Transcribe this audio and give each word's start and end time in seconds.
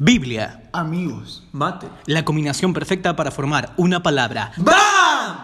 Biblia, 0.00 0.70
Amigos. 0.72 1.44
Mate. 1.50 1.88
la 2.06 2.24
combinación 2.24 2.72
perfecta 2.72 3.16
para 3.16 3.32
formar 3.32 3.72
una 3.76 4.00
palabra. 4.00 4.52
¡Bam! 4.56 5.36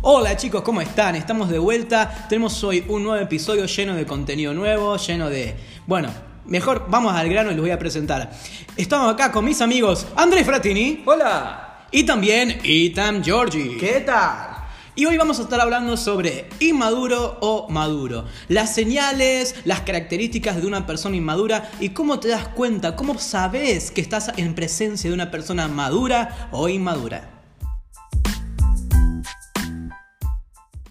Hola 0.00 0.34
chicos, 0.36 0.62
¿cómo 0.62 0.80
están? 0.80 1.14
Estamos 1.16 1.50
de 1.50 1.58
vuelta. 1.58 2.26
Tenemos 2.28 2.64
hoy 2.64 2.84
un 2.88 3.04
nuevo 3.04 3.22
episodio 3.22 3.66
lleno 3.66 3.94
de 3.94 4.06
contenido 4.06 4.54
nuevo, 4.54 4.96
lleno 4.96 5.28
de... 5.28 5.54
Bueno, 5.86 6.08
mejor 6.46 6.86
vamos 6.88 7.14
al 7.14 7.28
grano 7.28 7.50
y 7.50 7.54
los 7.54 7.62
voy 7.62 7.70
a 7.70 7.78
presentar. 7.78 8.30
Estamos 8.78 9.12
acá 9.12 9.30
con 9.30 9.44
mis 9.44 9.60
amigos 9.60 10.06
Andrés 10.16 10.46
Fratini 10.46 11.02
Hola. 11.04 11.86
y 11.90 12.04
también 12.04 12.60
Ethan 12.64 13.22
Giorgi. 13.22 13.76
¿Qué 13.78 14.00
tal? 14.06 14.53
Y 14.96 15.06
hoy 15.06 15.16
vamos 15.16 15.40
a 15.40 15.42
estar 15.42 15.60
hablando 15.60 15.96
sobre 15.96 16.48
inmaduro 16.60 17.38
o 17.40 17.68
maduro. 17.68 18.26
Las 18.46 18.72
señales, 18.76 19.56
las 19.64 19.80
características 19.80 20.60
de 20.60 20.68
una 20.68 20.86
persona 20.86 21.16
inmadura 21.16 21.68
y 21.80 21.88
cómo 21.88 22.20
te 22.20 22.28
das 22.28 22.46
cuenta, 22.46 22.94
cómo 22.94 23.18
sabes 23.18 23.90
que 23.90 24.00
estás 24.00 24.30
en 24.36 24.54
presencia 24.54 25.10
de 25.10 25.14
una 25.14 25.32
persona 25.32 25.66
madura 25.66 26.48
o 26.52 26.68
inmadura. 26.68 27.28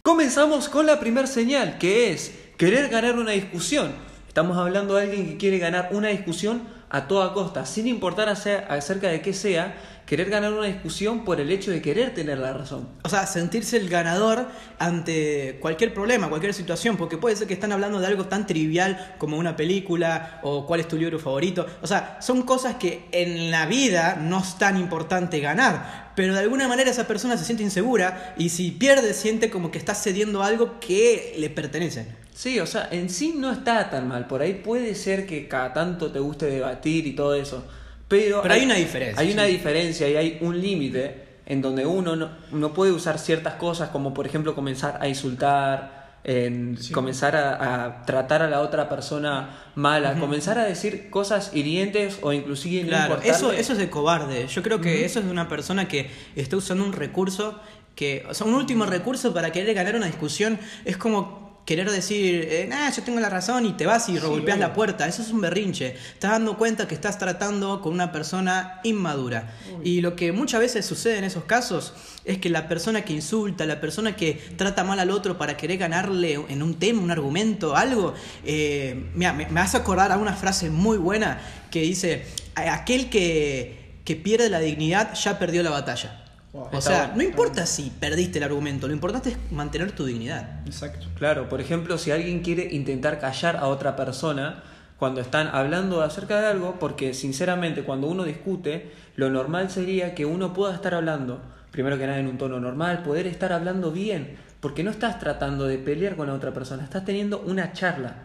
Comenzamos 0.02 0.68
con 0.68 0.86
la 0.86 1.00
primera 1.00 1.28
señal, 1.28 1.78
que 1.78 2.12
es 2.12 2.34
querer 2.58 2.90
ganar 2.90 3.18
una 3.18 3.32
discusión. 3.32 3.94
Estamos 4.28 4.58
hablando 4.58 4.96
de 4.96 5.04
alguien 5.04 5.28
que 5.28 5.38
quiere 5.38 5.60
ganar 5.60 5.90
una 5.94 6.10
discusión 6.10 6.64
a 6.90 7.08
toda 7.08 7.34
costa, 7.34 7.66
sin 7.66 7.88
importar 7.88 8.28
ace- 8.28 8.66
acerca 8.68 9.08
de 9.08 9.22
qué 9.22 9.34
sea, 9.34 9.76
querer 10.06 10.30
ganar 10.30 10.54
una 10.54 10.68
discusión 10.68 11.24
por 11.24 11.40
el 11.40 11.52
hecho 11.52 11.72
de 11.72 11.82
querer 11.82 12.14
tener 12.14 12.38
la 12.38 12.54
razón. 12.54 12.90
O 13.04 13.10
sea, 13.10 13.26
sentirse 13.26 13.78
el 13.78 13.90
ganador 13.90 14.48
ante 14.80 15.58
cualquier 15.62 15.94
problema, 15.94 16.30
cualquier 16.30 16.54
situación, 16.54 16.98
porque 16.98 17.18
puede 17.18 17.36
ser 17.36 17.48
que 17.48 17.54
están 17.54 17.72
hablando 17.72 18.00
de 18.00 18.08
algo 18.08 18.26
tan 18.26 18.46
trivial 18.46 19.16
como 19.18 19.38
una 19.38 19.56
película 19.56 20.40
o 20.44 20.66
cuál 20.66 20.82
es 20.82 20.88
tu 20.88 20.98
libro 20.98 21.20
favorito. 21.20 21.66
O 21.82 21.88
sea, 21.88 22.18
son 22.22 22.44
cosas 22.44 22.76
que 22.76 23.06
en 23.12 23.52
la 23.52 23.66
vida 23.66 24.18
no 24.22 24.40
es 24.40 24.58
tan 24.58 24.78
importante 24.78 25.40
ganar, 25.40 26.12
pero 26.16 26.34
de 26.34 26.40
alguna 26.40 26.68
manera 26.68 26.92
esa 26.92 27.08
persona 27.08 27.38
se 27.38 27.46
siente 27.46 27.64
insegura 27.64 28.34
y 28.38 28.50
si 28.50 28.72
pierde 28.72 29.14
siente 29.14 29.50
como 29.50 29.72
que 29.72 29.78
está 29.78 29.96
cediendo 29.96 30.44
algo 30.44 30.80
que 30.80 31.36
le 31.38 31.50
pertenece. 31.50 32.08
Sí, 32.34 32.60
o 32.60 32.66
sea, 32.66 32.90
en 32.92 33.10
sí 33.10 33.34
no 33.38 33.52
está 33.52 33.90
tan 33.90 34.08
mal. 34.08 34.28
Por 34.28 34.42
ahí 34.42 34.56
puede 34.56 34.96
ser 34.96 35.28
que 35.28 35.48
cada 35.48 35.72
tanto 35.74 36.12
te 36.12 36.20
guste 36.20 36.48
debatir 36.48 37.06
y 37.06 37.14
todo 37.14 37.36
eso. 37.36 37.64
Pero, 38.08 38.42
Pero 38.42 38.54
hay 38.54 38.66
una 38.66 38.76
diferencia, 38.76 39.20
Hay 39.22 39.32
una 39.32 39.44
diferencia 39.46 40.10
y 40.10 40.16
hay 40.16 40.38
un 40.42 40.62
límite 40.62 41.24
en 41.46 41.62
donde 41.62 41.86
uno 41.86 42.16
no, 42.16 42.30
no 42.52 42.74
puede 42.74 42.92
usar 42.92 43.20
ciertas 43.20 43.56
cosas 43.56 43.90
como 43.90 44.14
por 44.14 44.26
ejemplo 44.26 44.56
comenzar 44.56 44.98
a 45.02 45.08
insultar, 45.08 46.04
en 46.24 46.78
comenzar 46.94 47.36
a, 47.36 47.84
a 47.86 48.06
tratar 48.06 48.42
a 48.44 48.50
la 48.50 48.62
otra 48.62 48.88
persona 48.88 49.58
mala, 49.76 50.14
comenzar 50.20 50.58
a 50.58 50.64
decir 50.64 51.10
cosas 51.10 51.52
hirientes 51.54 52.20
o 52.22 52.32
inclusive 52.32 52.84
no 52.84 52.90
Claro, 52.90 53.16
importarle- 53.16 53.30
eso, 53.32 53.52
eso 53.52 53.74
es 53.74 53.80
de 53.80 53.90
cobarde. 53.90 54.48
Yo 54.48 54.64
creo 54.64 54.80
que 54.80 55.04
eso 55.06 55.20
es 55.20 55.26
de 55.26 55.32
una 55.32 55.50
persona 55.50 55.88
que 55.88 56.10
está 56.36 56.56
usando 56.56 56.84
un 56.86 56.94
recurso 56.94 57.60
que, 57.96 58.26
o 58.30 58.34
sea, 58.34 58.48
un 58.48 58.54
último 58.54 58.86
recurso 58.86 59.34
para 59.34 59.52
querer 59.52 59.74
ganar 59.76 59.96
una 59.96 60.06
discusión 60.08 60.58
es 60.86 60.96
como 60.98 61.43
querer 61.66 61.90
decir, 61.90 62.46
eh, 62.50 62.68
nah, 62.70 62.92
yo 62.92 63.04
tengo 63.04 63.20
la 63.22 63.30
razón 63.30 63.66
y 63.66 63.74
te 63.74 63.86
vas 63.86 64.10
y 64.10 64.18
golpeas 64.18 64.60
la 64.60 64.74
puerta. 64.74 65.08
Eso 65.08 65.22
es 65.22 65.30
un 65.30 65.40
berrinche. 65.40 65.96
Estás 66.14 66.32
dando 66.32 66.58
cuenta 66.58 66.88
que 66.90 66.94
estás 66.96 67.18
tratando 67.18 67.82
con 67.82 67.94
una 67.94 68.12
persona 68.12 68.82
inmadura. 68.84 69.54
Y 69.84 70.02
lo 70.02 70.16
que 70.18 70.32
muchas 70.34 70.60
veces 70.60 70.86
sucede 70.86 71.18
en 71.20 71.24
esos 71.24 71.46
casos 71.46 71.94
es 72.26 72.38
que 72.40 72.50
la 72.50 72.68
persona 72.68 73.04
que 73.04 73.14
insulta, 73.14 73.66
la 73.66 73.80
persona 73.80 74.16
que 74.16 74.34
trata 74.58 74.84
mal 74.84 75.00
al 75.00 75.10
otro 75.10 75.38
para 75.38 75.56
querer 75.56 75.78
ganarle 75.78 76.34
en 76.50 76.62
un 76.64 76.76
tema, 76.80 77.02
un 77.02 77.12
argumento, 77.12 77.76
algo, 77.78 78.14
eh, 78.46 79.10
mira, 79.14 79.32
me, 79.34 79.46
me 79.48 79.60
hace 79.62 79.78
acordar 79.78 80.12
a 80.12 80.18
una 80.18 80.34
frase 80.34 80.70
muy 80.70 80.98
buena 80.98 81.40
que 81.72 81.82
dice, 81.82 82.26
"A- 82.56 82.74
aquel 82.74 83.10
que, 83.10 84.00
que 84.04 84.16
pierde 84.18 84.50
la 84.50 84.60
dignidad 84.60 85.14
ya 85.16 85.40
perdió 85.40 85.64
la 85.64 85.70
batalla. 85.70 86.23
Wow. 86.54 86.70
o 86.72 86.82
sea, 86.82 87.00
bueno, 87.00 87.16
no 87.16 87.24
importa 87.24 87.66
si 87.66 87.90
perdiste 87.90 88.38
el 88.38 88.44
argumento, 88.44 88.88
lo 88.88 88.94
importante 88.94 89.32
es 89.32 89.38
mantener 89.52 89.92
tu 89.92 90.06
dignidad. 90.06 90.62
Exacto. 90.68 91.08
Claro, 91.18 91.50
por 91.50 91.60
ejemplo, 91.60 91.98
si 91.98 92.12
alguien 92.12 92.42
quiere 92.42 92.74
intentar 92.74 93.20
callar 93.20 93.58
a 93.58 93.68
otra 93.68 93.96
persona 93.96 94.64
cuando 94.98 95.20
están 95.20 95.48
hablando 95.48 96.02
acerca 96.02 96.40
de 96.40 96.48
algo, 96.48 96.78
porque 96.80 97.14
sinceramente 97.14 97.84
cuando 97.84 98.08
uno 98.08 98.24
discute, 98.24 98.92
lo 99.16 99.30
normal 99.30 99.70
sería 99.70 100.16
que 100.16 100.26
uno 100.26 100.54
pueda 100.54 100.76
estar 100.76 100.94
hablando, 100.94 101.42
primero 101.72 101.98
que 101.98 102.06
nada 102.06 102.20
en 102.20 102.28
un 102.28 102.38
tono 102.38 102.60
normal, 102.60 103.02
poder 103.04 103.28
estar 103.28 103.52
hablando 103.52 103.92
bien, 103.92 104.38
porque 104.60 104.84
no 104.84 104.92
estás 104.92 105.20
tratando 105.20 105.66
de 105.66 105.78
pelear 105.80 106.16
con 106.16 106.28
la 106.28 106.34
otra 106.34 106.54
persona, 106.54 106.84
estás 106.84 107.04
teniendo 107.04 107.40
una 107.42 107.74
charla. 107.74 108.16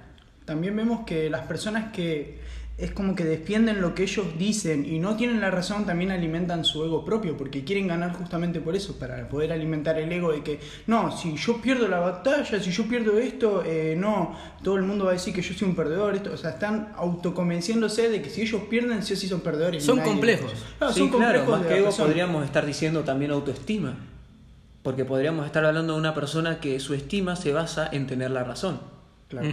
También 0.44 0.76
vemos 0.76 1.04
que 1.04 1.28
las 1.28 1.46
personas 1.46 1.92
que 1.92 2.40
es 2.78 2.92
como 2.92 3.16
que 3.16 3.24
defienden 3.24 3.80
lo 3.80 3.92
que 3.96 4.04
ellos 4.04 4.26
dicen 4.38 4.86
y 4.86 5.00
no 5.00 5.16
tienen 5.16 5.40
la 5.40 5.50
razón 5.50 5.84
también 5.84 6.12
alimentan 6.12 6.64
su 6.64 6.84
ego 6.84 7.04
propio 7.04 7.36
porque 7.36 7.64
quieren 7.64 7.88
ganar 7.88 8.12
justamente 8.12 8.60
por 8.60 8.76
eso, 8.76 8.96
para 9.00 9.28
poder 9.28 9.52
alimentar 9.52 9.98
el 9.98 10.12
ego 10.12 10.30
de 10.30 10.44
que 10.44 10.60
no, 10.86 11.10
si 11.16 11.34
yo 11.36 11.60
pierdo 11.60 11.88
la 11.88 11.98
batalla, 11.98 12.60
si 12.60 12.70
yo 12.70 12.84
pierdo 12.84 13.18
esto, 13.18 13.64
eh, 13.66 13.96
no, 13.98 14.36
todo 14.62 14.76
el 14.76 14.84
mundo 14.84 15.06
va 15.06 15.10
a 15.10 15.14
decir 15.14 15.34
que 15.34 15.42
yo 15.42 15.54
soy 15.54 15.68
un 15.68 15.74
perdedor, 15.74 16.14
esto, 16.14 16.32
o 16.32 16.36
sea, 16.36 16.50
están 16.50 16.92
autoconvenciéndose 16.96 18.10
de 18.10 18.22
que 18.22 18.30
si 18.30 18.42
ellos 18.42 18.62
pierden, 18.70 19.02
sí 19.02 19.14
o 19.14 19.16
sí 19.16 19.26
son 19.26 19.40
perdedores. 19.40 19.82
y 19.82 19.86
Son 19.86 19.98
complejos. 19.98 20.52
Claro, 20.78 20.92
sí, 20.92 21.00
son 21.00 21.08
claro, 21.08 21.40
complejos 21.40 21.50
más 21.50 21.62
de 21.62 21.68
que 21.68 21.80
ego 21.80 21.90
podríamos 21.90 22.44
estar 22.44 22.64
diciendo 22.64 23.02
también 23.02 23.32
autoestima, 23.32 23.96
porque 24.84 25.04
podríamos 25.04 25.46
estar 25.46 25.64
hablando 25.64 25.94
de 25.94 25.98
una 25.98 26.14
persona 26.14 26.60
que 26.60 26.78
su 26.78 26.94
estima 26.94 27.34
se 27.34 27.52
basa 27.52 27.88
en 27.90 28.06
tener 28.06 28.30
la 28.30 28.44
razón. 28.44 28.97
Claro. 29.28 29.48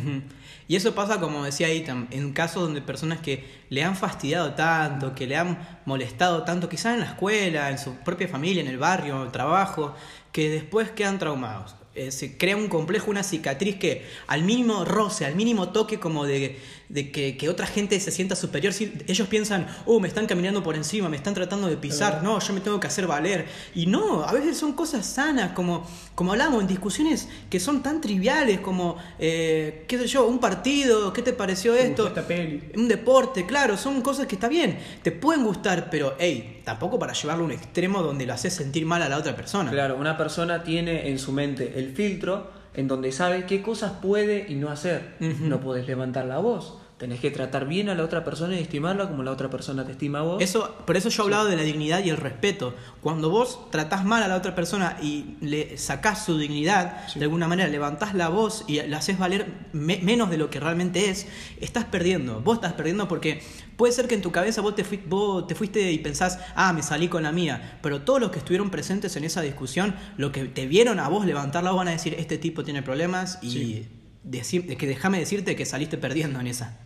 Y 0.68 0.76
eso 0.78 0.96
pasa, 0.96 1.20
como 1.20 1.44
decía 1.44 1.70
Ethan, 1.70 2.08
en 2.12 2.32
casos 2.32 2.64
donde 2.64 2.82
personas 2.82 3.20
que 3.20 3.46
le 3.70 3.84
han 3.84 3.98
fastidiado 3.98 4.54
tanto, 4.54 5.14
que 5.14 5.28
le 5.28 5.36
han 5.36 5.82
molestado 5.86 6.44
tanto, 6.44 6.70
quizás 6.70 6.94
en 6.94 7.02
la 7.02 7.08
escuela, 7.08 7.70
en 7.70 7.78
su 7.78 7.96
propia 7.98 8.28
familia, 8.28 8.62
en 8.62 8.70
el 8.70 8.78
barrio, 8.78 9.18
en 9.18 9.24
el 9.24 9.32
trabajo, 9.32 9.94
que 10.32 10.50
después 10.50 10.92
quedan 10.92 11.20
traumados. 11.20 11.76
Eh, 11.94 12.12
se 12.12 12.38
crea 12.38 12.58
un 12.58 12.68
complejo, 12.68 13.10
una 13.10 13.24
cicatriz 13.24 13.78
que 13.78 14.06
al 14.28 14.44
mínimo 14.44 14.84
roce, 14.84 15.26
al 15.26 15.36
mínimo 15.36 15.70
toque 15.70 16.00
como 16.00 16.26
de, 16.26 16.60
de 16.90 17.12
que, 17.12 17.38
que 17.38 17.50
otra 17.50 17.66
gente 17.66 18.00
se 18.00 18.12
sienta 18.12 18.36
superior, 18.36 18.74
si 18.74 18.94
ellos 19.08 19.28
piensan, 19.28 19.68
oh, 19.86 20.00
me 20.00 20.08
están 20.08 20.28
caminando 20.28 20.64
por 20.64 20.76
encima, 20.76 21.10
me 21.10 21.18
están 21.18 21.34
tratando 21.34 21.68
de 21.68 21.78
pisar, 21.78 22.24
no, 22.24 22.40
yo 22.40 22.54
me 22.54 22.62
tengo 22.62 22.80
que 22.80 22.88
hacer 22.88 23.08
valer. 23.08 23.46
Y 23.74 23.88
no, 23.88 24.24
a 24.24 24.32
veces 24.32 24.58
son 24.58 24.74
cosas 24.74 25.06
sanas, 25.06 25.52
como, 25.54 25.88
como 26.14 26.32
hablamos 26.32 26.62
en 26.62 26.68
discusiones 26.68 27.28
que 27.50 27.60
son 27.60 27.82
tan 27.82 28.02
triviales 28.02 28.60
como, 28.60 28.98
eh, 29.20 29.86
qué 29.88 29.98
sé 29.98 30.08
yo, 30.08 30.28
un 30.28 30.40
partido, 30.40 31.12
¿qué 31.14 31.22
te 31.22 31.34
pareció 31.34 31.74
¿Te 31.74 31.88
esto? 31.88 32.04
gustó 32.04 32.20
esta 32.20 32.28
peli? 32.28 32.64
Un 32.76 32.88
deporte, 32.88 33.46
claro, 33.46 33.78
son 33.78 34.02
cosas 34.02 34.28
que 34.28 34.36
está 34.36 34.48
bien, 34.48 34.78
te 35.02 35.12
pueden 35.12 35.44
gustar, 35.44 35.90
pero 35.90 36.16
hey, 36.20 36.62
tampoco 36.64 37.00
para 37.00 37.14
llevarlo 37.14 37.44
a 37.44 37.46
un 37.46 37.52
extremo 37.52 38.02
donde 38.02 38.26
lo 38.26 38.34
haces 38.34 38.54
sentir 38.54 38.86
mal 38.86 39.02
a 39.02 39.10
la 39.10 39.18
otra 39.18 39.36
persona. 39.36 39.72
Claro, 39.72 39.98
una 39.98 40.18
persona 40.18 40.64
tiene 40.64 41.10
en 41.10 41.20
su 41.20 41.32
mente 41.32 41.74
el 41.76 41.94
filtro 41.94 42.65
en 42.78 42.88
donde 42.88 43.12
sabe 43.12 43.46
qué 43.46 43.62
cosas 43.62 43.94
puede 44.02 44.46
y 44.50 44.56
no 44.56 44.70
hacer. 44.70 45.16
No 45.20 45.60
podés 45.60 45.88
levantar 45.88 46.26
la 46.26 46.40
voz. 46.40 46.78
Tenés 46.98 47.20
que 47.20 47.30
tratar 47.30 47.68
bien 47.68 47.90
a 47.90 47.96
la 47.96 48.04
otra 48.06 48.24
persona 48.24 48.56
y 48.56 48.60
estimarla 48.62 49.10
como 49.10 49.22
la 49.22 49.32
otra 49.32 49.50
persona 49.50 49.86
te 49.86 49.92
estima 49.92 50.20
a 50.20 50.22
vos. 50.22 50.42
Eso, 50.42 50.74
por 50.86 50.96
eso 50.96 51.10
yo 51.10 51.24
hablaba 51.24 51.44
de 51.44 51.58
la 51.58 51.64
dignidad 51.64 52.02
y 52.02 52.10
el 52.10 52.16
respeto. 52.16 52.74
Cuando 53.02 53.30
vos 53.30 53.70
tratás 53.70 54.06
mal 54.06 54.24
a 54.24 54.30
la 54.30 54.36
otra 54.38 54.56
persona 54.56 54.98
y 55.02 55.36
le 55.42 55.78
sacás 55.78 56.24
su 56.26 56.38
dignidad, 56.38 57.06
de 57.14 57.24
alguna 57.26 57.50
manera 57.50 57.68
levantás 57.68 58.14
la 58.14 58.30
voz 58.30 58.64
y 58.68 58.82
la 58.84 59.00
haces 59.00 59.20
valer 59.20 59.46
me- 59.74 59.98
menos 59.98 60.30
de 60.30 60.38
lo 60.38 60.50
que 60.50 60.62
realmente 60.62 61.10
es, 61.10 61.28
estás 61.60 61.84
perdiendo. 61.84 62.40
Vos 62.40 62.56
estás 62.60 62.72
perdiendo 62.72 63.10
porque 63.10 63.42
puede 63.76 63.92
ser 63.92 64.08
que 64.08 64.16
en 64.16 64.22
tu 64.22 64.32
cabeza 64.32 64.62
vos 64.62 64.74
te, 64.74 64.86
fui- 64.86 65.04
vos 65.06 65.48
te 65.48 65.54
fuiste 65.56 65.92
y 65.92 65.98
pensás, 66.00 66.40
ah, 66.56 66.72
me 66.72 66.82
salí 66.82 67.10
con 67.10 67.24
la 67.24 67.34
mía. 67.34 67.78
Pero 67.84 68.04
todos 68.04 68.22
los 68.22 68.32
que 68.32 68.40
estuvieron 68.40 68.70
presentes 68.70 69.18
en 69.18 69.26
esa 69.26 69.42
discusión, 69.42 69.96
lo 70.16 70.32
que 70.32 70.46
te 70.46 70.66
vieron 70.66 71.02
a 71.02 71.10
vos 71.10 71.26
levantar 71.26 71.62
la 71.66 71.72
voz 71.72 71.80
van 71.80 71.90
a 71.90 71.92
decir, 71.92 72.16
este 72.18 72.38
tipo 72.38 72.64
tiene 72.64 72.82
problemas 72.84 73.38
y 73.42 73.50
Sí. 73.52 73.90
decir, 74.24 74.78
que 74.78 74.88
déjame 74.88 75.20
decirte 75.20 75.58
que 75.58 75.66
saliste 75.66 75.98
perdiendo 75.98 76.40
en 76.40 76.48
esa. 76.48 76.80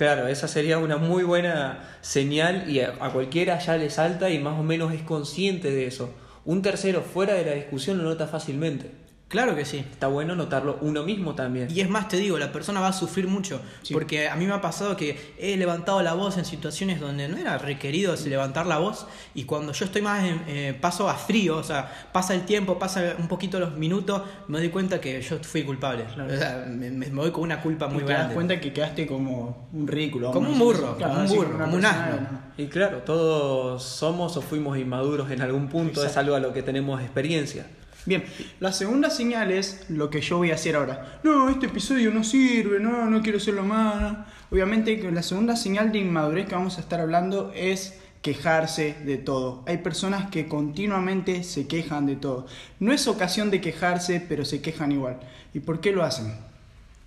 Claro, 0.00 0.28
esa 0.28 0.48
sería 0.48 0.78
una 0.78 0.96
muy 0.96 1.24
buena 1.24 1.84
señal 2.00 2.70
y 2.70 2.80
a, 2.80 2.94
cualquiera 3.12 3.58
ya 3.58 3.76
le 3.76 3.90
salta 3.90 4.30
y 4.30 4.38
más 4.38 4.58
o 4.58 4.62
menos 4.62 4.94
es 4.94 5.02
consciente 5.02 5.70
de 5.70 5.86
eso. 5.86 6.08
Un 6.46 6.62
tercero 6.62 7.02
fuera 7.02 7.34
de 7.34 7.44
la 7.44 7.52
discusión 7.52 7.98
lo 7.98 8.04
nota 8.04 8.26
fácilmente. 8.26 8.92
Claro 9.30 9.54
que 9.54 9.64
sí. 9.64 9.78
Está 9.78 10.08
bueno 10.08 10.34
notarlo 10.34 10.76
uno 10.80 11.04
mismo 11.04 11.36
también. 11.36 11.68
Y 11.70 11.80
es 11.80 11.88
más, 11.88 12.08
te 12.08 12.16
digo, 12.16 12.36
la 12.36 12.50
persona 12.50 12.80
va 12.80 12.88
a 12.88 12.92
sufrir 12.92 13.28
mucho. 13.28 13.60
Sí. 13.82 13.94
Porque 13.94 14.28
a 14.28 14.34
mí 14.34 14.44
me 14.44 14.52
ha 14.54 14.60
pasado 14.60 14.96
que 14.96 15.34
he 15.38 15.56
levantado 15.56 16.02
la 16.02 16.14
voz 16.14 16.36
en 16.36 16.44
situaciones 16.44 16.98
donde 17.00 17.28
no 17.28 17.36
era 17.36 17.56
requerido 17.56 18.16
levantar 18.26 18.66
la 18.66 18.78
voz. 18.78 19.06
Y 19.34 19.44
cuando 19.44 19.72
yo 19.72 19.84
estoy 19.84 20.02
más 20.02 20.24
en 20.24 20.42
eh, 20.48 20.76
paso 20.80 21.08
a 21.08 21.14
frío, 21.14 21.58
o 21.58 21.62
sea, 21.62 22.08
pasa 22.12 22.34
el 22.34 22.44
tiempo, 22.44 22.76
pasa 22.80 23.14
un 23.20 23.28
poquito 23.28 23.60
los 23.60 23.76
minutos, 23.76 24.22
me 24.48 24.58
doy 24.58 24.68
cuenta 24.68 25.00
que 25.00 25.22
yo 25.22 25.38
fui 25.42 25.62
culpable. 25.62 26.06
Claro. 26.12 26.34
O 26.34 26.36
sea, 26.36 26.66
me, 26.68 26.90
me 26.90 27.08
voy 27.10 27.30
con 27.30 27.44
una 27.44 27.62
culpa 27.62 27.86
muy 27.86 28.02
y 28.02 28.06
te 28.06 28.10
das 28.12 28.18
grande. 28.18 28.34
cuenta 28.34 28.60
que 28.60 28.72
quedaste 28.72 29.06
como 29.06 29.68
un 29.72 29.86
ridículo. 29.86 30.32
Como 30.32 30.50
un 30.50 30.58
burro, 30.58 30.96
Claro, 30.96 31.14
como 31.14 31.24
un 31.30 31.36
burro, 31.36 31.58
como 31.60 31.76
un 31.76 31.84
asno. 31.84 32.16
no. 32.20 32.40
Y 32.58 32.66
claro, 32.66 32.98
todos 33.06 33.82
somos 33.84 34.36
o 34.36 34.42
fuimos 34.42 34.76
inmaduros 34.76 35.30
en 35.30 35.40
algún 35.40 35.68
punto, 35.68 36.00
es 36.00 36.08
Exacto. 36.08 36.20
algo 36.20 36.34
a 36.34 36.40
lo 36.40 36.52
que 36.52 36.62
tenemos 36.64 37.00
experiencia. 37.00 37.66
Bien, 38.06 38.24
la 38.60 38.72
segunda 38.72 39.10
señal 39.10 39.50
es 39.50 39.84
lo 39.90 40.08
que 40.08 40.20
yo 40.22 40.38
voy 40.38 40.50
a 40.50 40.54
hacer 40.54 40.76
ahora. 40.76 41.20
No, 41.22 41.50
este 41.50 41.66
episodio 41.66 42.10
no 42.10 42.24
sirve, 42.24 42.80
no, 42.80 43.06
no 43.06 43.20
quiero 43.20 43.38
hacerlo 43.38 43.62
más. 43.62 44.16
Obviamente 44.50 44.98
que 44.98 45.12
la 45.12 45.22
segunda 45.22 45.54
señal 45.54 45.92
de 45.92 45.98
inmadurez 45.98 46.46
que 46.46 46.54
vamos 46.54 46.78
a 46.78 46.80
estar 46.80 47.00
hablando 47.00 47.52
es 47.54 48.00
quejarse 48.22 48.96
de 49.04 49.16
todo. 49.16 49.64
Hay 49.66 49.78
personas 49.78 50.30
que 50.30 50.48
continuamente 50.48 51.42
se 51.44 51.66
quejan 51.66 52.06
de 52.06 52.16
todo. 52.16 52.46
No 52.78 52.92
es 52.92 53.06
ocasión 53.06 53.50
de 53.50 53.60
quejarse, 53.60 54.24
pero 54.26 54.44
se 54.44 54.62
quejan 54.62 54.92
igual. 54.92 55.20
¿Y 55.52 55.60
por 55.60 55.80
qué 55.80 55.92
lo 55.92 56.02
hacen? 56.02 56.34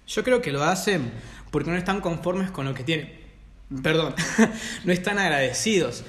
Yo 0.08 0.24
creo 0.24 0.42
que 0.42 0.52
lo 0.52 0.64
hacen 0.64 1.12
porque 1.52 1.72
no 1.72 1.78
están 1.78 2.02
conformes 2.02 2.52
con 2.52 2.66
lo 2.66 2.74
que 2.74 2.84
tienen. 2.84 3.12
Perdón, 3.82 4.14
no 4.86 4.94
están 4.94 5.18
agradecidos. 5.18 6.04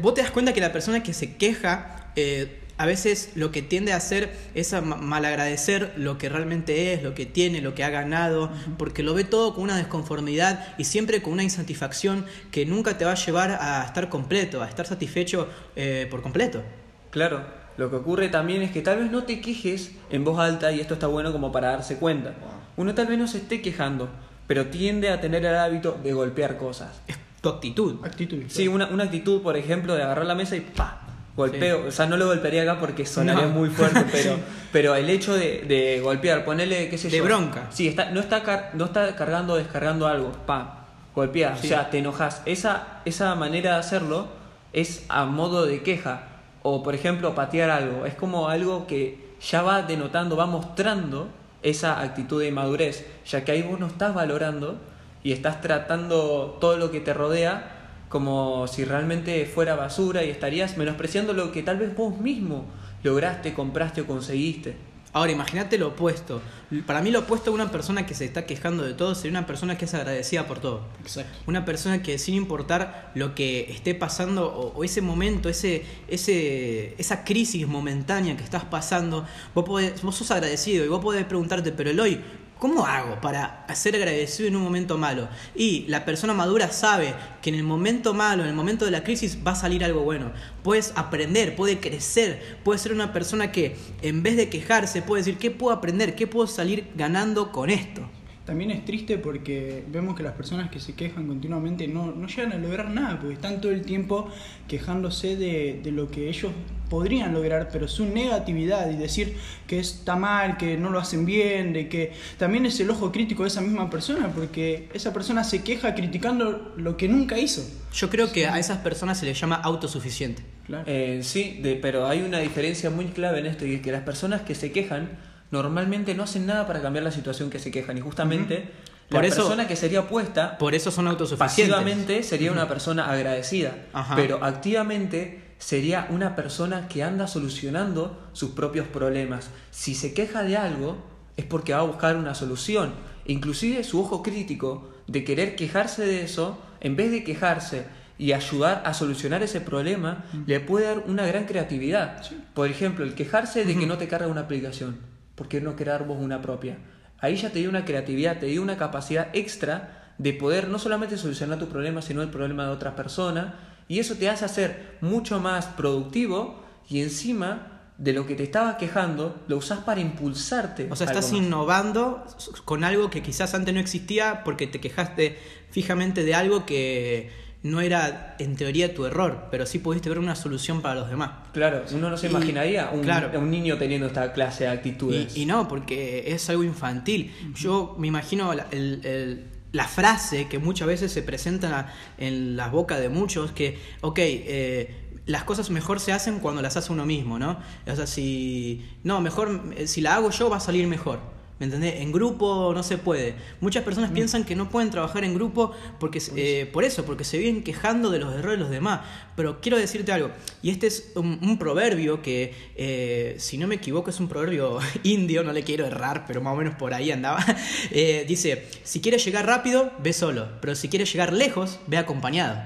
Vos 0.00 0.14
te 0.14 0.22
das 0.22 0.30
cuenta 0.30 0.52
que 0.52 0.60
la 0.60 0.72
persona 0.72 1.02
que 1.02 1.12
se 1.12 1.36
queja, 1.36 2.12
eh, 2.16 2.60
a 2.78 2.86
veces 2.86 3.32
lo 3.34 3.50
que 3.50 3.60
tiende 3.60 3.92
a 3.92 3.96
hacer 3.96 4.32
es 4.54 4.72
a 4.72 4.80
ma- 4.80 4.96
malagradecer 4.96 5.92
lo 5.96 6.16
que 6.16 6.28
realmente 6.28 6.94
es, 6.94 7.02
lo 7.02 7.14
que 7.14 7.26
tiene, 7.26 7.60
lo 7.60 7.74
que 7.74 7.84
ha 7.84 7.90
ganado, 7.90 8.50
porque 8.78 9.02
lo 9.02 9.14
ve 9.14 9.24
todo 9.24 9.54
con 9.54 9.64
una 9.64 9.76
desconformidad 9.76 10.74
y 10.78 10.84
siempre 10.84 11.20
con 11.20 11.32
una 11.34 11.42
insatisfacción 11.42 12.24
que 12.50 12.64
nunca 12.66 12.96
te 12.96 13.04
va 13.04 13.12
a 13.12 13.16
llevar 13.16 13.58
a 13.60 13.84
estar 13.84 14.08
completo, 14.08 14.62
a 14.62 14.68
estar 14.68 14.86
satisfecho 14.86 15.48
eh, 15.76 16.06
por 16.10 16.22
completo. 16.22 16.62
Claro, 17.10 17.44
lo 17.76 17.90
que 17.90 17.96
ocurre 17.96 18.28
también 18.28 18.62
es 18.62 18.70
que 18.70 18.80
tal 18.80 18.98
vez 19.00 19.10
no 19.10 19.24
te 19.24 19.40
quejes 19.40 19.92
en 20.10 20.24
voz 20.24 20.38
alta 20.38 20.72
y 20.72 20.80
esto 20.80 20.94
está 20.94 21.06
bueno 21.08 21.32
como 21.32 21.50
para 21.52 21.70
darse 21.72 21.96
cuenta. 21.96 22.34
Uno 22.76 22.94
tal 22.94 23.06
vez 23.08 23.18
no 23.18 23.26
se 23.26 23.38
esté 23.38 23.60
quejando, 23.60 24.08
pero 24.46 24.66
tiende 24.66 25.10
a 25.10 25.20
tener 25.20 25.44
el 25.44 25.54
hábito 25.56 25.98
de 26.02 26.12
golpear 26.12 26.56
cosas. 26.56 27.00
Es 27.08 27.16
tu 27.40 27.48
actitud. 27.48 28.04
Actitud. 28.04 28.42
Sí, 28.48 28.68
una, 28.68 28.86
una 28.86 29.04
actitud, 29.04 29.42
por 29.42 29.56
ejemplo, 29.56 29.94
de 29.94 30.02
agarrar 30.04 30.26
la 30.26 30.34
mesa 30.34 30.54
y 30.56 30.60
¡pa! 30.60 31.07
Golpeo. 31.38 31.86
O 31.86 31.90
sea, 31.90 32.06
no 32.06 32.16
lo 32.16 32.26
golpearía 32.26 32.62
acá 32.62 32.78
porque 32.78 33.06
sonaría 33.06 33.46
No. 33.46 33.50
muy 33.50 33.70
fuerte, 33.70 34.04
pero, 34.12 34.36
pero 34.72 34.94
el 34.96 35.08
hecho 35.08 35.34
de, 35.34 35.62
de 35.66 36.00
golpear, 36.00 36.44
ponerle, 36.44 36.88
qué 36.90 36.98
sé 36.98 37.08
De 37.08 37.18
yo. 37.18 37.24
bronca. 37.24 37.68
Sí, 37.70 37.88
está, 37.88 38.10
no, 38.10 38.20
está 38.20 38.42
car- 38.42 38.72
no 38.74 38.84
está 38.86 39.14
cargando 39.16 39.54
o 39.54 39.56
descargando 39.56 40.06
algo. 40.06 40.32
¡Pam! 40.46 40.68
Golpea. 41.14 41.56
Sí. 41.56 41.66
O 41.66 41.70
sea, 41.70 41.90
te 41.90 41.98
enojas. 41.98 42.42
Esa, 42.44 43.00
esa 43.04 43.34
manera 43.34 43.74
de 43.74 43.78
hacerlo 43.78 44.28
es 44.72 45.04
a 45.08 45.24
modo 45.24 45.64
de 45.64 45.82
queja. 45.82 46.22
O, 46.62 46.82
por 46.82 46.94
ejemplo, 46.94 47.34
patear 47.34 47.70
algo. 47.70 48.04
Es 48.04 48.14
como 48.14 48.48
algo 48.48 48.86
que 48.86 49.26
ya 49.40 49.62
va 49.62 49.82
denotando, 49.82 50.36
va 50.36 50.46
mostrando 50.46 51.28
esa 51.62 52.00
actitud 52.02 52.40
de 52.40 52.48
inmadurez, 52.48 53.06
ya 53.26 53.44
que 53.44 53.52
ahí 53.52 53.62
vos 53.62 53.78
no 53.80 53.86
estás 53.86 54.12
valorando 54.14 54.76
y 55.22 55.32
estás 55.32 55.60
tratando 55.60 56.56
todo 56.60 56.76
lo 56.76 56.90
que 56.90 57.00
te 57.00 57.14
rodea 57.14 57.77
como 58.08 58.66
si 58.68 58.84
realmente 58.84 59.44
fuera 59.46 59.74
basura 59.76 60.24
y 60.24 60.30
estarías 60.30 60.76
menospreciando 60.76 61.32
lo 61.32 61.52
que 61.52 61.62
tal 61.62 61.78
vez 61.78 61.94
vos 61.96 62.18
mismo 62.18 62.64
lograste, 63.02 63.54
compraste 63.54 64.00
o 64.02 64.06
conseguiste. 64.06 64.76
Ahora, 65.14 65.32
imagínate 65.32 65.78
lo 65.78 65.88
opuesto. 65.88 66.42
Para 66.86 67.00
mí 67.00 67.10
lo 67.10 67.20
opuesto 67.20 67.50
a 67.50 67.54
una 67.54 67.70
persona 67.70 68.04
que 68.04 68.14
se 68.14 68.26
está 68.26 68.44
quejando 68.44 68.84
de 68.84 68.92
todo 68.92 69.14
sería 69.14 69.30
una 69.38 69.46
persona 69.46 69.78
que 69.78 69.86
es 69.86 69.94
agradecida 69.94 70.46
por 70.46 70.58
todo. 70.58 70.82
Exacto. 71.00 71.32
Una 71.46 71.64
persona 71.64 72.02
que 72.02 72.18
sin 72.18 72.34
importar 72.34 73.10
lo 73.14 73.34
que 73.34 73.70
esté 73.70 73.94
pasando 73.94 74.46
o, 74.52 74.74
o 74.76 74.84
ese 74.84 75.00
momento, 75.00 75.48
ese, 75.48 75.82
ese, 76.08 76.94
esa 76.98 77.24
crisis 77.24 77.66
momentánea 77.66 78.36
que 78.36 78.44
estás 78.44 78.64
pasando, 78.64 79.26
vos, 79.54 79.64
podés- 79.64 80.02
vos 80.02 80.14
sos 80.14 80.30
agradecido 80.30 80.84
y 80.84 80.88
vos 80.88 81.00
podés 81.02 81.24
preguntarte, 81.24 81.72
pero 81.72 81.88
Eloy, 81.90 82.20
¿cómo 82.58 82.86
hago 82.86 83.20
para 83.20 83.66
ser 83.74 83.94
agradecido 83.96 84.48
en 84.48 84.56
un 84.56 84.62
momento 84.62 84.98
malo? 84.98 85.28
Y 85.54 85.84
la 85.88 86.04
persona 86.04 86.34
madura 86.34 86.70
sabe 86.72 87.14
que 87.42 87.50
en 87.50 87.56
el 87.56 87.62
momento 87.62 88.14
malo, 88.14 88.42
en 88.42 88.48
el 88.48 88.54
momento 88.54 88.84
de 88.84 88.90
la 88.90 89.04
crisis, 89.04 89.38
va 89.46 89.52
a 89.52 89.56
salir 89.56 89.84
algo 89.84 90.02
bueno. 90.02 90.32
Puedes 90.62 90.92
aprender, 90.96 91.56
puede 91.56 91.78
crecer, 91.78 92.58
puede 92.64 92.78
ser 92.78 92.92
una 92.92 93.12
persona 93.12 93.52
que 93.52 93.76
en 94.02 94.22
vez 94.22 94.36
de 94.36 94.48
quejarse 94.48 95.02
puede 95.02 95.22
decir, 95.22 95.38
¿qué 95.38 95.50
puedo 95.50 95.74
aprender? 95.74 96.14
¿Qué 96.14 96.26
puedo 96.26 96.46
salir 96.46 96.88
ganando 96.96 97.52
con 97.52 97.70
esto? 97.70 98.02
También 98.44 98.70
es 98.70 98.82
triste 98.86 99.18
porque 99.18 99.84
vemos 99.88 100.16
que 100.16 100.22
las 100.22 100.32
personas 100.32 100.70
que 100.70 100.80
se 100.80 100.94
quejan 100.94 101.26
continuamente 101.26 101.86
no, 101.86 102.12
no 102.12 102.26
llegan 102.28 102.52
a 102.52 102.56
lograr 102.56 102.88
nada, 102.90 103.18
porque 103.18 103.34
están 103.34 103.60
todo 103.60 103.72
el 103.72 103.82
tiempo 103.82 104.30
quejándose 104.66 105.36
de, 105.36 105.80
de 105.82 105.92
lo 105.92 106.10
que 106.10 106.30
ellos 106.30 106.52
podrían 106.88 107.32
lograr, 107.34 107.68
pero 107.72 107.86
su 107.88 108.04
negatividad 108.06 108.90
y 108.90 108.96
decir 108.96 109.36
que 109.66 109.78
está 109.78 110.16
mal, 110.16 110.56
que 110.56 110.76
no 110.76 110.90
lo 110.90 110.98
hacen 110.98 111.24
bien, 111.26 111.72
de 111.72 111.88
que 111.88 112.12
también 112.38 112.66
es 112.66 112.80
el 112.80 112.90
ojo 112.90 113.12
crítico 113.12 113.42
de 113.42 113.48
esa 113.48 113.60
misma 113.60 113.90
persona, 113.90 114.28
porque 114.34 114.88
esa 114.94 115.12
persona 115.12 115.44
se 115.44 115.62
queja 115.62 115.94
criticando 115.94 116.72
lo 116.76 116.96
que 116.96 117.08
nunca 117.08 117.38
hizo. 117.38 117.62
Yo 117.92 118.08
creo 118.10 118.32
que 118.32 118.46
a 118.46 118.58
esas 118.58 118.78
personas 118.78 119.18
se 119.18 119.26
les 119.26 119.38
llama 119.38 119.56
autosuficiente. 119.56 120.42
Claro. 120.66 120.84
Eh, 120.86 121.20
sí, 121.22 121.58
de- 121.62 121.76
pero 121.76 122.06
hay 122.06 122.22
una 122.22 122.38
diferencia 122.40 122.90
muy 122.90 123.06
clave 123.06 123.38
en 123.40 123.46
esto 123.46 123.64
y 123.66 123.74
es 123.74 123.80
que 123.80 123.92
las 123.92 124.02
personas 124.02 124.42
que 124.42 124.54
se 124.54 124.70
quejan 124.72 125.10
normalmente 125.50 126.14
no 126.14 126.24
hacen 126.24 126.44
nada 126.46 126.66
para 126.66 126.82
cambiar 126.82 127.04
la 127.04 127.10
situación 127.10 127.48
que 127.50 127.58
se 127.58 127.70
quejan 127.70 127.96
y 127.96 128.00
justamente 128.02 128.68
Por 129.08 129.22
la 129.22 129.28
eso- 129.28 129.36
persona 129.36 129.66
que 129.66 129.76
sería 129.76 130.00
opuesta 130.00 130.58
Por 130.58 130.74
eso 130.74 130.90
son 130.90 131.08
autosuficientes. 131.08 131.74
pasivamente 131.74 132.22
sería 132.22 132.52
una 132.52 132.68
persona 132.68 133.10
agradecida, 133.10 133.74
Ajá. 133.94 134.14
pero 134.14 134.44
activamente 134.44 135.47
sería 135.58 136.06
una 136.10 136.36
persona 136.36 136.88
que 136.88 137.02
anda 137.02 137.26
solucionando 137.26 138.28
sus 138.32 138.50
propios 138.50 138.86
problemas. 138.86 139.50
Si 139.70 139.94
se 139.94 140.14
queja 140.14 140.42
de 140.42 140.56
algo 140.56 140.96
es 141.36 141.44
porque 141.44 141.72
va 141.72 141.80
a 141.80 141.84
buscar 141.84 142.16
una 142.16 142.34
solución. 142.34 142.92
Inclusive 143.26 143.84
su 143.84 144.00
ojo 144.00 144.22
crítico 144.22 144.90
de 145.06 145.24
querer 145.24 145.56
quejarse 145.56 146.04
de 146.04 146.22
eso, 146.22 146.58
en 146.80 146.96
vez 146.96 147.10
de 147.10 147.24
quejarse 147.24 147.86
y 148.18 148.32
ayudar 148.32 148.82
a 148.84 148.94
solucionar 148.94 149.42
ese 149.42 149.60
problema, 149.60 150.24
le 150.46 150.60
puede 150.60 150.86
dar 150.86 151.04
una 151.06 151.26
gran 151.26 151.44
creatividad. 151.44 152.22
Por 152.54 152.68
ejemplo, 152.68 153.04
el 153.04 153.14
quejarse 153.14 153.64
de 153.64 153.78
que 153.78 153.86
no 153.86 153.98
te 153.98 154.08
carga 154.08 154.26
una 154.26 154.42
aplicación, 154.42 154.98
¿por 155.34 155.48
qué 155.48 155.60
no 155.60 155.76
crear 155.76 156.06
vos 156.06 156.18
una 156.20 156.42
propia? 156.42 156.78
Ahí 157.20 157.36
ya 157.36 157.50
te 157.50 157.60
dio 157.60 157.68
una 157.68 157.84
creatividad, 157.84 158.38
te 158.38 158.46
dio 158.46 158.62
una 158.62 158.76
capacidad 158.76 159.28
extra 159.32 160.14
de 160.18 160.32
poder 160.32 160.68
no 160.68 160.78
solamente 160.78 161.16
solucionar 161.16 161.58
tu 161.58 161.68
problema, 161.68 162.02
sino 162.02 162.22
el 162.22 162.28
problema 162.28 162.64
de 162.64 162.70
otra 162.70 162.96
persona, 162.96 163.54
y 163.88 163.98
eso 163.98 164.14
te 164.16 164.28
hace 164.28 164.44
hacer 164.44 164.98
mucho 165.00 165.40
más 165.40 165.66
productivo 165.66 166.62
y 166.88 167.00
encima 167.02 167.74
de 167.98 168.12
lo 168.12 168.26
que 168.26 168.36
te 168.36 168.44
estabas 168.44 168.76
quejando, 168.76 169.42
lo 169.48 169.56
usás 169.56 169.80
para 169.80 170.00
impulsarte. 170.00 170.86
O 170.90 170.94
sea, 170.94 171.06
estás 171.08 171.32
innovando 171.32 172.24
con 172.64 172.84
algo 172.84 173.10
que 173.10 173.22
quizás 173.22 173.54
antes 173.54 173.74
no 173.74 173.80
existía 173.80 174.44
porque 174.44 174.68
te 174.68 174.78
quejaste 174.80 175.36
fijamente 175.70 176.22
de 176.22 176.34
algo 176.34 176.64
que 176.64 177.30
no 177.64 177.80
era 177.80 178.36
en 178.38 178.54
teoría 178.54 178.94
tu 178.94 179.04
error, 179.04 179.48
pero 179.50 179.66
sí 179.66 179.80
pudiste 179.80 180.08
ver 180.08 180.20
una 180.20 180.36
solución 180.36 180.80
para 180.80 180.94
los 180.94 181.10
demás. 181.10 181.30
Claro, 181.52 181.82
uno 181.92 182.08
no 182.08 182.16
se 182.16 182.28
Y- 182.28 182.30
imaginaría 182.30 182.90
un, 182.92 183.00
claro. 183.02 183.36
un 183.36 183.50
niño 183.50 183.76
teniendo 183.78 184.06
esta 184.06 184.32
clase 184.32 184.62
de 184.64 184.70
actitudes. 184.70 185.36
Y, 185.36 185.42
y 185.42 185.46
no, 185.46 185.66
porque 185.66 186.22
es 186.32 186.48
algo 186.50 186.62
infantil. 186.62 187.34
Yo 187.56 187.96
me 187.98 188.06
imagino 188.06 188.52
el- 188.52 189.48
la 189.72 189.86
frase 189.86 190.48
que 190.48 190.58
muchas 190.58 190.88
veces 190.88 191.12
se 191.12 191.22
presenta 191.22 191.92
en 192.16 192.56
la 192.56 192.68
boca 192.68 192.98
de 192.98 193.08
muchos, 193.08 193.52
que, 193.52 193.78
ok, 194.00 194.18
eh, 194.18 195.08
las 195.26 195.44
cosas 195.44 195.70
mejor 195.70 196.00
se 196.00 196.12
hacen 196.12 196.38
cuando 196.38 196.62
las 196.62 196.76
hace 196.76 196.92
uno 196.92 197.04
mismo, 197.04 197.38
¿no? 197.38 197.58
O 197.86 197.96
sea, 197.96 198.06
si, 198.06 198.86
no, 199.04 199.20
mejor, 199.20 199.74
eh, 199.76 199.86
si 199.86 200.00
la 200.00 200.14
hago 200.14 200.30
yo 200.30 200.48
va 200.48 200.56
a 200.56 200.60
salir 200.60 200.86
mejor. 200.86 201.20
¿Me 201.58 201.66
entendés? 201.66 201.96
En 201.96 202.12
grupo 202.12 202.72
no 202.72 202.84
se 202.84 202.98
puede. 202.98 203.34
Muchas 203.60 203.82
personas 203.82 204.12
piensan 204.12 204.44
que 204.44 204.54
no 204.54 204.68
pueden 204.70 204.90
trabajar 204.90 205.24
en 205.24 205.34
grupo 205.34 205.72
porque, 205.98 206.22
eh, 206.36 206.70
por 206.72 206.84
eso, 206.84 207.04
porque 207.04 207.24
se 207.24 207.36
vienen 207.36 207.64
quejando 207.64 208.10
de 208.10 208.20
los 208.20 208.32
errores 208.32 208.58
de 208.58 208.62
los 208.62 208.70
demás. 208.70 209.00
Pero 209.34 209.60
quiero 209.60 209.76
decirte 209.76 210.12
algo, 210.12 210.30
y 210.62 210.70
este 210.70 210.86
es 210.86 211.12
un, 211.16 211.38
un 211.42 211.58
proverbio 211.58 212.22
que, 212.22 212.54
eh, 212.76 213.34
si 213.38 213.58
no 213.58 213.66
me 213.66 213.76
equivoco, 213.76 214.10
es 214.10 214.20
un 214.20 214.28
proverbio 214.28 214.78
indio, 215.02 215.42
no 215.42 215.52
le 215.52 215.64
quiero 215.64 215.84
errar, 215.84 216.26
pero 216.28 216.40
más 216.40 216.54
o 216.54 216.56
menos 216.56 216.76
por 216.76 216.94
ahí 216.94 217.10
andaba. 217.10 217.44
Eh, 217.90 218.24
dice, 218.28 218.66
si 218.82 219.00
quieres 219.00 219.24
llegar 219.24 219.46
rápido, 219.46 219.92
ve 220.02 220.12
solo, 220.12 220.48
pero 220.60 220.74
si 220.74 220.88
quieres 220.88 221.10
llegar 221.12 221.32
lejos, 221.32 221.78
ve 221.86 221.96
acompañado. 221.96 222.60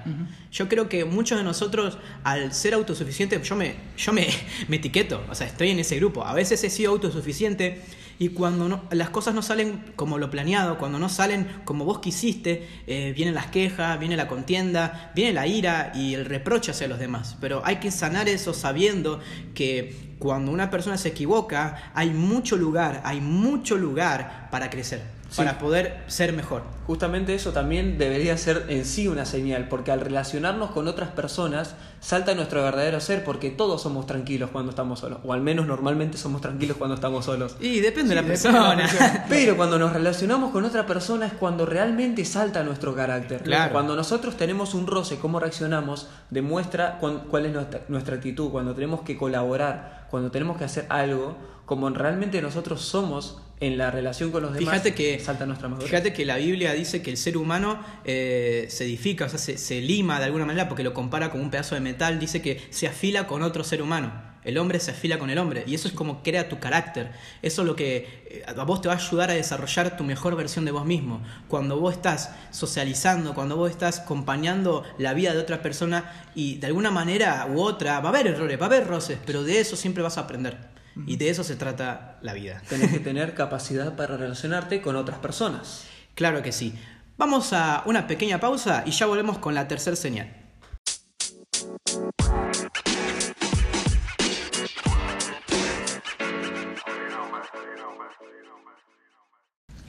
Yo 0.50 0.68
creo 0.68 0.88
que 0.88 1.04
muchos 1.04 1.38
de 1.38 1.44
nosotros, 1.44 1.99
al 2.25 2.52
ser 2.52 2.75
autosuficientes, 2.75 3.46
yo 3.49 3.56
me, 3.56 3.76
yo 3.96 4.12
me, 4.12 4.28
me 4.68 4.76
etiqueto, 4.76 5.25
o 5.30 5.34
sea, 5.34 5.46
estoy 5.46 5.70
en 5.70 5.78
ese 5.78 5.96
grupo. 5.96 6.25
A 6.25 6.34
veces 6.34 6.62
he 6.64 6.70
sido 6.70 6.90
autosuficiente 6.92 7.82
y 8.23 8.29
cuando 8.29 8.69
no- 8.69 8.83
las 8.93 9.11
cosas 9.11 9.35
no 9.35 9.43
salen 9.43 9.83
como 9.97 10.17
lo 10.17 10.31
planeado, 10.31 10.79
cuando 10.79 11.00
no 11.00 11.09
salen 11.09 11.49
como 11.64 11.85
vos 11.85 11.99
quisiste, 11.99 12.69
eh, 12.87 13.12
vienen 13.17 13.35
las 13.35 13.47
quejas, 13.47 13.99
viene 13.99 14.17
la 14.17 14.29
contienda, 14.29 15.11
viene 15.17 15.33
la 15.33 15.49
ira 15.49 15.91
y 15.93 16.14
el 16.14 16.25
reproche 16.25 16.71
hacia 16.71 16.87
los 16.87 17.00
demás. 17.00 17.37
Pero 17.41 17.62
hay 17.64 17.76
que 17.76 17.91
sanar 17.91 18.29
eso 18.29 18.55
sabiendo 18.55 19.19
que 19.55 20.14
cuando 20.21 20.52
una 20.52 20.71
persona 20.71 20.97
se 20.99 21.09
equivoca, 21.09 21.91
hay 21.95 22.11
mucho 22.11 22.57
lugar, 22.57 23.00
hay 23.05 23.21
mucho 23.21 23.76
lugar 23.76 24.47
para 24.52 24.71
crecer, 24.71 25.02
Sí. 25.29 25.38
para 25.38 25.59
poder 25.59 26.05
ser 26.07 26.33
mejor. 26.33 26.62
Justamente 26.86 27.34
eso 27.34 27.52
también 27.52 27.96
debería 27.96 28.36
ser 28.36 28.66
en 28.68 28.84
sí 28.84 29.06
una 29.06 29.24
señal, 29.24 29.68
porque 29.68 29.92
al 29.92 30.00
relacionarnos 30.00 30.70
con 30.70 30.88
otras 30.88 31.10
personas 31.10 31.76
salta 32.00 32.34
nuestro 32.34 32.62
verdadero 32.62 33.00
ser, 33.00 33.22
porque 33.22 33.50
todos 33.50 33.82
somos 33.82 34.06
tranquilos 34.06 34.50
cuando 34.50 34.70
estamos 34.70 34.98
solos, 34.98 35.20
o 35.24 35.32
al 35.32 35.40
menos 35.40 35.66
normalmente 35.66 36.18
somos 36.18 36.40
tranquilos 36.40 36.76
cuando 36.76 36.96
estamos 36.96 37.24
solos. 37.24 37.56
Y 37.60 37.80
depende 37.80 38.14
de 38.14 38.20
la 38.20 38.22
depende 38.22 38.48
de 38.48 38.54
la 38.54 38.62
persona. 38.62 38.76
persona. 38.76 39.26
Pero 39.28 39.56
cuando 39.56 39.78
nos 39.78 39.92
relacionamos 39.92 40.50
con 40.50 40.64
otra 40.64 40.84
persona 40.84 41.26
es 41.26 41.32
cuando 41.34 41.66
realmente 41.66 42.24
salta 42.24 42.64
nuestro 42.64 42.94
carácter. 42.96 43.42
Claro. 43.42 43.72
Cuando 43.72 43.94
nosotros 43.94 44.36
tenemos 44.36 44.74
un 44.74 44.88
roce, 44.88 45.18
cómo 45.18 45.38
reaccionamos, 45.38 46.08
demuestra 46.30 46.98
cuál 46.98 47.46
es 47.46 47.52
nuestra, 47.52 47.82
nuestra 47.88 48.16
actitud, 48.16 48.50
cuando 48.50 48.74
tenemos 48.74 49.02
que 49.02 49.16
colaborar, 49.16 50.08
cuando 50.10 50.30
tenemos 50.30 50.56
que 50.56 50.64
hacer 50.64 50.86
algo 50.88 51.36
como 51.64 51.88
realmente 51.90 52.42
nosotros 52.42 52.82
somos 52.82 53.40
en 53.60 53.78
la 53.78 53.90
relación 53.90 54.32
con 54.32 54.42
los 54.42 54.52
demás, 54.52 54.74
Fíjate 54.74 54.94
que, 54.94 55.20
salta 55.20 55.46
nuestra 55.46 55.68
madurez. 55.68 55.88
fíjate 55.88 56.12
que 56.12 56.26
la 56.26 56.36
Biblia 56.36 56.72
dice 56.73 57.02
que 57.02 57.11
el 57.11 57.17
ser 57.17 57.37
humano 57.37 57.83
eh, 58.05 58.67
se 58.69 58.85
edifica, 58.85 59.26
o 59.26 59.29
sea, 59.29 59.38
se, 59.38 59.59
se 59.59 59.81
lima 59.81 60.19
de 60.19 60.26
alguna 60.26 60.45
manera 60.45 60.69
porque 60.69 60.83
lo 60.83 60.95
compara 60.95 61.31
con 61.31 61.41
un 61.41 61.50
pedazo 61.50 61.75
de 61.75 61.81
metal, 61.81 62.19
dice 62.19 62.43
que 62.43 62.62
se 62.71 62.87
afila 62.87 63.26
con 63.26 63.43
otro 63.43 63.64
ser 63.64 63.83
humano. 63.83 64.33
El 64.45 64.59
hombre 64.59 64.81
se 64.81 64.91
afila 64.91 65.19
con 65.19 65.31
el 65.31 65.38
hombre 65.38 65.62
y 65.67 65.75
eso 65.75 65.87
es 65.87 65.95
como 65.95 66.23
crea 66.23 66.49
tu 66.49 66.59
carácter. 66.59 67.12
Eso 67.43 67.62
es 67.62 67.69
lo 67.69 67.76
que 67.76 68.25
eh, 68.26 68.45
a 68.47 68.64
vos 68.64 68.81
te 68.81 68.88
va 68.88 68.95
a 68.95 68.97
ayudar 68.97 69.31
a 69.31 69.35
desarrollar 69.35 69.97
tu 69.97 70.02
mejor 70.02 70.35
versión 70.35 70.64
de 70.64 70.73
vos 70.73 70.85
mismo. 70.85 71.23
Cuando 71.49 71.79
vos 71.79 71.95
estás 71.95 72.31
socializando, 72.50 73.35
cuando 73.35 73.57
vos 73.57 73.71
estás 73.71 74.00
acompañando 74.00 74.85
la 74.99 75.14
vida 75.14 75.33
de 75.33 75.38
otra 75.38 75.62
persona 75.62 76.11
y 76.35 76.57
de 76.57 76.67
alguna 76.67 76.91
manera 76.91 77.47
u 77.49 77.61
otra 77.61 78.00
va 78.00 78.09
a 78.09 78.12
haber 78.12 78.26
errores, 78.26 78.61
va 78.61 78.64
a 78.64 78.67
haber 78.67 78.87
roces, 78.87 79.19
pero 79.25 79.45
de 79.45 79.61
eso 79.61 79.76
siempre 79.76 80.02
vas 80.02 80.19
a 80.19 80.23
aprender. 80.23 80.73
Y 81.07 81.17
de 81.17 81.31
eso 81.31 81.43
se 81.43 81.57
trata 81.57 82.19
la 82.21 82.35
vida. 82.35 82.61
Tenés 82.69 82.91
que 82.91 82.99
tener 82.99 83.35
capacidad 83.35 83.97
para 83.97 84.17
relacionarte 84.17 84.83
con 84.83 84.97
otras 84.97 85.19
personas. 85.19 85.87
Claro 86.14 86.42
que 86.42 86.52
sí. 86.52 86.75
Vamos 87.16 87.52
a 87.52 87.83
una 87.87 88.07
pequeña 88.07 88.40
pausa 88.40 88.83
y 88.87 88.90
ya 88.90 89.07
volvemos 89.07 89.38
con 89.38 89.54
la 89.54 89.69
tercera 89.69 89.97
señal. 89.97 90.42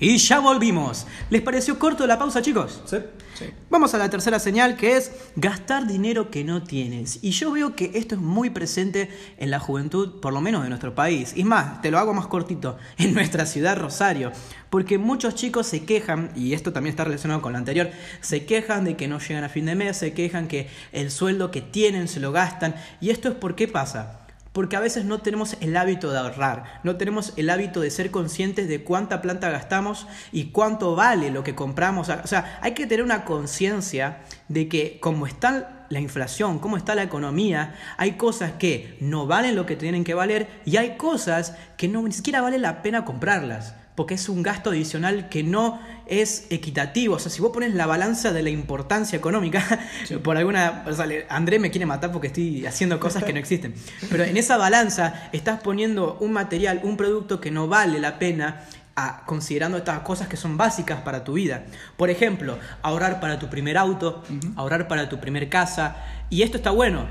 Y 0.03 0.17
ya 0.17 0.39
volvimos. 0.39 1.07
¿Les 1.29 1.41
pareció 1.41 1.79
corto 1.79 2.05
la 2.05 2.19
pausa, 2.19 2.41
chicos? 2.41 2.81
¿Sí? 2.83 2.97
Sí. 3.35 3.45
Vamos 3.69 3.93
a 3.93 3.97
la 3.97 4.09
tercera 4.09 4.37
señal 4.37 4.75
que 4.75 4.97
es 4.97 5.13
gastar 5.37 5.87
dinero 5.87 6.29
que 6.29 6.43
no 6.43 6.61
tienes. 6.61 7.19
Y 7.21 7.31
yo 7.31 7.51
veo 7.51 7.73
que 7.73 7.89
esto 7.93 8.15
es 8.15 8.21
muy 8.21 8.49
presente 8.49 9.09
en 9.37 9.49
la 9.49 9.59
juventud, 9.59 10.19
por 10.19 10.33
lo 10.33 10.41
menos 10.41 10.61
de 10.61 10.67
nuestro 10.67 10.93
país. 10.93 11.31
Y 11.37 11.45
más, 11.45 11.81
te 11.81 11.89
lo 11.89 11.99
hago 11.99 12.13
más 12.13 12.27
cortito, 12.27 12.77
en 12.97 13.13
nuestra 13.13 13.45
ciudad 13.45 13.77
Rosario. 13.77 14.33
Porque 14.69 14.97
muchos 14.97 15.35
chicos 15.35 15.67
se 15.67 15.85
quejan, 15.85 16.31
y 16.35 16.51
esto 16.51 16.73
también 16.73 16.91
está 16.91 17.05
relacionado 17.05 17.41
con 17.41 17.53
lo 17.53 17.59
anterior, 17.59 17.89
se 18.19 18.45
quejan 18.45 18.83
de 18.83 18.97
que 18.97 19.07
no 19.07 19.19
llegan 19.19 19.45
a 19.45 19.49
fin 19.49 19.65
de 19.65 19.75
mes, 19.75 19.95
se 19.95 20.11
quejan 20.13 20.49
que 20.49 20.67
el 20.91 21.11
sueldo 21.11 21.49
que 21.49 21.61
tienen 21.61 22.09
se 22.09 22.19
lo 22.19 22.33
gastan. 22.33 22.75
Y 22.99 23.11
esto 23.11 23.29
es 23.29 23.35
por 23.35 23.55
qué 23.55 23.69
pasa. 23.69 24.22
Porque 24.53 24.75
a 24.75 24.79
veces 24.79 25.03
no 25.03 25.19
tenemos 25.19 25.57
el 25.59 25.75
hábito 25.75 26.11
de 26.11 26.19
ahorrar, 26.19 26.79
no 26.83 26.95
tenemos 26.95 27.33
el 27.35 27.49
hábito 27.49 27.81
de 27.81 27.91
ser 27.91 28.11
conscientes 28.11 28.67
de 28.67 28.83
cuánta 28.83 29.21
planta 29.21 29.49
gastamos 29.49 30.07
y 30.31 30.51
cuánto 30.51 30.95
vale 30.95 31.31
lo 31.31 31.43
que 31.43 31.55
compramos. 31.55 32.07
O 32.09 32.27
sea, 32.27 32.59
hay 32.61 32.73
que 32.73 32.87
tener 32.87 33.03
una 33.03 33.25
conciencia 33.25 34.19
de 34.47 34.69
que 34.69 34.99
como 34.99 35.27
está 35.27 35.87
la 35.89 35.99
inflación, 35.99 36.59
cómo 36.59 36.77
está 36.77 36.95
la 36.95 37.03
economía, 37.03 37.75
hay 37.97 38.13
cosas 38.13 38.53
que 38.53 38.95
no 39.01 39.27
valen 39.27 39.55
lo 39.55 39.65
que 39.65 39.75
tienen 39.75 40.03
que 40.03 40.13
valer 40.13 40.47
y 40.65 40.77
hay 40.77 40.97
cosas 40.97 41.55
que 41.75 41.87
no, 41.87 42.01
ni 42.03 42.13
siquiera 42.13 42.41
vale 42.41 42.59
la 42.59 42.81
pena 42.81 43.05
comprarlas 43.05 43.75
porque 43.95 44.15
es 44.15 44.27
un 44.29 44.41
gasto 44.43 44.71
adicional 44.71 45.29
que 45.29 45.43
no 45.43 45.79
es 46.07 46.47
equitativo. 46.49 47.15
O 47.15 47.19
sea, 47.19 47.31
si 47.31 47.41
vos 47.41 47.51
pones 47.51 47.73
la 47.75 47.85
balanza 47.85 48.31
de 48.33 48.41
la 48.43 48.49
importancia 48.49 49.17
económica, 49.17 49.63
por 50.23 50.37
alguna. 50.37 50.83
O 50.87 50.93
sea, 50.93 51.05
André 51.29 51.59
me 51.59 51.69
quiere 51.71 51.85
matar 51.85 52.11
porque 52.11 52.27
estoy 52.27 52.65
haciendo 52.65 52.99
cosas 52.99 53.23
que 53.23 53.33
no 53.33 53.39
existen. 53.39 53.73
Pero 54.09 54.23
en 54.23 54.35
esa 54.37 54.57
balanza 54.57 55.29
estás 55.31 55.61
poniendo 55.61 56.17
un 56.19 56.31
material, 56.33 56.81
un 56.83 56.97
producto 56.97 57.39
que 57.39 57.51
no 57.51 57.67
vale 57.67 57.99
la 57.99 58.17
pena. 58.19 58.61
a- 58.95 59.23
considerando 59.25 59.79
estas 59.79 60.01
cosas 60.01 60.27
que 60.27 60.37
son 60.37 60.55
básicas 60.55 61.01
para 61.01 61.23
tu 61.23 61.33
vida. 61.33 61.63
Por 61.97 62.11
ejemplo, 62.11 62.59
ahorrar 62.83 63.19
para 63.19 63.39
tu 63.39 63.49
primer 63.49 63.75
auto, 63.75 64.21
ahorrar 64.55 64.87
para 64.87 65.09
tu 65.09 65.19
primer 65.19 65.49
casa. 65.49 65.95
Y 66.29 66.43
esto 66.43 66.57
está 66.57 66.69
bueno. 66.69 67.07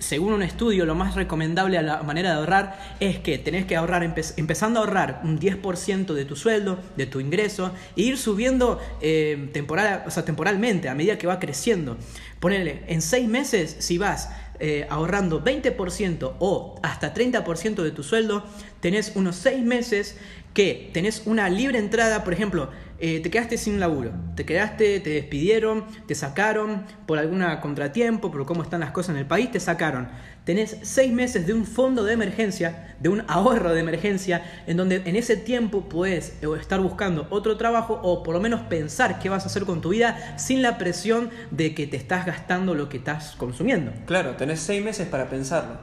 Según 0.00 0.34
un 0.34 0.42
estudio, 0.42 0.84
lo 0.84 0.94
más 0.94 1.14
recomendable 1.14 1.78
a 1.78 1.82
la 1.82 2.02
manera 2.02 2.30
de 2.32 2.36
ahorrar 2.36 2.78
es 3.00 3.18
que 3.18 3.38
tenés 3.38 3.64
que 3.64 3.74
ahorrar, 3.74 4.02
empe- 4.02 4.34
empezando 4.36 4.78
a 4.80 4.82
ahorrar 4.84 5.20
un 5.24 5.38
10% 5.38 6.12
de 6.12 6.24
tu 6.26 6.36
sueldo, 6.36 6.78
de 6.96 7.06
tu 7.06 7.20
ingreso, 7.20 7.72
e 7.96 8.02
ir 8.02 8.18
subiendo 8.18 8.78
eh, 9.00 9.48
temporal, 9.54 10.04
temporalmente 10.26 10.90
a 10.90 10.94
medida 10.94 11.16
que 11.16 11.26
va 11.26 11.38
creciendo. 11.38 11.96
Ponele, 12.38 12.82
en 12.88 13.00
seis 13.00 13.26
meses, 13.28 13.76
si 13.78 13.96
vas 13.96 14.28
eh, 14.60 14.86
ahorrando 14.90 15.42
20% 15.42 16.34
o 16.38 16.78
hasta 16.82 17.14
30% 17.14 17.82
de 17.82 17.90
tu 17.92 18.02
sueldo, 18.02 18.44
tenés 18.80 19.12
unos 19.14 19.36
seis 19.36 19.62
meses 19.64 20.18
que 20.52 20.90
tenés 20.92 21.22
una 21.26 21.48
libre 21.48 21.78
entrada, 21.78 22.24
por 22.24 22.32
ejemplo, 22.32 22.70
eh, 22.98 23.20
te 23.20 23.30
quedaste 23.30 23.58
sin 23.58 23.78
laburo, 23.78 24.12
te 24.34 24.46
quedaste, 24.46 25.00
te 25.00 25.10
despidieron, 25.10 25.84
te 26.06 26.14
sacaron 26.14 26.84
por 27.06 27.18
alguna 27.18 27.60
contratiempo, 27.60 28.30
por 28.30 28.46
cómo 28.46 28.62
están 28.62 28.80
las 28.80 28.90
cosas 28.90 29.10
en 29.10 29.18
el 29.18 29.26
país, 29.26 29.50
te 29.50 29.60
sacaron. 29.60 30.08
Tenés 30.44 30.76
seis 30.82 31.12
meses 31.12 31.46
de 31.46 31.52
un 31.52 31.66
fondo 31.66 32.04
de 32.04 32.12
emergencia, 32.12 32.96
de 33.00 33.08
un 33.08 33.24
ahorro 33.28 33.74
de 33.74 33.80
emergencia, 33.80 34.44
en 34.66 34.76
donde 34.76 35.02
en 35.04 35.16
ese 35.16 35.36
tiempo 35.36 35.88
puedes 35.88 36.34
eh, 36.40 36.46
estar 36.60 36.80
buscando 36.80 37.26
otro 37.30 37.56
trabajo 37.56 38.00
o 38.02 38.22
por 38.22 38.34
lo 38.34 38.40
menos 38.40 38.62
pensar 38.62 39.18
qué 39.18 39.28
vas 39.28 39.42
a 39.44 39.46
hacer 39.46 39.64
con 39.64 39.80
tu 39.80 39.90
vida 39.90 40.38
sin 40.38 40.62
la 40.62 40.78
presión 40.78 41.30
de 41.50 41.74
que 41.74 41.86
te 41.86 41.96
estás 41.96 42.24
gastando 42.24 42.74
lo 42.74 42.88
que 42.88 42.98
estás 42.98 43.34
consumiendo. 43.36 43.92
Claro, 44.06 44.36
tenés 44.36 44.60
seis 44.60 44.82
meses 44.82 45.06
para 45.08 45.28
pensarlo. 45.28 45.78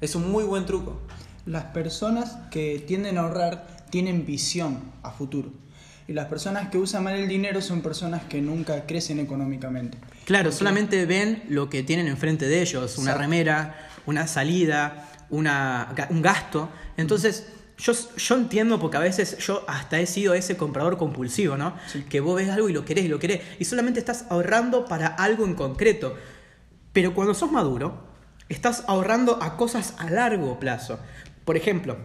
Es 0.00 0.14
un 0.14 0.30
muy 0.30 0.44
buen 0.44 0.66
truco. 0.66 1.00
Las 1.46 1.64
personas 1.66 2.38
que 2.50 2.82
tienden 2.86 3.16
a 3.16 3.22
ahorrar 3.22 3.66
tienen 3.90 4.26
visión 4.26 4.80
a 5.02 5.12
futuro. 5.12 5.50
Y 6.08 6.14
las 6.14 6.26
personas 6.26 6.70
que 6.70 6.78
usan 6.78 7.04
mal 7.04 7.16
el 7.16 7.28
dinero 7.28 7.60
son 7.60 7.82
personas 7.82 8.22
que 8.24 8.40
nunca 8.40 8.86
crecen 8.86 9.20
económicamente. 9.20 9.98
Claro, 10.24 10.50
solamente 10.50 11.04
ven 11.04 11.42
lo 11.50 11.68
que 11.68 11.82
tienen 11.82 12.08
enfrente 12.08 12.48
de 12.48 12.62
ellos, 12.62 12.96
una 12.96 13.10
Exacto. 13.10 13.20
remera, 13.20 13.88
una 14.06 14.26
salida, 14.26 15.06
una, 15.28 15.94
un 16.08 16.22
gasto. 16.22 16.70
Entonces, 16.96 17.48
yo, 17.76 17.92
yo 18.16 18.36
entiendo 18.36 18.80
porque 18.80 18.96
a 18.96 19.00
veces 19.00 19.36
yo 19.36 19.66
hasta 19.68 20.00
he 20.00 20.06
sido 20.06 20.32
ese 20.32 20.56
comprador 20.56 20.96
compulsivo, 20.96 21.58
¿no? 21.58 21.74
Que 22.08 22.20
vos 22.20 22.36
ves 22.36 22.48
algo 22.48 22.70
y 22.70 22.72
lo 22.72 22.86
querés 22.86 23.04
y 23.04 23.08
lo 23.08 23.18
querés 23.18 23.42
y 23.58 23.66
solamente 23.66 24.00
estás 24.00 24.24
ahorrando 24.30 24.86
para 24.86 25.08
algo 25.08 25.44
en 25.44 25.54
concreto. 25.54 26.16
Pero 26.94 27.12
cuando 27.12 27.34
sos 27.34 27.52
maduro, 27.52 28.08
estás 28.48 28.82
ahorrando 28.86 29.42
a 29.42 29.58
cosas 29.58 29.92
a 29.98 30.08
largo 30.08 30.58
plazo. 30.58 30.98
Por 31.44 31.58
ejemplo, 31.58 31.98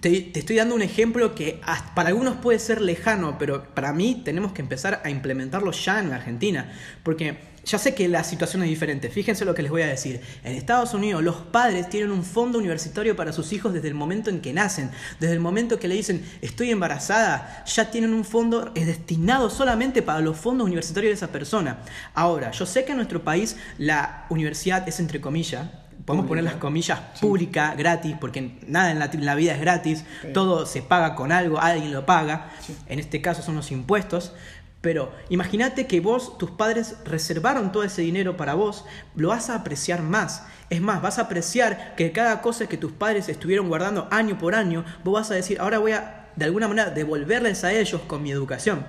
te, 0.00 0.38
estoy 0.38 0.56
dando 0.56 0.74
un 0.74 0.82
ejemplo 0.82 1.34
que 1.34 1.60
para 1.94 2.08
algunos 2.10 2.36
puede 2.36 2.58
ser 2.58 2.80
lejano, 2.80 3.36
pero 3.38 3.64
para 3.74 3.92
mí 3.92 4.22
tenemos 4.24 4.52
que 4.52 4.62
empezar 4.62 5.00
a 5.04 5.10
implementarlo 5.10 5.72
ya 5.72 6.00
en 6.00 6.10
la 6.10 6.16
Argentina. 6.16 6.72
Porque 7.02 7.54
ya 7.64 7.78
sé 7.78 7.94
que 7.94 8.08
la 8.08 8.24
situación 8.24 8.62
es 8.62 8.68
diferente. 8.68 9.08
Fíjense 9.08 9.44
lo 9.44 9.54
que 9.54 9.62
les 9.62 9.70
voy 9.70 9.82
a 9.82 9.86
decir. 9.86 10.20
En 10.44 10.54
Estados 10.54 10.94
Unidos 10.94 11.22
los 11.22 11.36
padres 11.36 11.88
tienen 11.88 12.10
un 12.10 12.24
fondo 12.24 12.58
universitario 12.58 13.16
para 13.16 13.32
sus 13.32 13.52
hijos 13.52 13.72
desde 13.72 13.88
el 13.88 13.94
momento 13.94 14.30
en 14.30 14.40
que 14.40 14.52
nacen. 14.52 14.90
Desde 15.20 15.34
el 15.34 15.40
momento 15.40 15.78
que 15.78 15.88
le 15.88 15.94
dicen 15.94 16.24
estoy 16.42 16.70
embarazada, 16.70 17.64
ya 17.66 17.90
tienen 17.90 18.12
un 18.12 18.24
fondo 18.24 18.72
destinado 18.74 19.48
solamente 19.50 20.02
para 20.02 20.20
los 20.20 20.36
fondos 20.36 20.66
universitarios 20.66 21.10
de 21.10 21.14
esa 21.14 21.32
persona. 21.32 21.78
Ahora, 22.12 22.50
yo 22.50 22.66
sé 22.66 22.84
que 22.84 22.92
en 22.92 22.98
nuestro 22.98 23.22
país 23.22 23.56
la 23.78 24.26
universidad 24.28 24.86
es 24.88 25.00
entre 25.00 25.20
comillas. 25.20 25.66
Podemos 26.04 26.26
poner 26.26 26.44
las 26.44 26.54
comillas 26.54 27.00
pública, 27.20 27.74
gratis, 27.76 28.14
porque 28.20 28.58
nada 28.66 28.90
en 28.90 28.98
la, 28.98 29.06
en 29.06 29.24
la 29.24 29.34
vida 29.34 29.54
es 29.54 29.60
gratis, 29.60 30.04
Sí. 30.22 30.28
todo 30.34 30.66
se 30.66 30.82
paga 30.82 31.14
con 31.14 31.32
algo, 31.32 31.58
alguien 31.60 31.92
lo 31.92 32.04
paga, 32.04 32.50
en 32.88 32.98
este 32.98 33.22
caso 33.22 33.40
son 33.42 33.56
los 33.56 33.70
impuestos, 33.70 34.34
pero 34.82 35.12
imagínate 35.30 35.86
que 35.86 36.00
vos, 36.00 36.36
tus 36.36 36.50
padres 36.50 36.96
reservaron 37.06 37.72
todo 37.72 37.84
ese 37.84 38.02
dinero 38.02 38.36
para 38.36 38.52
vos, 38.52 38.84
lo 39.16 39.28
vas 39.28 39.48
a 39.48 39.54
apreciar 39.54 40.02
más. 40.02 40.42
Es 40.68 40.82
más, 40.82 41.00
vas 41.00 41.18
a 41.18 41.22
apreciar 41.22 41.94
que 41.96 42.12
cada 42.12 42.42
cosa 42.42 42.66
que 42.66 42.76
tus 42.76 42.92
padres 42.92 43.30
estuvieron 43.30 43.68
guardando 43.68 44.06
año 44.10 44.36
por 44.38 44.54
año, 44.54 44.84
vos 45.02 45.14
vas 45.14 45.30
a 45.30 45.34
decir, 45.34 45.58
ahora 45.58 45.78
voy 45.78 45.92
a, 45.92 46.26
de 46.36 46.44
alguna 46.44 46.68
manera, 46.68 46.90
devolverles 46.90 47.64
a 47.64 47.72
ellos 47.72 48.02
con 48.06 48.22
mi 48.22 48.30
educación. 48.30 48.84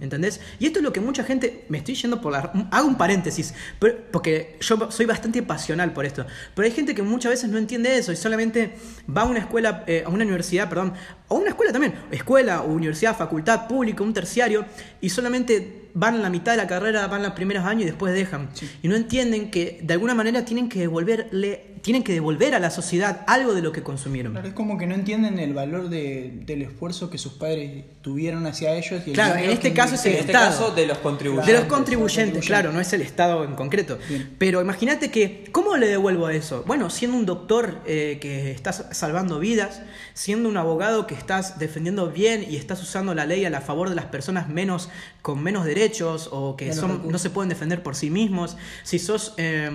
¿Entendés? 0.00 0.40
Y 0.58 0.66
esto 0.66 0.80
es 0.80 0.82
lo 0.82 0.92
que 0.92 1.00
mucha 1.00 1.24
gente, 1.24 1.64
me 1.68 1.78
estoy 1.78 1.94
yendo 1.94 2.20
por 2.20 2.32
la... 2.32 2.52
Hago 2.70 2.86
un 2.88 2.96
paréntesis, 2.96 3.54
pero- 3.78 3.96
porque 4.10 4.58
yo 4.60 4.90
soy 4.90 5.06
bastante 5.06 5.42
pasional 5.42 5.92
por 5.92 6.04
esto, 6.04 6.26
pero 6.54 6.66
hay 6.66 6.72
gente 6.72 6.94
que 6.94 7.02
muchas 7.02 7.30
veces 7.30 7.48
no 7.48 7.56
entiende 7.56 7.96
eso 7.96 8.12
y 8.12 8.16
solamente 8.16 8.74
va 9.08 9.22
a 9.22 9.24
una 9.24 9.38
escuela, 9.38 9.84
eh, 9.86 10.02
a 10.04 10.10
una 10.10 10.24
universidad, 10.24 10.68
perdón, 10.68 10.92
o 11.28 11.36
una 11.36 11.48
escuela 11.48 11.72
también, 11.72 11.94
escuela, 12.10 12.60
universidad, 12.60 13.16
facultad, 13.16 13.66
público, 13.66 14.04
un 14.04 14.12
terciario, 14.12 14.66
y 15.00 15.08
solamente 15.08 15.81
van 15.94 16.14
en 16.16 16.22
la 16.22 16.30
mitad 16.30 16.52
de 16.52 16.58
la 16.58 16.66
carrera, 16.66 17.06
van 17.06 17.22
los 17.22 17.32
primeros 17.32 17.64
años 17.64 17.82
y 17.82 17.86
después 17.86 18.14
dejan. 18.14 18.48
Y 18.82 18.88
no 18.88 18.96
entienden 18.96 19.50
que 19.50 19.78
de 19.82 19.92
alguna 19.94 20.14
manera 20.14 20.44
tienen 20.44 20.68
que 20.68 20.78
devolverle, 20.80 21.72
tienen 21.82 22.02
que 22.04 22.12
devolver 22.12 22.54
a 22.54 22.58
la 22.60 22.70
sociedad 22.70 23.22
algo 23.26 23.54
de 23.54 23.60
lo 23.62 23.72
que 23.72 23.82
consumieron. 23.82 24.32
Claro, 24.32 24.48
es 24.48 24.54
como 24.54 24.78
que 24.78 24.86
no 24.86 24.94
entienden 24.94 25.38
el 25.38 25.52
valor 25.52 25.88
de- 25.88 26.32
del 26.46 26.62
esfuerzo 26.62 27.10
que 27.10 27.18
sus 27.18 27.32
padres 27.34 27.84
tuvieron 28.02 28.46
hacia 28.46 28.74
ellos. 28.74 29.02
Y 29.06 29.10
el 29.10 29.14
Claro, 29.14 29.38
en 29.38 29.50
este 29.50 29.72
caso 29.72 29.96
es 29.96 30.06
el 30.06 30.12
En 30.12 30.18
este 30.20 30.32
Estado. 30.32 30.50
caso, 30.50 30.74
de 30.74 30.86
los 30.86 30.98
contribuyentes. 30.98 31.46
De 31.46 31.52
los 31.52 31.62
Claro, 31.62 31.74
contribuyentes, 31.76 32.46
claro, 32.46 32.72
no 32.72 32.80
es 32.80 32.92
el 32.92 33.02
Estado 33.02 33.44
en 33.44 33.54
concreto. 33.54 33.98
Bien. 34.08 34.30
Pero 34.38 34.60
imagínate 34.60 35.10
que, 35.10 35.44
¿cómo 35.52 35.76
le 35.76 35.88
devuelvo 35.88 36.28
eso? 36.30 36.62
Bueno, 36.66 36.88
siendo 36.90 37.16
un 37.16 37.26
doctor 37.26 37.80
eh, 37.86 38.18
que 38.20 38.50
estás 38.52 38.86
salvando 38.92 39.38
vidas, 39.40 39.82
siendo 40.14 40.48
un 40.48 40.56
abogado 40.56 41.06
que 41.06 41.14
estás 41.14 41.58
defendiendo 41.58 42.10
bien 42.10 42.44
y 42.48 42.56
estás 42.56 42.82
usando 42.82 43.14
la 43.14 43.26
ley 43.26 43.44
a 43.44 43.50
la 43.50 43.60
favor 43.60 43.88
de 43.88 43.94
las 43.94 44.06
personas 44.06 44.48
menos 44.48 44.88
con 45.22 45.42
menos 45.42 45.64
derechos 45.64 46.28
o 46.32 46.56
que 46.56 46.72
son, 46.72 47.10
no 47.10 47.18
se 47.18 47.30
pueden 47.30 47.48
defender 47.48 47.82
por 47.82 47.94
sí 47.94 48.10
mismos, 48.10 48.56
si 48.82 48.98
sos... 48.98 49.34
eh, 49.36 49.70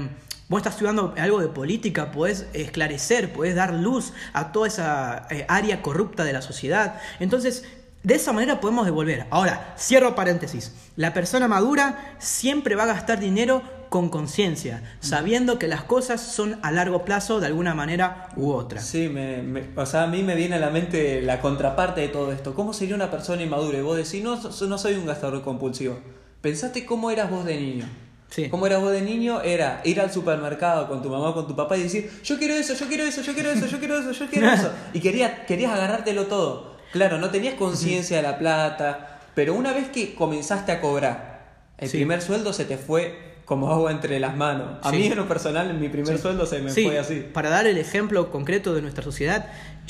vos 0.50 0.60
estás 0.60 0.76
estudiando 0.76 1.14
algo 1.18 1.42
de 1.42 1.50
política, 1.50 2.12
podés 2.12 2.46
esclarecer, 2.54 3.34
podés 3.34 3.56
dar 3.56 3.74
luz 3.74 4.14
a 4.34 4.52
toda 4.52 4.68
esa 4.68 5.28
eh, 5.30 5.46
área 5.50 5.82
corrupta 5.82 6.24
de 6.24 6.34
la 6.34 6.42
sociedad. 6.42 7.02
Entonces, 7.20 7.66
de 8.04 8.16
esa 8.16 8.32
manera 8.34 8.60
podemos 8.62 8.86
devolver. 8.86 9.26
Ahora, 9.30 9.76
cierro 9.78 10.16
paréntesis. 10.16 10.74
La 10.96 11.14
persona 11.14 11.48
madura 11.48 12.16
siempre 12.20 12.76
va 12.76 12.84
a 12.84 12.88
gastar 12.88 13.20
dinero 13.20 13.62
con 13.90 14.10
conciencia, 14.10 14.84
sabiendo 15.00 15.58
que 15.60 15.68
las 15.68 15.84
cosas 15.84 16.20
son 16.22 16.60
a 16.62 16.72
largo 16.72 17.06
plazo 17.06 17.40
de 17.40 17.48
alguna 17.48 17.74
manera 17.74 18.30
u 18.36 18.52
otra. 18.52 18.82
Sí, 18.82 19.08
me, 19.08 19.42
me- 19.44 19.70
o 19.78 19.86
sea, 19.86 20.04
a 20.04 20.08
mí 20.08 20.24
me 20.24 20.36
viene 20.36 20.56
a 20.56 20.60
la 20.60 20.70
mente 20.70 21.22
la 21.22 21.40
contraparte 21.40 22.02
de 22.02 22.10
todo 22.10 22.34
esto. 22.34 22.54
¿Cómo 22.54 22.74
sería 22.74 22.96
una 22.96 23.10
persona 23.10 23.44
inmadura? 23.44 23.78
Y 23.78 23.82
vos 23.82 23.96
decís, 23.96 24.22
no, 24.24 24.36
no 24.38 24.78
soy 24.78 24.96
un 24.96 25.06
gastador 25.06 25.42
compulsivo. 25.42 25.98
Pensaste 26.42 26.86
cómo 26.86 27.12
eras 27.12 27.30
vos 27.30 27.46
de 27.46 27.60
niño. 27.60 27.86
Sí. 28.30 28.50
¿Cómo 28.50 28.68
eras 28.68 28.82
vos 28.82 28.92
de 28.92 29.02
niño? 29.02 29.42
Era 29.42 29.80
ir 29.86 30.02
al 30.02 30.12
supermercado 30.12 30.90
con 30.90 31.02
tu 31.02 31.10
mamá 31.10 31.30
o 31.30 31.34
con 31.34 31.48
tu 31.48 31.56
papá 31.56 31.78
y 31.78 31.84
decir, 31.84 32.12
yo 32.26 32.38
quiero 32.38 32.56
eso, 32.56 32.74
yo 32.74 32.88
quiero 32.88 33.06
eso, 33.06 33.22
yo 33.22 33.34
quiero 33.34 33.52
eso, 33.52 33.66
yo 33.68 33.80
quiero 33.80 33.98
eso, 34.00 34.12
yo 34.12 34.28
quiero 34.30 34.50
eso. 34.52 34.70
Y 34.94 35.00
querías, 35.00 35.32
querías 35.48 35.72
agarrártelo 35.72 36.26
todo. 36.28 36.77
Claro, 36.92 37.18
no 37.18 37.30
tenías 37.30 37.56
conciencia 37.56 38.18
de 38.18 38.24
la 38.24 38.38
plata, 38.40 39.20
pero 39.36 39.54
una 39.54 39.74
vez 39.74 39.90
que 39.90 40.16
comenzaste 40.16 40.72
a 40.72 40.82
cobrar, 40.82 41.46
el 41.78 41.90
Sí. 41.90 41.98
primer 41.98 42.22
sueldo 42.22 42.54
se 42.54 42.66
te 42.66 42.78
fue 42.78 43.26
como 43.46 43.72
agua 43.72 43.92
entre 43.92 44.20
las 44.20 44.36
manos. 44.36 44.78
A 44.84 44.90
Sí. 44.90 44.98
mí 44.98 45.06
en 45.08 45.16
lo 45.16 45.28
personal, 45.28 45.74
mi 45.76 45.88
primer 45.88 46.18
sueldo 46.18 46.46
se 46.46 46.60
me 46.60 46.70
fue 46.70 47.00
así. 47.00 47.26
para 47.34 47.50
dar 47.50 47.66
el 47.66 47.78
ejemplo 47.78 48.30
concreto 48.30 48.74
de 48.76 48.82
nuestra 48.82 49.04
sociedad, 49.04 49.48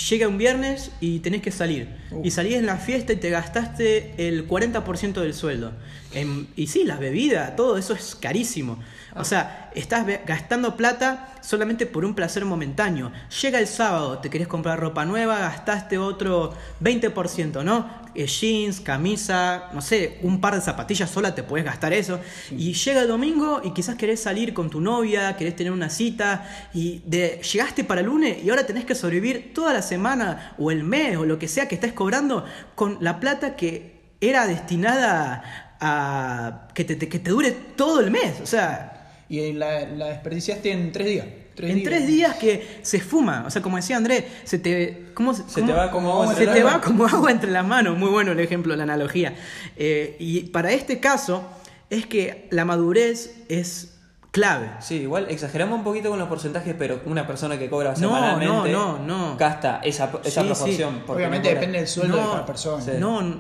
llega 0.10 0.28
un 0.28 0.38
viernes 0.38 0.92
y 1.00 1.20
tenés 1.22 1.42
que 1.42 1.50
salir. 1.52 1.88
Y 2.24 2.30
salís 2.32 2.54
en 2.56 2.68
la 2.68 2.78
fiesta 2.78 3.14
y 3.14 3.16
te 3.16 3.32
gastaste 3.32 4.14
el 4.28 4.46
40% 4.48 5.22
del 5.22 5.34
sueldo. 5.34 5.72
En- 6.14 6.48
y 6.56 6.68
sí, 6.68 6.84
las 6.84 7.00
bebidas, 7.00 7.56
todo 7.56 7.78
eso 7.78 7.94
es 7.94 8.16
carísimo. 8.16 8.80
O 9.16 9.24
sea, 9.24 9.72
estás 9.74 10.06
gastando 10.26 10.76
plata 10.78 11.30
solamente 11.42 11.86
por 11.86 12.06
un 12.06 12.14
placer 12.14 12.46
momentáneo. 12.46 13.12
Llega 13.42 13.60
el 13.60 13.68
sábado, 13.68 14.20
te 14.20 14.30
querés 14.30 14.48
comprar 14.48 14.80
ropa 14.80 15.06
nueva, 15.06 15.40
gastaste 15.40 15.98
otro 15.98 16.54
20%, 16.82 17.64
¿no? 17.64 17.90
Eh, 18.14 18.26
jeans, 18.28 18.82
camisa, 18.82 19.70
no 19.74 19.82
sé, 19.82 20.20
un 20.24 20.42
par 20.42 20.56
de 20.56 20.62
zapatillas 20.62 21.10
sola 21.10 21.34
te 21.36 21.44
puedes 21.44 21.66
gastar 21.66 21.94
eso. 21.94 22.20
Y 22.52 22.74
llega 22.74 23.02
el 23.02 23.08
domingo 23.08 23.62
y 23.64 23.72
quizás 23.74 23.96
querés 23.96 24.22
salir 24.22 24.54
con 24.54 24.70
tu 24.70 24.82
novia, 24.82 25.36
querés 25.38 25.56
tener 25.56 25.72
una 25.72 25.90
cita 25.90 26.48
y 26.74 27.02
de, 27.06 27.42
llegaste 27.42 27.84
para 27.84 28.02
el 28.02 28.08
lunes 28.08 28.44
y 28.44 28.50
ahora 28.50 28.66
tenés 28.66 28.86
que 28.86 28.96
sobrevivir 28.96 29.54
toda 29.54 29.74
la 29.74 29.82
semana 29.82 30.54
o 30.58 30.72
el 30.72 30.84
mes 30.84 31.18
o 31.18 31.26
lo 31.26 31.40
que 31.40 31.48
sea 31.48 31.68
que 31.68 31.76
estés 31.76 31.94
cobrando 31.94 32.46
con 32.76 32.98
la 33.02 33.20
plata 33.20 33.56
que 33.56 33.98
era 34.20 34.48
destinada 34.48 35.76
a 35.80 36.68
que 36.74 36.84
te, 36.84 36.96
te- 36.96 37.08
que 37.08 37.20
te 37.20 37.30
dure 37.30 37.52
todo 37.52 38.00
el 38.00 38.10
mes. 38.12 38.42
O 38.42 38.46
sea, 38.48 38.97
Y 39.30 39.54
la, 39.54 39.82
la 39.88 40.06
desperdiciaste 40.08 40.72
en 40.72 40.92
tres 40.92 41.08
días. 41.08 41.26
en 41.58 41.84
tres 41.84 42.08
días 42.08 42.36
que 42.36 42.80
se 42.82 43.00
fuma, 43.02 43.44
o 43.48 43.50
sea, 43.50 43.62
como 43.62 43.76
decía 43.78 43.98
Andrés, 43.98 44.24
se 44.44 44.60
te, 44.60 45.08
¿cómo, 45.14 45.34
Se 45.34 45.44
cómo- 45.54 45.66
te 45.68 45.74
va 45.74 45.92
como 45.92 46.14
agua 46.14 46.28
se 46.36 46.44
entre 46.44 46.46
te 46.46 46.54
las 46.60 46.66
va 46.66 46.72
manos. 46.78 46.86
como 46.86 47.06
agua 47.08 47.32
entre 47.32 47.52
las 47.52 47.66
manos. 47.66 47.98
Muy 47.98 48.10
bueno 48.10 48.32
el 48.32 48.40
ejemplo, 48.40 48.76
la 48.76 48.84
analogía. 48.84 49.36
Eh, 49.76 50.16
y 50.20 50.42
para 50.44 50.72
este 50.72 51.00
caso 51.00 51.44
es 51.90 52.06
que 52.06 52.48
la 52.52 52.64
madurez 52.64 53.36
es 53.50 53.94
clave. 54.32 54.70
Sí, 54.82 54.96
igual 54.98 55.26
exageramos 55.30 55.80
un 55.80 55.84
poquito 55.84 56.10
con 56.10 56.20
los 56.20 56.28
porcentajes, 56.28 56.76
pero 56.78 57.02
una 57.06 57.26
persona 57.26 57.58
que 57.58 57.70
cobra 57.70 57.92
No, 57.92 57.96
semanalmente 57.96 58.72
no, 58.72 59.00
no, 59.00 59.30
no. 59.32 59.38
gasta 59.38 59.80
esa, 59.84 60.12
esa 60.24 60.42
Sí, 60.44 60.48
proporción. 60.48 60.96
sí. 60.98 61.04
Obviamente 61.12 61.50
no 61.50 61.56
depende 61.56 61.80
del 61.80 61.88
sueldo 61.88 62.18
de 62.18 62.24
cada 62.24 62.46
persona. 62.46 62.84
Sí. 62.84 62.92
No, 63.00 63.22
n- 63.22 63.38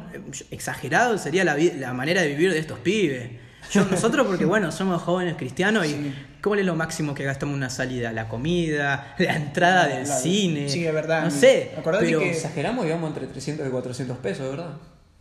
exagerado 0.49 1.17
sería 1.19 1.43
la, 1.45 1.55
la 1.55 1.93
manera 1.93 2.21
de 2.23 2.29
vivir 2.29 2.51
de 2.51 2.59
estos 2.59 2.79
pibes. 2.79 3.29
Yo, 3.71 3.85
nosotros, 3.85 4.25
porque 4.27 4.45
bueno, 4.53 4.71
somos 4.71 5.01
jóvenes 5.01 5.35
cristianos 5.37 5.85
y 5.85 6.13
¿cuál 6.41 6.59
es 6.59 6.65
lo 6.65 6.75
máximo 6.75 7.13
que 7.13 7.23
gastamos 7.23 7.53
en 7.53 7.57
una 7.57 7.69
salida? 7.69 8.11
La 8.11 8.27
comida, 8.29 9.15
la 9.17 9.35
entrada 9.35 9.87
del 9.87 10.07
La- 10.07 10.15
cine. 10.15 10.69
sí, 10.69 10.85
es 10.85 10.93
verdad. 10.93 11.23
No 11.23 11.31
sé. 11.31 11.71
Acordate 11.77 12.05
pero, 12.05 12.19
que- 12.19 12.31
Exageramos 12.31 12.85
y 12.85 12.89
vamos 12.89 13.09
entre 13.09 13.27
300 13.27 13.67
y 13.67 13.69
400 13.69 14.17
pesos, 14.17 14.49
¿verdad? 14.49 14.71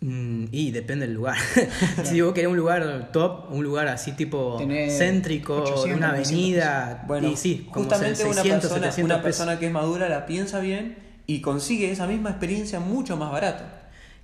Mm, 0.00 0.44
y 0.52 0.72
depende 0.72 1.06
del 1.06 1.14
lugar. 1.14 1.36
si 2.04 2.20
vos 2.20 2.34
querés 2.34 2.50
un 2.50 2.56
lugar 2.58 3.10
top, 3.12 3.50
un 3.50 3.64
lugar 3.64 3.88
así 3.88 4.12
tipo 4.12 4.56
Tenés 4.58 4.96
céntrico, 4.98 5.56
de 5.56 5.60
800, 5.62 5.96
una 5.96 6.08
900 6.08 6.28
avenida, 6.36 7.04
Bueno, 7.06 7.28
y 7.28 7.36
sí, 7.36 7.66
como 7.72 7.84
justamente 7.84 8.24
una 8.24 8.34
600, 8.34 8.60
persona, 8.60 8.86
700 8.92 9.04
una 9.04 9.22
persona 9.22 9.58
que 9.58 9.66
es 9.66 9.72
madura 9.72 10.08
la 10.10 10.26
piensa 10.26 10.60
bien 10.60 10.98
y 11.26 11.40
consigue 11.40 11.90
esa 11.90 12.06
misma 12.06 12.28
experiencia 12.30 12.78
mucho 12.78 13.16
más 13.16 13.32
barato. 13.32 13.64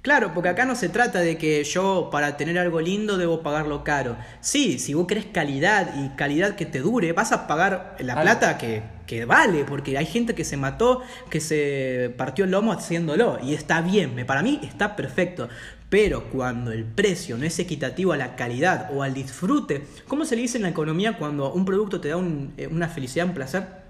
Claro, 0.03 0.33
porque 0.35 0.49
acá 0.49 0.65
no 0.65 0.75
se 0.75 0.89
trata 0.89 1.21
de 1.21 1.39
que 1.39 1.63
yo 1.63 2.09
para 2.11 2.37
tener 2.37 2.59
algo 2.59 2.81
lindo 2.81 3.19
debo 3.19 3.41
pagarlo 3.43 3.85
caro. 3.85 4.17
Sí, 4.41 4.81
si 4.81 4.95
vos 4.95 5.07
querés 5.07 5.27
calidad 5.27 5.95
y 5.97 6.09
calidad 6.17 6.57
que 6.57 6.67
te 6.67 6.81
dure, 6.81 7.13
vas 7.13 7.31
a 7.31 7.47
pagar 7.47 7.95
la 8.01 8.21
plata 8.21 8.59
que, 8.59 8.83
que 9.07 9.25
vale, 9.27 9.65
porque 9.65 9.97
hay 9.97 10.07
gente 10.07 10.35
que 10.35 10.43
se 10.45 10.57
mató, 10.57 11.03
que 11.31 11.39
se 11.41 12.13
partió 12.17 12.45
el 12.45 12.51
lomo 12.51 12.73
haciéndolo, 12.73 13.39
y 13.45 13.55
está 13.55 13.81
bien, 13.81 14.17
me- 14.17 14.25
para 14.25 14.43
mí 14.43 14.59
está 14.65 14.97
perfecto. 14.97 15.49
Pero 15.89 16.25
cuando 16.31 16.73
el 16.73 16.85
precio 16.85 17.39
no 17.39 17.45
es 17.45 17.57
equitativo 17.61 18.13
a 18.13 18.17
la 18.17 18.35
calidad 18.35 18.91
o 18.93 19.05
al 19.05 19.15
disfrute, 19.15 19.87
¿cómo 20.09 20.25
se 20.25 20.35
le 20.35 20.43
dice 20.43 20.57
en 20.57 20.65
la 20.65 20.71
economía 20.71 21.17
cuando 21.17 21.53
un 21.53 21.65
producto 21.65 22.01
te 22.01 22.09
da 22.09 22.17
un- 22.17 22.55
eh, 22.57 22.67
una 22.67 22.89
felicidad, 22.89 23.27
un 23.27 23.35
placer? 23.35 23.82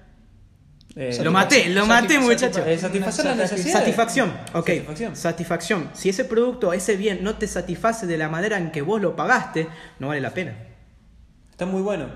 Eh, 0.95 1.19
Lo 1.23 1.33
maté, 1.33 1.71
lo 1.71 1.87
maté, 1.87 2.19
muchacho. 2.19 2.63
Satisfacer 2.79 3.35
necesidades. 3.37 3.73
Satisfacción, 3.73 4.31
ok. 4.53 4.67
Satisfacción. 4.67 5.17
Satisfacción. 5.17 5.91
Si 5.95 6.09
ese 6.11 6.25
producto, 6.27 6.73
ese 6.75 6.97
bien, 6.97 7.23
no 7.25 7.37
te 7.37 7.47
satisface 7.47 8.07
de 8.07 8.19
la 8.19 8.29
manera 8.29 8.59
en 8.59 8.71
que 8.73 8.83
vos 8.83 9.01
lo 9.01 9.17
pagaste, 9.17 9.69
no 9.99 10.09
vale 10.09 10.21
la 10.21 10.35
pena. 10.35 10.55
Está 11.51 11.65
muy 11.65 11.81
bueno. 11.83 12.07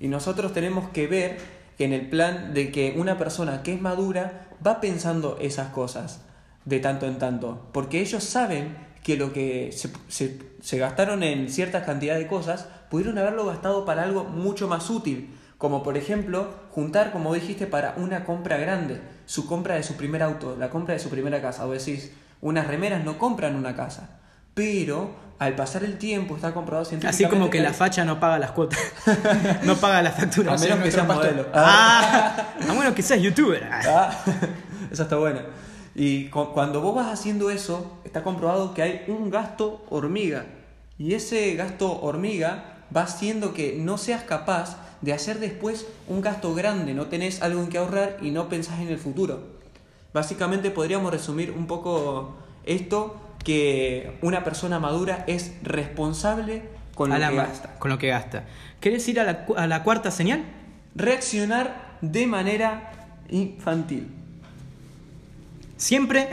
Y 0.00 0.08
nosotros 0.08 0.52
tenemos 0.54 0.88
que 0.90 1.06
ver 1.06 1.36
que 1.76 1.84
en 1.84 1.92
el 1.92 2.08
plan 2.08 2.54
de 2.54 2.72
que 2.72 2.94
una 2.96 3.18
persona 3.18 3.62
que 3.62 3.74
es 3.74 3.80
madura 3.80 4.48
va 4.66 4.80
pensando 4.80 5.38
esas 5.40 5.68
cosas 5.68 6.22
de 6.64 6.80
tanto 6.80 7.06
en 7.06 7.18
tanto. 7.18 7.68
Porque 7.72 8.00
ellos 8.00 8.24
saben 8.24 8.76
que 9.02 9.16
lo 9.16 9.32
que 9.32 9.72
se, 9.72 9.90
se- 10.08 10.38
se 10.62 10.78
gastaron 10.78 11.22
en 11.22 11.50
ciertas 11.50 11.84
cantidades 11.84 12.22
de 12.22 12.28
cosas 12.28 12.66
pudieron 12.88 13.18
haberlo 13.18 13.44
gastado 13.44 13.84
para 13.84 14.04
algo 14.04 14.24
mucho 14.24 14.68
más 14.68 14.88
útil. 14.88 15.34
Como 15.62 15.84
por 15.84 15.96
ejemplo, 15.96 16.48
juntar, 16.72 17.12
como 17.12 17.32
dijiste, 17.32 17.68
para 17.68 17.94
una 17.96 18.24
compra 18.24 18.56
grande. 18.56 19.00
Su 19.26 19.46
compra 19.46 19.76
de 19.76 19.84
su 19.84 19.94
primer 19.96 20.20
auto, 20.20 20.56
la 20.58 20.70
compra 20.70 20.94
de 20.94 20.98
su 20.98 21.08
primera 21.08 21.40
casa. 21.40 21.64
O 21.68 21.70
decís, 21.70 22.10
unas 22.40 22.66
remeras 22.66 23.04
no 23.04 23.16
compran 23.16 23.54
una 23.54 23.76
casa. 23.76 24.18
Pero 24.54 25.14
al 25.38 25.54
pasar 25.54 25.84
el 25.84 25.98
tiempo 25.98 26.34
está 26.34 26.52
comprobado 26.52 26.84
científicamente. 26.84 27.24
Así 27.26 27.32
como 27.32 27.48
que 27.48 27.60
la 27.60 27.72
facha 27.72 28.04
no 28.04 28.18
paga 28.18 28.40
las 28.40 28.50
cuotas, 28.50 28.80
no 29.62 29.76
paga 29.76 30.02
la 30.02 30.10
factura. 30.10 30.54
A 30.54 30.58
menos 30.58 30.80
que 30.80 30.90
pastor. 30.90 31.06
modelo. 31.16 31.46
Ah, 31.54 32.34
a 32.68 32.72
menos 32.74 32.92
que 32.94 33.02
seas 33.02 33.20
youtuber. 33.22 33.62
Ah. 33.70 33.80
Ah, 33.88 34.88
esa 34.90 35.04
está 35.04 35.16
buena. 35.16 35.42
Y 35.94 36.28
cu- 36.28 36.52
cuando 36.52 36.80
vos 36.80 36.96
vas 36.96 37.06
haciendo 37.06 37.50
eso, 37.50 38.00
está 38.04 38.24
comprobado 38.24 38.74
que 38.74 38.82
hay 38.82 39.04
un 39.06 39.30
gasto 39.30 39.86
hormiga. 39.90 40.44
Y 40.98 41.14
ese 41.14 41.54
gasto 41.54 42.00
hormiga 42.02 42.78
va 42.94 43.02
haciendo 43.02 43.54
que 43.54 43.76
no 43.78 43.96
seas 43.96 44.24
capaz 44.24 44.76
de 45.02 45.12
hacer 45.12 45.38
después 45.40 45.86
un 46.08 46.20
gasto 46.20 46.54
grande. 46.54 46.94
No 46.94 47.06
tenés 47.06 47.42
algo 47.42 47.60
en 47.62 47.68
que 47.68 47.78
ahorrar 47.78 48.16
y 48.22 48.30
no 48.30 48.48
pensás 48.48 48.80
en 48.80 48.88
el 48.88 48.98
futuro. 48.98 49.40
Básicamente 50.14 50.70
podríamos 50.70 51.10
resumir 51.12 51.50
un 51.52 51.66
poco 51.66 52.36
esto, 52.64 53.16
que 53.44 54.16
una 54.22 54.44
persona 54.44 54.78
madura 54.78 55.24
es 55.26 55.52
responsable 55.62 56.62
con 56.94 57.10
lo 57.10 57.18
la 57.18 57.30
que 57.30 57.36
gasta. 57.36 57.78
Con 57.78 57.90
lo 57.90 57.98
que 57.98 58.08
gasta. 58.08 58.44
¿Querés 58.80 59.08
ir 59.08 59.18
a 59.20 59.24
la, 59.24 59.46
a 59.56 59.66
la 59.66 59.82
cuarta 59.82 60.10
señal? 60.10 60.44
Reaccionar 60.94 61.96
de 62.02 62.26
manera 62.26 62.92
infantil. 63.30 64.08
Siempre. 65.76 66.28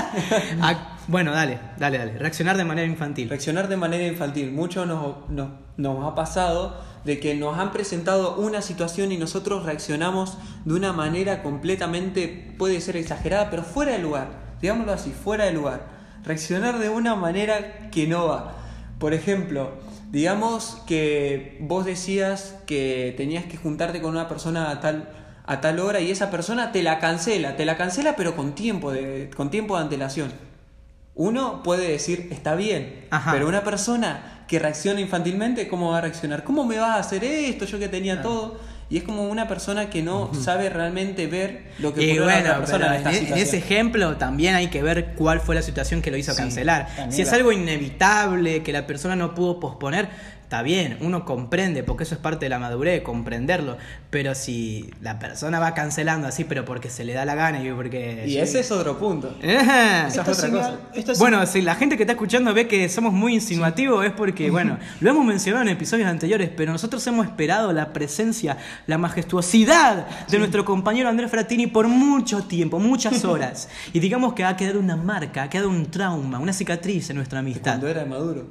a- 0.62 0.90
bueno, 1.08 1.32
dale, 1.32 1.58
dale, 1.78 1.98
dale. 1.98 2.18
Reaccionar 2.18 2.56
de 2.56 2.64
manera 2.64 2.86
infantil. 2.86 3.28
Reaccionar 3.28 3.68
de 3.68 3.76
manera 3.76 4.06
infantil. 4.06 4.52
Mucho 4.52 4.86
nos, 4.86 5.28
nos, 5.30 5.48
nos 5.76 6.04
ha 6.10 6.14
pasado 6.14 6.80
de 7.04 7.20
que 7.20 7.34
nos 7.34 7.58
han 7.58 7.72
presentado 7.72 8.36
una 8.36 8.62
situación 8.62 9.12
y 9.12 9.18
nosotros 9.18 9.64
reaccionamos 9.64 10.38
de 10.64 10.74
una 10.74 10.92
manera 10.92 11.42
completamente, 11.42 12.54
puede 12.58 12.80
ser 12.80 12.96
exagerada, 12.96 13.50
pero 13.50 13.62
fuera 13.62 13.92
de 13.92 13.98
lugar. 13.98 14.56
Digámoslo 14.60 14.92
así, 14.92 15.10
fuera 15.12 15.44
de 15.44 15.52
lugar. 15.52 15.86
Reaccionar 16.24 16.78
de 16.78 16.88
una 16.88 17.14
manera 17.14 17.90
que 17.90 18.06
no 18.06 18.28
va. 18.28 18.56
Por 18.98 19.12
ejemplo, 19.12 19.72
digamos 20.10 20.82
que 20.86 21.58
vos 21.60 21.84
decías 21.84 22.56
que 22.66 23.12
tenías 23.16 23.44
que 23.44 23.58
juntarte 23.58 24.00
con 24.00 24.12
una 24.12 24.28
persona 24.28 24.70
a 24.70 24.80
tal, 24.80 25.10
a 25.44 25.60
tal 25.60 25.80
hora 25.80 26.00
y 26.00 26.10
esa 26.10 26.30
persona 26.30 26.72
te 26.72 26.82
la 26.82 26.98
cancela, 27.00 27.56
te 27.56 27.66
la 27.66 27.76
cancela 27.76 28.16
pero 28.16 28.34
con 28.34 28.54
tiempo 28.54 28.92
de, 28.92 29.30
con 29.36 29.50
tiempo 29.50 29.76
de 29.76 29.82
antelación. 29.82 30.32
Uno 31.16 31.62
puede 31.62 31.88
decir, 31.90 32.28
está 32.32 32.54
bien, 32.54 33.06
Ajá. 33.10 33.32
pero 33.32 33.46
una 33.46 33.62
persona 33.62 34.33
que 34.54 34.60
reacciona 34.60 35.00
infantilmente, 35.00 35.66
¿cómo 35.66 35.90
va 35.90 35.98
a 35.98 36.00
reaccionar? 36.02 36.44
¿Cómo 36.44 36.64
me 36.64 36.78
vas 36.78 36.90
a 36.90 36.98
hacer 37.00 37.24
esto? 37.24 37.64
Yo 37.64 37.76
que 37.80 37.88
tenía 37.88 38.22
todo. 38.22 38.60
Y 38.88 38.98
es 38.98 39.02
como 39.02 39.24
una 39.28 39.48
persona 39.48 39.90
que 39.90 40.00
no 40.02 40.30
sabe 40.34 40.68
realmente 40.68 41.26
ver 41.26 41.72
lo 41.80 41.92
que 41.92 42.02
Y 42.02 42.10
ocurrió 42.18 42.22
a 42.22 42.26
bueno, 42.26 42.40
otra 42.50 42.58
persona 42.58 42.86
en 42.86 42.92
esta 42.94 43.08
en, 43.10 43.14
en 43.16 43.20
situación. 43.22 43.48
ese 43.48 43.56
ejemplo 43.56 44.16
también 44.16 44.54
hay 44.54 44.68
que 44.68 44.82
ver 44.82 45.14
cuál 45.16 45.40
fue 45.40 45.56
la 45.56 45.62
situación 45.62 46.02
que 46.02 46.12
lo 46.12 46.16
hizo 46.18 46.32
Sí, 46.32 46.38
cancelar. 46.38 46.86
Si 47.08 47.22
es 47.22 47.30
la- 47.30 47.36
algo 47.38 47.50
inevitable, 47.50 48.62
que 48.62 48.72
la 48.72 48.86
persona 48.86 49.16
no 49.16 49.34
pudo 49.34 49.58
posponer, 49.58 50.08
está 50.54 50.62
bien, 50.62 50.98
uno 51.00 51.24
comprende, 51.24 51.82
porque 51.82 52.04
eso 52.04 52.14
es 52.14 52.20
parte 52.20 52.44
de 52.46 52.48
la 52.48 52.60
madurez, 52.60 53.02
comprenderlo. 53.02 53.76
Pero 54.10 54.36
si 54.36 54.88
la 55.00 55.18
persona 55.18 55.58
va 55.58 55.74
cancelando 55.74 56.28
así, 56.28 56.44
pero 56.44 56.64
porque 56.64 56.90
se 56.90 57.04
le 57.04 57.12
da 57.12 57.24
la 57.24 57.34
gana 57.34 57.60
y 57.60 57.72
porque. 57.72 58.24
Y 58.28 58.38
ese 58.38 58.60
es 58.60 58.70
otro 58.70 58.96
punto. 58.98 59.36
Esa 59.42 60.06
es 60.06 60.18
otra 60.18 60.50
cosa. 60.50 60.78
Bueno, 61.18 61.44
si 61.46 61.60
la 61.60 61.74
gente 61.74 61.96
que 61.96 62.04
está 62.04 62.12
escuchando 62.12 62.54
ve 62.54 62.68
que 62.68 62.88
somos 62.88 63.12
muy 63.12 63.34
insinuativos 63.34 64.06
es 64.06 64.12
porque, 64.12 64.50
bueno, 64.50 64.78
lo 65.00 65.10
hemos 65.10 65.24
mencionado 65.24 65.62
en 65.64 65.70
episodios 65.70 66.08
anteriores, 66.08 66.50
pero 66.56 66.70
nosotros 66.70 67.04
hemos 67.08 67.26
esperado 67.26 67.72
la 67.72 67.92
presencia, 67.92 68.56
la 68.86 68.96
majestuosidad 68.98 70.06
de 70.28 70.38
nuestro 70.38 70.64
compañero 70.64 71.08
Andrés 71.08 71.30
Fratini 71.30 71.66
por 71.66 71.88
mucho 71.88 72.44
tiempo, 72.44 72.78
muchas 72.78 73.24
horas. 73.24 73.68
Y 73.92 73.98
digamos 73.98 74.34
que 74.34 74.44
ha 74.44 74.56
quedado 74.56 74.78
una 74.78 74.94
marca, 74.96 75.42
ha 75.42 75.50
quedado 75.50 75.68
un 75.68 75.86
trauma, 75.90 76.38
una 76.38 76.52
cicatriz 76.52 77.10
en 77.10 77.16
nuestra 77.16 77.40
amistad. 77.40 77.72
Cuando 77.72 77.88
era 77.88 78.04
maduro. 78.04 78.46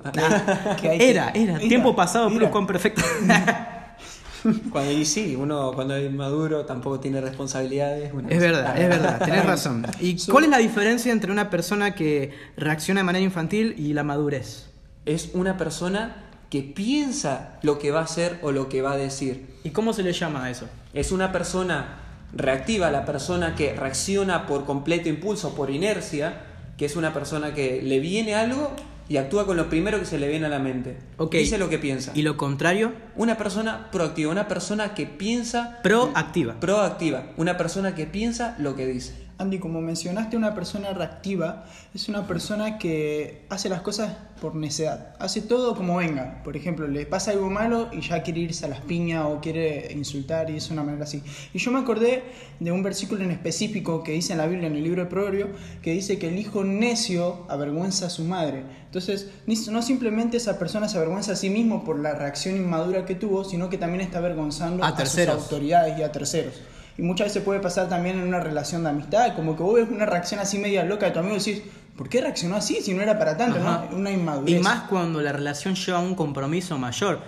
que 0.81 0.89
que- 0.97 1.09
Era, 1.09 1.31
era, 1.33 1.53
Mira, 1.53 1.67
tiempo 1.93 2.01
pasado, 2.01 2.29
mira. 2.29 2.41
pero 2.41 2.51
con 2.51 2.67
perfecto. 2.67 3.01
Cuando, 4.71 4.91
y 4.91 5.05
sí, 5.05 5.37
uno 5.39 5.71
cuando 5.73 5.95
es 5.95 6.11
maduro 6.11 6.65
tampoco 6.65 6.99
tiene 6.99 7.21
responsabilidades. 7.21 8.11
bueno, 8.11 8.27
Es 8.29 8.39
verdad, 8.39 8.77
es 8.77 8.89
verdad, 8.89 9.23
tenés 9.23 9.45
razón. 9.45 9.85
¿Y 10.01 10.17
cuál 10.29 10.43
es 10.43 10.49
la 10.49 10.57
diferencia 10.57 11.13
entre 11.13 11.31
una 11.31 11.49
persona 11.49 11.95
que 11.95 12.31
reacciona 12.57 12.99
de 12.99 13.05
manera 13.05 13.23
infantil 13.23 13.73
y 13.77 13.93
la 13.93 14.03
madurez? 14.03 14.69
Es 15.05 15.31
una 15.33 15.57
persona 15.57 16.25
que 16.49 16.61
piensa 16.61 17.57
lo 17.61 17.79
que 17.79 17.91
va 17.91 18.01
a 18.01 18.03
hacer 18.03 18.39
o 18.41 18.51
lo 18.51 18.67
que 18.67 18.81
va 18.81 18.91
a 18.91 18.97
decir. 18.97 19.47
¿Y 19.63 19.69
cómo 19.69 19.93
se 19.93 20.03
le 20.03 20.11
llama 20.11 20.43
a 20.45 20.49
eso? 20.49 20.67
Es 20.93 21.13
una 21.13 21.31
persona 21.31 21.99
reactiva, 22.33 22.91
la 22.91 23.05
persona 23.05 23.55
que 23.55 23.73
reacciona 23.73 24.45
por 24.45 24.65
completo 24.65 25.07
impulso, 25.07 25.55
por 25.55 25.69
inercia, 25.69 26.41
que 26.77 26.85
es 26.85 26.95
una 26.95 27.13
persona 27.13 27.53
que 27.53 27.81
le 27.81 27.99
viene 27.99 28.35
algo 28.35 28.71
y 29.09 29.17
actúa 29.17 29.45
con 29.45 29.57
lo 29.57 29.69
primero 29.69 29.99
que 29.99 30.05
se 30.05 30.17
le 30.17 30.27
viene 30.27 30.45
a 30.45 30.49
la 30.49 30.59
mente. 30.59 30.97
Dice 31.31 31.57
lo 31.57 31.69
que 31.69 31.77
piensa. 31.77 32.11
¿Y 32.15 32.21
lo 32.21 32.37
contrario? 32.37 32.93
Una 33.15 33.37
persona 33.37 33.89
proactiva, 33.91 34.31
una 34.31 34.47
persona 34.47 34.93
que 34.93 35.05
piensa 35.05 35.79
Proactiva. 35.83 36.59
proactiva, 36.59 37.25
una 37.37 37.57
persona 37.57 37.95
que 37.95 38.05
piensa 38.05 38.55
lo 38.59 38.75
que 38.75 38.87
dice. 38.87 39.22
Andy, 39.37 39.59
como 39.59 39.81
mencionaste, 39.81 40.37
una 40.37 40.53
persona 40.53 40.93
reactiva 40.93 41.65
es 41.93 42.07
una 42.07 42.27
persona 42.27 42.77
que 42.77 43.45
hace 43.49 43.67
las 43.67 43.81
cosas 43.81 44.15
por 44.39 44.55
necedad. 44.55 45.15
Hace 45.19 45.41
todo 45.41 45.75
como 45.75 45.97
venga. 45.97 46.41
Por 46.43 46.57
ejemplo, 46.57 46.87
le 46.87 47.05
pasa 47.05 47.31
algo 47.31 47.49
malo 47.49 47.89
y 47.91 48.01
ya 48.01 48.21
quiere 48.23 48.41
irse 48.41 48.65
a 48.65 48.69
las 48.69 48.81
piñas 48.81 49.25
o 49.25 49.39
quiere 49.41 49.91
insultar 49.93 50.49
y 50.49 50.57
es 50.57 50.69
una 50.69 50.83
manera 50.83 51.05
así. 51.05 51.23
Y 51.53 51.59
yo 51.59 51.71
me 51.71 51.79
acordé 51.79 52.23
de 52.59 52.71
un 52.71 52.83
versículo 52.83 53.23
en 53.23 53.31
específico 53.31 54.03
que 54.03 54.11
dice 54.11 54.33
en 54.33 54.39
la 54.39 54.47
Biblia, 54.47 54.67
en 54.67 54.75
el 54.75 54.83
libro 54.83 55.03
de 55.03 55.09
Proverbio, 55.09 55.49
que 55.81 55.93
dice 55.93 56.19
que 56.19 56.27
el 56.27 56.37
hijo 56.37 56.63
necio 56.63 57.45
avergüenza 57.49 58.07
a 58.07 58.09
su 58.09 58.23
madre. 58.23 58.63
Entonces, 58.85 59.29
no 59.71 59.81
simplemente 59.81 60.37
esa 60.37 60.59
persona 60.59 60.87
se 60.87 60.97
avergüenza 60.97 61.31
a 61.31 61.35
sí 61.35 61.49
mismo 61.49 61.83
por 61.83 61.97
la 61.99 62.13
reacción 62.13 62.55
inmadura 62.55 63.05
que 63.05 63.15
tuvo, 63.15 63.43
sino 63.43 63.69
que 63.69 63.77
también 63.77 64.01
está 64.01 64.19
avergonzando 64.19 64.83
A 64.83 64.89
a, 64.89 65.05
sus 65.05 65.27
autoridades 65.27 65.97
y 65.97 66.03
a 66.03 66.11
terceros. 66.11 66.55
Y 66.97 67.01
muchas 67.01 67.27
veces 67.27 67.43
puede 67.43 67.59
pasar 67.59 67.89
también 67.89 68.19
en 68.19 68.27
una 68.27 68.39
relación 68.39 68.83
de 68.83 68.89
amistad, 68.89 69.35
como 69.35 69.55
que 69.55 69.63
vos 69.63 69.75
ves 69.75 69.89
una 69.89 70.05
reacción 70.05 70.39
así 70.39 70.59
media 70.59 70.83
loca 70.83 71.07
de 71.07 71.11
tu 71.11 71.19
amigo 71.19 71.35
y 71.35 71.39
decís, 71.39 71.63
¿por 71.97 72.09
qué 72.09 72.21
reaccionó 72.21 72.55
así 72.55 72.81
si 72.81 72.93
no 72.93 73.01
era 73.01 73.17
para 73.17 73.37
tanto? 73.37 73.59
¿no? 73.59 73.87
Una 73.91 74.11
inmadurez. 74.11 74.59
Y 74.59 74.63
más 74.63 74.83
cuando 74.83 75.21
la 75.21 75.31
relación 75.31 75.75
lleva 75.75 75.99
a 75.99 76.01
un 76.01 76.15
compromiso 76.15 76.77
mayor. 76.77 77.21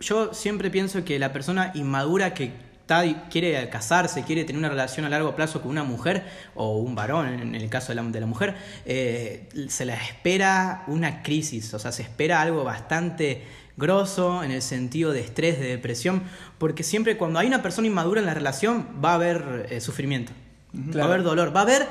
Yo 0.00 0.32
siempre 0.34 0.70
pienso 0.70 1.04
que 1.04 1.18
la 1.18 1.32
persona 1.32 1.72
inmadura 1.74 2.34
que 2.34 2.52
está, 2.88 3.28
quiere 3.28 3.68
casarse, 3.68 4.22
quiere 4.22 4.44
tener 4.44 4.58
una 4.58 4.70
relación 4.70 5.04
a 5.04 5.10
largo 5.10 5.34
plazo 5.34 5.60
con 5.60 5.70
una 5.70 5.84
mujer 5.84 6.24
o 6.54 6.78
un 6.78 6.94
varón, 6.94 7.28
en 7.28 7.54
el 7.54 7.68
caso 7.68 7.88
de 7.88 7.96
la, 7.96 8.02
de 8.02 8.20
la 8.20 8.26
mujer, 8.26 8.56
eh, 8.86 9.48
se 9.68 9.84
la 9.84 9.94
espera 9.94 10.84
una 10.86 11.22
crisis, 11.22 11.74
o 11.74 11.78
sea, 11.78 11.92
se 11.92 12.02
espera 12.02 12.40
algo 12.40 12.64
bastante 12.64 13.44
grosso 13.78 14.42
en 14.42 14.50
el 14.50 14.60
sentido 14.60 15.12
de 15.12 15.20
estrés, 15.20 15.58
de 15.58 15.68
depresión, 15.68 16.24
porque 16.58 16.82
siempre 16.82 17.16
cuando 17.16 17.38
hay 17.38 17.46
una 17.46 17.62
persona 17.62 17.86
inmadura 17.86 18.20
en 18.20 18.26
la 18.26 18.34
relación 18.34 18.86
va 19.02 19.12
a 19.12 19.14
haber 19.14 19.68
eh, 19.70 19.80
sufrimiento, 19.80 20.32
va 20.74 21.02
a 21.02 21.06
haber 21.06 21.22
dolor, 21.22 21.56
va 21.56 21.60
a 21.60 21.62
haber 21.62 21.88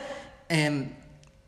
eh, 0.49 0.89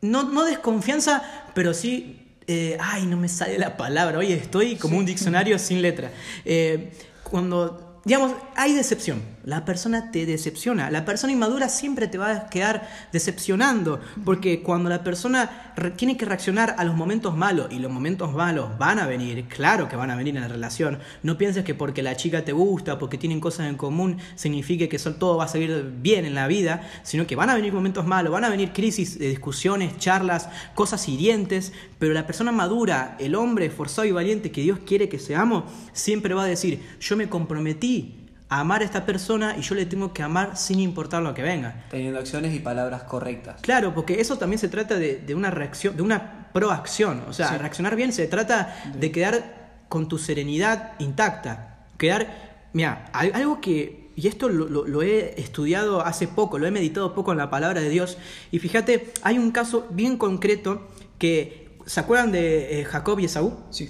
no, 0.02 0.24
no 0.24 0.44
desconfianza, 0.44 1.22
pero 1.54 1.74
sí, 1.74 2.20
eh, 2.46 2.76
ay, 2.80 3.06
no 3.06 3.16
me 3.16 3.28
sale 3.28 3.58
la 3.58 3.76
palabra, 3.76 4.18
oye, 4.18 4.34
estoy 4.34 4.76
como 4.76 4.98
un 4.98 5.06
diccionario 5.06 5.58
sin 5.58 5.82
letra. 5.82 6.10
Eh, 6.44 6.92
cuando, 7.22 8.00
digamos, 8.04 8.32
hay 8.56 8.74
decepción, 8.74 9.22
la 9.44 9.64
persona 9.64 10.10
te 10.10 10.26
decepciona, 10.26 10.90
la 10.90 11.04
persona 11.04 11.32
inmadura 11.32 11.68
siempre 11.68 12.08
te 12.08 12.18
va 12.18 12.30
a 12.30 12.46
quedar 12.48 12.88
decepcionando, 13.12 14.00
porque 14.24 14.62
cuando 14.62 14.90
la 14.90 15.02
persona 15.02 15.72
tiene 15.96 16.16
que 16.16 16.26
reaccionar 16.26 16.74
a 16.78 16.84
los 16.84 16.94
momentos 16.94 17.36
malos, 17.36 17.68
y 17.70 17.78
los 17.78 17.90
momentos 17.90 18.32
malos 18.32 18.76
van 18.78 18.98
a 18.98 19.06
venir, 19.06 19.46
claro 19.48 19.88
que 19.88 19.96
van 19.96 20.10
a 20.10 20.16
venir 20.16 20.36
en 20.36 20.42
la 20.42 20.48
relación, 20.48 20.98
no 21.22 21.38
pienses 21.38 21.64
que 21.64 21.74
porque 21.74 22.02
la 22.02 22.16
chica 22.16 22.44
te 22.44 22.52
gusta, 22.52 22.98
porque 22.98 23.18
tienen 23.18 23.40
cosas 23.40 23.68
en 23.68 23.76
común, 23.76 24.18
signifique 24.34 24.88
que 24.88 24.98
todo 24.98 25.38
va 25.38 25.44
a 25.44 25.48
salir 25.48 25.92
bien 26.00 26.24
en 26.24 26.34
la 26.34 26.46
vida, 26.46 26.82
sino 27.02 27.26
que 27.26 27.36
van 27.36 27.50
a 27.50 27.54
venir 27.54 27.72
momentos 27.72 28.06
malos, 28.06 28.32
van 28.32 28.44
a 28.44 28.50
venir 28.50 28.72
crisis, 28.72 29.16
eh, 29.16 29.28
discusiones, 29.28 29.96
charlas, 29.98 30.48
cosas 30.74 31.08
hirientes, 31.08 31.72
pero 31.98 32.12
la 32.12 32.26
persona 32.26 32.52
madura, 32.52 33.16
el 33.18 33.34
hombre 33.34 33.66
esforzado 33.66 34.06
y 34.06 34.12
valiente 34.12 34.50
que 34.50 34.62
Dios 34.62 34.80
quiere 34.86 35.08
que 35.08 35.18
seamos, 35.18 35.64
siempre 35.92 36.34
va 36.34 36.44
a 36.44 36.46
decir, 36.46 36.80
yo 37.00 37.16
me 37.16 37.28
comprometí 37.28 38.19
amar 38.50 38.82
a 38.82 38.84
esta 38.84 39.06
persona 39.06 39.56
y 39.56 39.62
yo 39.62 39.74
le 39.74 39.86
tengo 39.86 40.12
que 40.12 40.22
amar 40.22 40.56
sin 40.56 40.80
importar 40.80 41.22
lo 41.22 41.32
que 41.34 41.42
venga. 41.42 41.84
Teniendo 41.90 42.18
acciones 42.18 42.52
y 42.54 42.58
palabras 42.58 43.04
correctas. 43.04 43.60
Claro, 43.62 43.94
porque 43.94 44.20
eso 44.20 44.36
también 44.38 44.58
se 44.58 44.68
trata 44.68 44.96
de, 44.96 45.18
de 45.18 45.34
una 45.34 45.50
reacción, 45.50 45.96
de 45.96 46.02
una 46.02 46.48
proacción. 46.52 47.22
O 47.28 47.32
sea, 47.32 47.48
Sí. 47.48 47.56
reaccionar 47.56 47.94
bien 47.96 48.12
se 48.12 48.26
trata 48.26 48.76
de 48.94 49.10
quedar 49.12 49.84
con 49.88 50.08
tu 50.08 50.18
serenidad 50.18 50.92
intacta. 50.98 51.86
Quedar. 51.96 52.68
Mira, 52.72 53.06
al- 53.12 53.32
algo 53.34 53.60
que. 53.60 54.10
Y 54.16 54.26
esto 54.28 54.48
lo, 54.48 54.68
lo- 54.68 54.86
lo 54.86 55.02
he 55.02 55.40
estudiado 55.40 56.04
hace 56.04 56.28
poco, 56.28 56.58
lo 56.58 56.66
he 56.66 56.70
meditado 56.70 57.14
poco 57.14 57.32
en 57.32 57.38
la 57.38 57.48
palabra 57.50 57.80
de 57.80 57.88
Dios. 57.88 58.18
Y 58.50 58.58
fíjate, 58.58 59.12
hay 59.22 59.38
un 59.38 59.50
caso 59.52 59.86
bien 59.90 60.16
concreto 60.18 60.88
que. 61.18 61.70
¿Se 61.86 61.98
acuerdan 62.00 62.30
de 62.30 62.80
eh, 62.80 62.84
Jacob 62.84 63.18
y 63.20 63.24
Esaú? 63.24 63.54
Sí. 63.70 63.88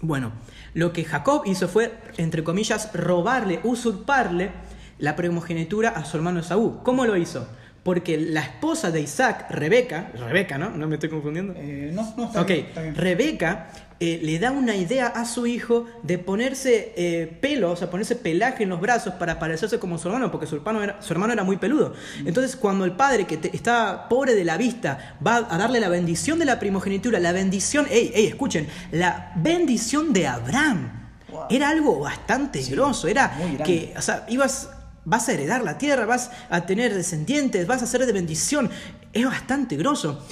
Bueno, 0.00 0.32
lo 0.74 0.92
que 0.92 1.04
Jacob 1.04 1.42
hizo 1.46 1.68
fue, 1.68 1.92
entre 2.16 2.44
comillas, 2.44 2.90
robarle, 2.94 3.60
usurparle 3.64 4.52
la 4.98 5.16
primogenitura 5.16 5.90
a 5.90 6.04
su 6.04 6.16
hermano 6.16 6.40
Esaú. 6.40 6.82
¿Cómo 6.82 7.06
lo 7.06 7.16
hizo? 7.16 7.48
Porque 7.82 8.18
la 8.18 8.42
esposa 8.42 8.90
de 8.90 9.00
Isaac, 9.00 9.46
Rebeca, 9.50 10.12
Rebeca, 10.14 10.58
¿no? 10.58 10.68
¿No 10.70 10.86
me 10.86 10.96
estoy 10.96 11.08
confundiendo? 11.08 11.54
Eh, 11.56 11.90
no, 11.94 12.12
no, 12.16 12.24
está 12.26 12.42
ok, 12.42 12.46
bien. 12.48 12.66
está 12.66 12.82
bien. 12.82 12.94
Rebeca 12.94 13.68
eh, 14.00 14.20
le 14.22 14.38
da 14.38 14.50
una 14.50 14.76
idea 14.76 15.06
a 15.06 15.24
su 15.24 15.46
hijo 15.46 15.86
de 16.02 16.18
ponerse 16.18 16.92
eh, 16.96 17.38
pelo, 17.40 17.70
o 17.72 17.76
sea, 17.76 17.88
ponerse 17.88 18.16
pelaje 18.16 18.64
en 18.64 18.68
los 18.68 18.80
brazos 18.82 19.14
para 19.14 19.38
parecerse 19.38 19.78
como 19.78 19.96
su 19.96 20.08
hermano, 20.08 20.30
porque 20.30 20.46
su 20.46 20.56
hermano 20.56 20.82
era, 20.82 21.00
su 21.00 21.12
hermano 21.14 21.32
era 21.32 21.42
muy 21.42 21.56
peludo. 21.56 21.94
Entonces, 22.26 22.54
cuando 22.54 22.84
el 22.84 22.92
padre 22.92 23.26
que 23.26 23.38
te- 23.38 23.54
está 23.56 24.08
pobre 24.10 24.34
de 24.34 24.44
la 24.44 24.58
vista 24.58 25.16
va 25.26 25.36
a 25.48 25.56
darle 25.56 25.80
la 25.80 25.88
bendición 25.88 26.38
de 26.38 26.44
la 26.44 26.58
primogenitura, 26.58 27.18
la 27.18 27.32
bendición, 27.32 27.86
ey, 27.90 28.12
ey, 28.14 28.26
escuchen, 28.26 28.68
la 28.92 29.32
bendición 29.36 30.12
de 30.12 30.26
Abraham. 30.26 30.98
Wow. 31.30 31.44
Era 31.48 31.70
algo 31.70 31.98
bastante 32.00 32.60
grosso, 32.64 33.06
era 33.08 33.32
que, 33.64 33.94
o 33.96 34.02
sea, 34.02 34.26
ibas, 34.28 34.68
vas 35.10 35.28
a 35.28 35.32
heredar 35.32 35.62
la 35.62 35.76
tierra, 35.76 36.06
vas 36.06 36.30
a 36.48 36.66
tener 36.66 36.94
descendientes, 36.94 37.66
vas 37.66 37.82
a 37.82 37.86
ser 37.86 38.06
de 38.06 38.12
bendición. 38.12 38.70
Es 39.12 39.26
bastante 39.26 39.76
grosso. 39.76 40.24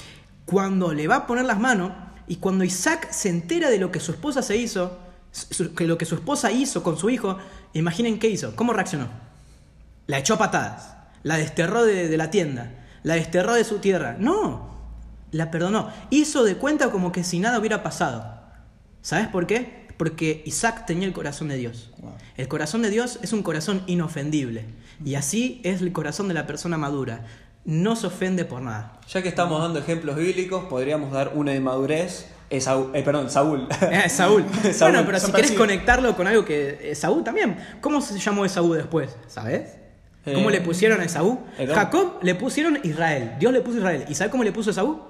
Cuando 0.45 0.93
le 0.93 1.07
va 1.07 1.17
a 1.17 1.27
poner 1.27 1.43
las 1.43 1.59
manos 1.59 1.91
y 2.27 2.37
cuando 2.37 2.63
Isaac 2.63 3.11
se 3.11 3.27
entera 3.27 3.69
de 3.69 3.77
lo 3.77 3.91
que 3.91 3.99
su 3.99 4.11
esposa 4.13 4.41
se 4.41 4.55
hizo, 4.55 4.97
que 5.75 5.85
lo 5.85 5.97
que 5.97 6.05
su 6.05 6.15
esposa 6.15 6.49
hizo 6.51 6.81
con 6.81 6.97
su 6.97 7.09
hijo, 7.09 7.37
imaginen 7.73 8.19
qué 8.19 8.29
hizo, 8.29 8.55
cómo 8.55 8.71
reaccionó. 8.71 9.09
La 10.07 10.17
echó 10.17 10.35
a 10.35 10.39
patadas, 10.39 10.95
la 11.23 11.37
desterró 11.37 11.83
de, 11.83 12.07
de 12.07 12.17
la 12.17 12.31
tienda, 12.31 12.71
la 13.03 13.15
desterró 13.15 13.55
de 13.55 13.65
su 13.65 13.79
tierra. 13.79 14.15
No, 14.17 14.69
la 15.31 15.51
perdonó. 15.51 15.91
Hizo 16.09 16.45
de 16.45 16.55
cuenta 16.55 16.89
como 16.89 17.11
que 17.11 17.25
si 17.25 17.39
nada 17.39 17.59
hubiera 17.59 17.83
pasado. 17.83 18.39
¿Sabes 19.01 19.27
por 19.27 19.45
qué? 19.45 19.88
Porque 19.99 20.43
Isaac 20.45 20.85
tenía 20.85 21.05
el 21.05 21.13
corazón 21.13 21.49
de 21.49 21.57
Dios. 21.57 21.91
Wow. 21.97 22.13
El 22.37 22.47
corazón 22.47 22.81
de 22.81 22.89
Dios 22.89 23.19
es 23.21 23.33
un 23.33 23.43
corazón 23.43 23.83
inofendible. 23.85 24.63
Y 25.03 25.15
así 25.15 25.59
es 25.65 25.81
el 25.81 25.91
corazón 25.91 26.29
de 26.29 26.33
la 26.33 26.47
persona 26.47 26.77
madura. 26.77 27.25
No 27.65 27.97
se 27.97 28.07
ofende 28.07 28.45
por 28.45 28.61
nada. 28.61 29.01
Ya 29.09 29.21
que 29.21 29.27
estamos 29.27 29.61
dando 29.61 29.77
ejemplos 29.77 30.15
bíblicos, 30.15 30.63
podríamos 30.69 31.11
dar 31.11 31.33
una 31.35 31.51
de 31.51 31.59
madurez. 31.59 32.27
Eh, 32.49 32.61
perdón, 33.03 33.29
Saúl. 33.29 33.67
Eh, 33.91 34.07
Saúl. 34.07 34.45
Saúl. 34.73 34.93
Bueno, 34.93 35.05
pero 35.05 35.19
si 35.19 35.33
querés 35.33 35.51
conectarlo 35.51 36.15
con 36.15 36.27
algo 36.27 36.45
que. 36.45 36.91
Esaú 36.91 37.21
también. 37.21 37.57
¿Cómo 37.81 37.99
se 37.99 38.17
llamó 38.17 38.45
Esaú 38.45 38.71
después? 38.71 39.17
¿Sabes? 39.27 39.75
¿Cómo 40.33 40.49
Eh, 40.49 40.53
le 40.53 40.61
pusieron 40.61 41.01
a 41.01 41.03
Esaú? 41.03 41.39
Edom. 41.57 41.75
Jacob 41.75 42.19
le 42.21 42.35
pusieron 42.35 42.79
Israel. 42.83 43.33
Dios 43.37 43.51
le 43.51 43.59
puso 43.59 43.79
Israel. 43.79 44.05
¿Y 44.07 44.15
sabes 44.15 44.31
cómo 44.31 44.45
le 44.45 44.53
puso 44.53 44.71
Esaú? 44.71 45.08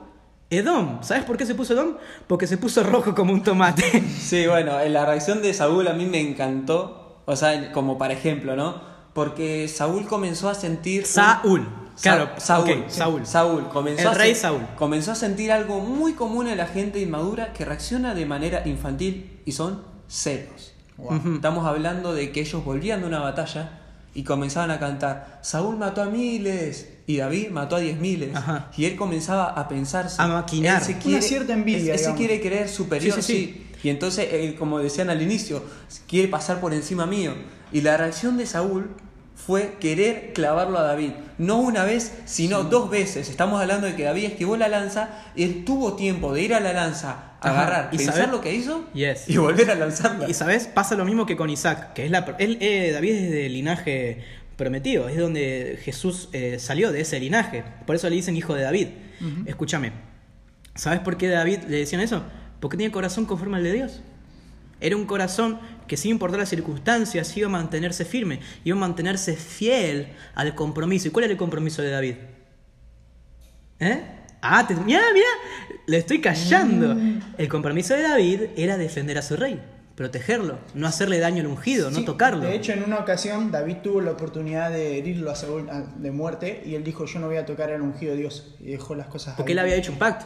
Edom. 0.50 1.04
¿Sabes 1.04 1.24
por 1.26 1.38
qué 1.38 1.46
se 1.46 1.54
puso 1.56 1.74
Edom? 1.74 1.96
Porque 2.28 2.48
se 2.48 2.58
puso 2.58 2.84
rojo 2.84 3.14
como 3.14 3.34
un 3.34 3.44
tomate. 3.44 3.84
Sí, 4.20 4.48
bueno, 4.48 4.80
en 4.80 4.94
la 4.94 5.06
reacción 5.06 5.42
de 5.42 5.54
Saúl 5.54 5.88
a 5.88 5.94
mí 5.94 6.06
me 6.06 6.20
encantó. 6.20 7.22
O 7.26 7.36
sea, 7.36 7.72
como 7.72 7.98
para 7.98 8.14
ejemplo, 8.14 8.56
¿no? 8.56 8.82
Porque 9.14 9.68
Saúl 9.68 10.06
comenzó 10.08 10.50
a 10.50 10.56
sentir. 10.56 11.02
un- 11.02 11.08
Saúl. 11.08 11.68
Claro, 12.02 12.30
Sa- 12.38 12.62
Saúl. 12.64 12.86
Saúl. 12.88 13.26
Saúl. 13.26 13.68
Comenzó 13.70 14.04
El 14.04 14.08
a 14.08 14.14
rey 14.14 14.32
sen- 14.32 14.36
Saúl. 14.36 14.62
Comenzó 14.78 15.12
a 15.12 15.16
sentir 15.16 15.52
algo 15.52 15.82
muy 15.82 16.14
común 16.14 16.48
en 16.48 16.58
la 16.58 16.66
gente 16.66 17.00
inmadura 17.02 17.52
que 17.54 17.66
reacciona 17.66 18.16
de 18.16 18.26
manera 18.26 18.66
infantil 18.68 19.42
y 19.46 19.52
son 19.52 19.84
celos. 20.08 20.74
Wow. 20.98 21.36
Estamos 21.36 21.66
hablando 21.66 22.14
de 22.14 22.32
que 22.32 22.40
ellos 22.42 22.64
volvían 22.64 23.02
de 23.02 23.08
una 23.08 23.20
batalla 23.20 23.89
y 24.14 24.24
comenzaban 24.24 24.72
a 24.72 24.80
cantar, 24.80 25.40
Saúl 25.42 25.78
mató 25.78 26.02
a 26.02 26.06
miles 26.06 26.90
y 27.08 27.18
David 27.18 27.50
mató 27.50 27.76
a 27.76 27.80
diez 27.80 28.00
miles. 28.00 28.36
Ajá. 28.36 28.72
Y 28.78 28.86
él 28.86 28.96
comenzaba 28.96 29.46
a 29.50 29.68
pensarse. 29.68 30.22
A 30.22 30.28
maquinar. 30.28 30.80
él 30.82 30.86
se 30.86 30.92
Una 30.94 31.02
quiere- 31.02 31.22
cierta 31.22 31.54
envidia, 31.54 31.94
Él, 31.94 32.00
él 32.00 32.06
se 32.06 32.14
quiere 32.16 32.42
creer 32.42 32.70
superior, 32.70 33.16
Sí, 33.16 33.22
sí, 33.22 33.34
sí, 33.34 33.46
sí. 33.46 33.66
Y 33.84 33.90
entonces, 33.90 34.28
él, 34.34 34.56
como 34.56 34.80
decían 34.80 35.10
al 35.10 35.22
inicio, 35.22 35.64
quiere 36.08 36.28
pasar 36.28 36.60
por 36.60 36.74
encima 36.74 37.06
mío. 37.06 37.34
Y 37.72 37.82
la 37.82 37.96
reacción 37.98 38.36
de 38.38 38.46
Saúl 38.46 38.90
fue 39.46 39.78
querer 39.80 40.34
clavarlo 40.34 40.78
a 40.78 40.84
David. 40.84 41.12
No 41.38 41.58
una 41.60 41.84
vez, 41.86 42.14
sino 42.26 42.64
dos 42.64 42.90
veces. 42.90 43.30
Estamos 43.30 43.62
hablando 43.62 43.88
de 43.88 43.96
que 43.96 44.04
David 44.04 44.26
esquivó 44.26 44.58
la 44.58 44.68
lanza 44.68 45.10
y 45.36 45.44
él 45.44 45.64
tuvo 45.66 45.96
tiempo 45.96 46.34
de 46.34 46.42
ir 46.44 46.54
a 46.54 46.60
la 46.60 46.74
lanza, 46.74 47.34
Ajá. 47.40 47.62
agarrar, 47.62 47.90
¿Y 47.94 47.98
pensar 47.98 48.16
saber? 48.16 48.30
lo 48.30 48.42
que 48.42 48.54
hizo 48.54 48.86
Yes. 48.94 49.30
y 49.30 49.38
volver 49.38 49.72
a 49.72 49.76
lanzarla. 49.76 50.30
Y 50.30 50.34
sabes, 50.34 50.68
pasa 50.68 50.96
lo 50.96 51.06
mismo 51.06 51.26
que 51.26 51.38
con 51.38 51.50
Isaac, 51.50 51.94
que 51.94 52.06
es 52.06 52.12
la 52.12 52.36
él, 52.38 52.58
eh, 52.62 52.92
David 52.94 53.12
es 53.16 53.32
del 53.32 53.54
linaje 53.54 54.24
prometido, 54.58 55.08
es 55.08 55.18
donde 55.18 55.80
Jesús 55.84 56.28
eh, 56.34 56.58
salió 56.60 56.92
de 56.92 57.02
ese 57.02 57.20
linaje. 57.20 57.64
Por 57.88 57.96
eso 57.96 58.10
le 58.10 58.16
dicen 58.18 58.36
hijo 58.36 58.54
de 58.56 58.64
David. 58.64 58.88
Escúchame, 59.46 59.94
¿sabes 60.76 61.00
por 61.00 61.18
qué 61.18 61.28
David 61.30 61.60
le 61.68 61.78
decían 61.78 62.02
eso? 62.02 62.24
Porque 62.60 62.76
tenía 62.78 62.92
corazón 62.92 63.26
conforme 63.26 63.58
al 63.58 63.64
de 63.64 63.72
Dios. 63.74 64.02
Era 64.82 64.96
un 64.96 65.06
corazón 65.06 65.60
que 65.88 65.98
sin 65.98 66.12
importar 66.12 66.40
las 66.40 66.50
circunstancias 66.50 67.36
iba 67.36 67.48
a 67.48 67.52
mantenerse 67.52 68.06
firme, 68.06 68.40
iba 68.64 68.78
a 68.78 68.80
mantenerse 68.80 69.36
fiel 69.36 70.10
al 70.36 70.56
compromiso. 70.56 71.08
¿Y 71.08 71.12
cuál 71.12 71.26
era 71.26 71.32
el 71.34 71.38
compromiso 71.38 71.82
de 71.82 71.90
David? 71.90 72.16
¿Eh? 73.80 74.02
Ah, 74.42 74.66
te, 74.68 74.74
mira, 74.76 75.02
mira, 75.14 75.28
le 75.86 75.98
estoy 75.98 76.22
callando. 76.22 76.96
El 77.38 77.50
compromiso 77.50 77.94
de 77.94 78.04
David 78.04 78.42
era 78.56 78.78
defender 78.78 79.18
a 79.18 79.22
su 79.22 79.36
rey, 79.36 79.62
protegerlo, 79.96 80.60
no 80.76 80.88
hacerle 80.88 81.20
daño 81.20 81.42
al 81.42 81.48
ungido, 81.48 81.92
no 81.92 82.06
tocarlo. 82.06 82.46
De 82.46 82.56
hecho, 82.56 82.72
en 82.72 82.84
una 82.84 83.00
ocasión, 83.00 83.52
David 83.52 83.78
tuvo 83.84 84.00
la 84.00 84.12
oportunidad 84.12 84.72
de 84.72 84.98
herirlo 84.98 85.30
a 85.32 85.36
Saúl 85.36 85.70
de 85.98 86.12
muerte 86.12 86.62
y 86.66 86.76
él 86.76 86.86
dijo: 86.86 87.06
Yo 87.06 87.20
no 87.20 87.28
voy 87.28 87.38
a 87.38 87.46
tocar 87.46 87.70
al 87.72 87.82
ungido 87.82 88.14
de 88.14 88.20
Dios. 88.20 88.56
Y 88.62 88.72
dejó 88.72 88.96
las 88.96 89.08
cosas 89.08 89.36
Porque 89.36 89.52
ahí. 89.52 89.54
él 89.54 89.60
había 89.60 89.76
hecho 89.76 89.92
un 89.92 89.98
pacto. 89.98 90.26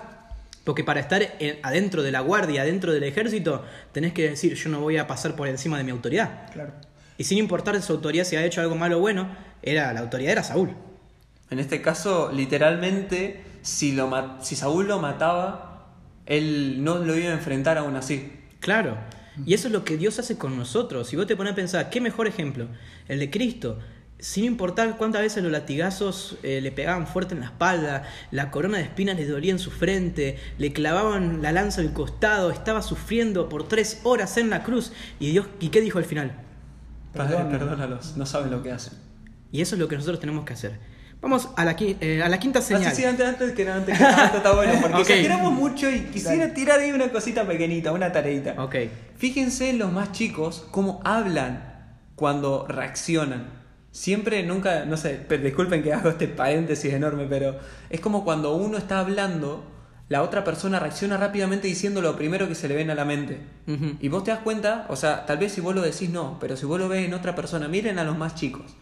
Porque 0.63 0.83
para 0.83 0.99
estar 0.99 1.21
en- 1.39 1.59
adentro 1.63 2.03
de 2.03 2.11
la 2.11 2.21
guardia, 2.21 2.61
adentro 2.61 2.93
del 2.93 3.03
ejército, 3.03 3.63
tenés 3.91 4.13
que 4.13 4.29
decir, 4.29 4.53
yo 4.55 4.69
no 4.69 4.79
voy 4.79 4.97
a 4.97 5.07
pasar 5.07 5.35
por 5.35 5.47
encima 5.47 5.77
de 5.77 5.83
mi 5.83 5.91
autoridad. 5.91 6.51
Claro. 6.53 6.73
Y 7.17 7.25
sin 7.25 7.37
importar 7.37 7.79
su 7.81 7.93
autoridad 7.93 8.23
si 8.23 8.35
ha 8.35 8.45
hecho 8.45 8.61
algo 8.61 8.75
malo 8.75 8.97
o 8.97 9.01
bueno, 9.01 9.27
era, 9.61 9.91
la 9.93 9.99
autoridad 9.99 10.31
era 10.31 10.43
Saúl. 10.43 10.75
En 11.49 11.59
este 11.59 11.81
caso, 11.81 12.31
literalmente, 12.33 13.43
si, 13.61 13.91
lo 13.91 14.37
si 14.41 14.55
Saúl 14.55 14.87
lo 14.87 14.99
mataba, 14.99 15.93
él 16.25 16.83
no 16.83 16.97
lo 16.99 17.15
iba 17.17 17.29
a 17.29 17.33
enfrentar 17.33 17.77
aún 17.77 17.95
así. 17.95 18.31
Claro. 18.59 18.97
Y 19.45 19.53
eso 19.53 19.67
es 19.67 19.73
lo 19.73 19.83
que 19.83 19.97
Dios 19.97 20.17
hace 20.19 20.37
con 20.37 20.57
nosotros. 20.57 21.07
Si 21.07 21.15
vos 21.15 21.27
te 21.27 21.35
pones 21.35 21.53
a 21.53 21.55
pensar, 21.55 21.89
¿qué 21.89 21.99
mejor 21.99 22.27
ejemplo? 22.27 22.67
El 23.07 23.19
de 23.19 23.29
Cristo. 23.29 23.79
Sin 24.19 24.45
importar 24.45 24.95
cuántas 24.97 25.21
veces 25.21 25.43
los 25.43 25.51
latigazos 25.51 26.37
eh, 26.43 26.61
le 26.61 26.71
pegaban 26.71 27.07
fuerte 27.07 27.33
en 27.33 27.41
la 27.41 27.47
espalda, 27.47 28.03
la 28.31 28.51
corona 28.51 28.77
de 28.77 28.85
espinas 28.85 29.17
le 29.17 29.25
dolía 29.27 29.51
en 29.51 29.59
su 29.59 29.69
frente, 29.69 30.37
le 30.57 30.71
clavaban 30.71 31.41
la 31.41 31.51
lanza 31.51 31.81
al 31.81 31.91
costado, 31.91 32.49
estaba 32.51 32.81
sufriendo 32.81 33.49
por 33.49 33.67
tres 33.67 33.99
horas 34.03 34.37
en 34.37 34.49
la 34.49 34.63
cruz. 34.63 34.93
¿Y 35.19 35.31
Dios, 35.31 35.47
¿y 35.59 35.69
qué 35.69 35.81
dijo 35.81 35.97
al 35.97 36.05
final? 36.05 36.31
Padre, 37.13 37.35
Perdónalo. 37.35 37.59
perdónalos, 37.59 38.15
no 38.15 38.25
saben 38.25 38.49
lo 38.51 38.63
que 38.63 38.71
hacen. 38.71 38.93
Y 39.51 39.61
eso 39.61 39.75
es 39.75 39.79
lo 39.79 39.89
que 39.89 39.95
nosotros 39.97 40.21
tenemos 40.21 40.45
que 40.45 40.53
hacer. 40.53 40.79
Vamos 41.21 41.49
a 41.57 41.63
la, 41.65 41.75
qui- 41.77 41.97
eh, 42.01 42.21
a 42.23 42.29
la 42.29 42.39
quinta 42.39 42.59
Ah, 42.59 42.61
señal. 42.61 42.91
sí, 42.95 43.01
sí, 43.01 43.05
antes, 43.07 43.25
antes 43.27 43.51
que 43.51 43.65
nada, 43.65 43.77
antes 43.77 43.97
que 43.97 44.03
nada, 44.03 44.33
está 44.37 44.53
bueno, 44.55 44.73
porque 44.81 44.95
Ok. 44.95 45.01
exageramos 45.01 45.51
mucho 45.53 45.89
y 45.89 45.99
quisiera 46.05 46.37
Dale. 46.47 46.53
tirar 46.53 46.79
ahí 46.79 46.91
una 46.91 47.09
cosita 47.11 47.45
pequeñita, 47.45 47.91
una 47.91 48.11
tareita. 48.11 48.55
Ok. 48.63 48.75
Fíjense 49.17 49.69
en 49.69 49.79
los 49.79 49.91
más 49.91 50.11
chicos 50.13 50.65
cómo 50.71 51.01
hablan 51.03 51.97
cuando 52.15 52.65
reaccionan. 52.67 53.62
Siempre, 53.93 54.41
nunca, 54.41 54.85
no 54.85 54.97
sé, 54.97 55.19
pero 55.29 55.43
disculpen 55.43 55.83
que 55.83 55.93
hago 55.93 56.09
este 56.09 56.27
paréntesis 56.27 56.91
enorme, 56.93 57.27
pero 57.29 57.55
es 57.91 57.99
como 57.99 58.23
cuando 58.23 58.55
uno 58.55 58.75
está 58.79 58.97
hablando, 58.99 59.63
la 60.09 60.23
otra 60.23 60.43
persona 60.43 60.79
reacciona 60.79 61.15
rápidamente 61.17 61.67
diciendo 61.67 62.01
lo 62.01 62.15
primero 62.17 62.47
que 62.47 62.55
se 62.55 62.67
le 62.67 62.75
viene 62.75 62.93
a 62.93 62.95
la 62.95 63.05
mente. 63.05 63.39
Y 64.01 64.07
vos 64.07 64.23
te 64.23 64.31
das 64.31 64.39
cuenta, 64.39 64.87
o 64.89 64.95
sea, 64.95 65.27
tal 65.27 65.37
vez 65.37 65.51
si 65.51 65.61
vos 65.61 65.75
lo 65.75 65.81
decís 65.83 66.09
no, 66.09 66.39
pero 66.39 66.57
si 66.57 66.65
vos 66.65 66.79
lo 66.79 66.89
ves 66.89 67.05
en 67.05 67.13
otra 67.13 67.35
persona, 67.35 67.67
miren 67.67 67.99
a 67.99 68.03
los 68.03 68.17
más 68.17 68.33
chicos. 68.33 68.75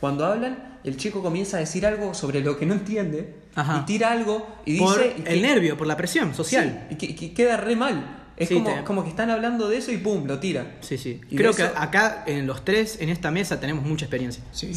Cuando 0.00 0.24
hablan, 0.24 0.78
el 0.82 0.96
chico 0.96 1.22
comienza 1.22 1.58
a 1.58 1.60
decir 1.60 1.84
algo 1.86 2.14
sobre 2.14 2.40
lo 2.40 2.58
que 2.58 2.64
no 2.66 2.72
entiende 2.74 3.34
Ajá. 3.54 3.80
y 3.82 3.86
tira 3.86 4.12
algo 4.12 4.48
y 4.64 4.78
por 4.78 4.96
dice... 4.98 5.14
que- 5.22 5.30
el 5.34 5.42
nervio, 5.42 5.76
por 5.76 5.86
la 5.86 5.96
presión 5.96 6.34
social. 6.34 6.86
Sí, 6.88 6.94
y 6.94 6.96
que, 6.98 7.14
que 7.14 7.34
queda 7.34 7.58
re 7.58 7.76
mal. 7.76 8.23
Es 8.36 8.48
Sí, 8.48 8.54
como, 8.54 8.66
te- 8.74 8.82
como 8.84 9.02
que 9.04 9.10
están 9.10 9.30
hablando 9.30 9.68
de 9.68 9.76
eso 9.76 9.92
y 9.92 9.96
pum, 9.98 10.24
lo 10.26 10.40
tira. 10.40 10.76
Sí, 10.80 10.98
sí. 10.98 11.20
Y 11.30 11.36
Creo 11.36 11.52
que 11.54 11.62
eso- 11.62 11.72
acá, 11.76 12.24
en 12.26 12.48
los 12.48 12.64
tres, 12.64 12.98
en 13.00 13.08
esta 13.08 13.30
mesa, 13.30 13.60
tenemos 13.60 13.84
mucha 13.84 14.06
experiencia. 14.06 14.42
Sí. 14.50 14.72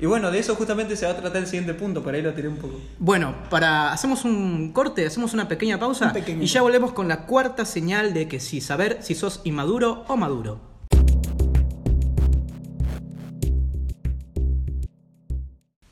Y 0.00 0.04
bueno, 0.06 0.30
de 0.30 0.38
eso 0.38 0.54
justamente 0.54 0.96
se 0.96 1.06
va 1.06 1.12
a 1.12 1.16
tratar 1.16 1.38
el 1.40 1.46
siguiente 1.46 1.72
punto, 1.72 2.02
por 2.02 2.14
ahí 2.14 2.20
lo 2.20 2.34
tiré 2.34 2.48
un 2.48 2.56
poco. 2.56 2.78
Bueno, 2.98 3.34
para 3.48 3.92
hacemos 3.92 4.26
un 4.26 4.72
corte, 4.74 5.06
hacemos 5.06 5.32
una 5.32 5.48
pequeña 5.48 5.78
pausa 5.80 6.08
Un 6.08 6.12
pequeño 6.12 6.42
y 6.42 6.46
ya 6.46 6.60
volvemos 6.60 6.92
con 6.92 7.08
la 7.08 7.24
cuarta 7.24 7.64
señal 7.64 8.12
de 8.12 8.28
que 8.28 8.38
si 8.38 8.60
saber 8.60 8.98
si 9.00 9.14
sos 9.14 9.40
inmaduro 9.44 10.04
o 10.08 10.16
maduro. 10.18 10.60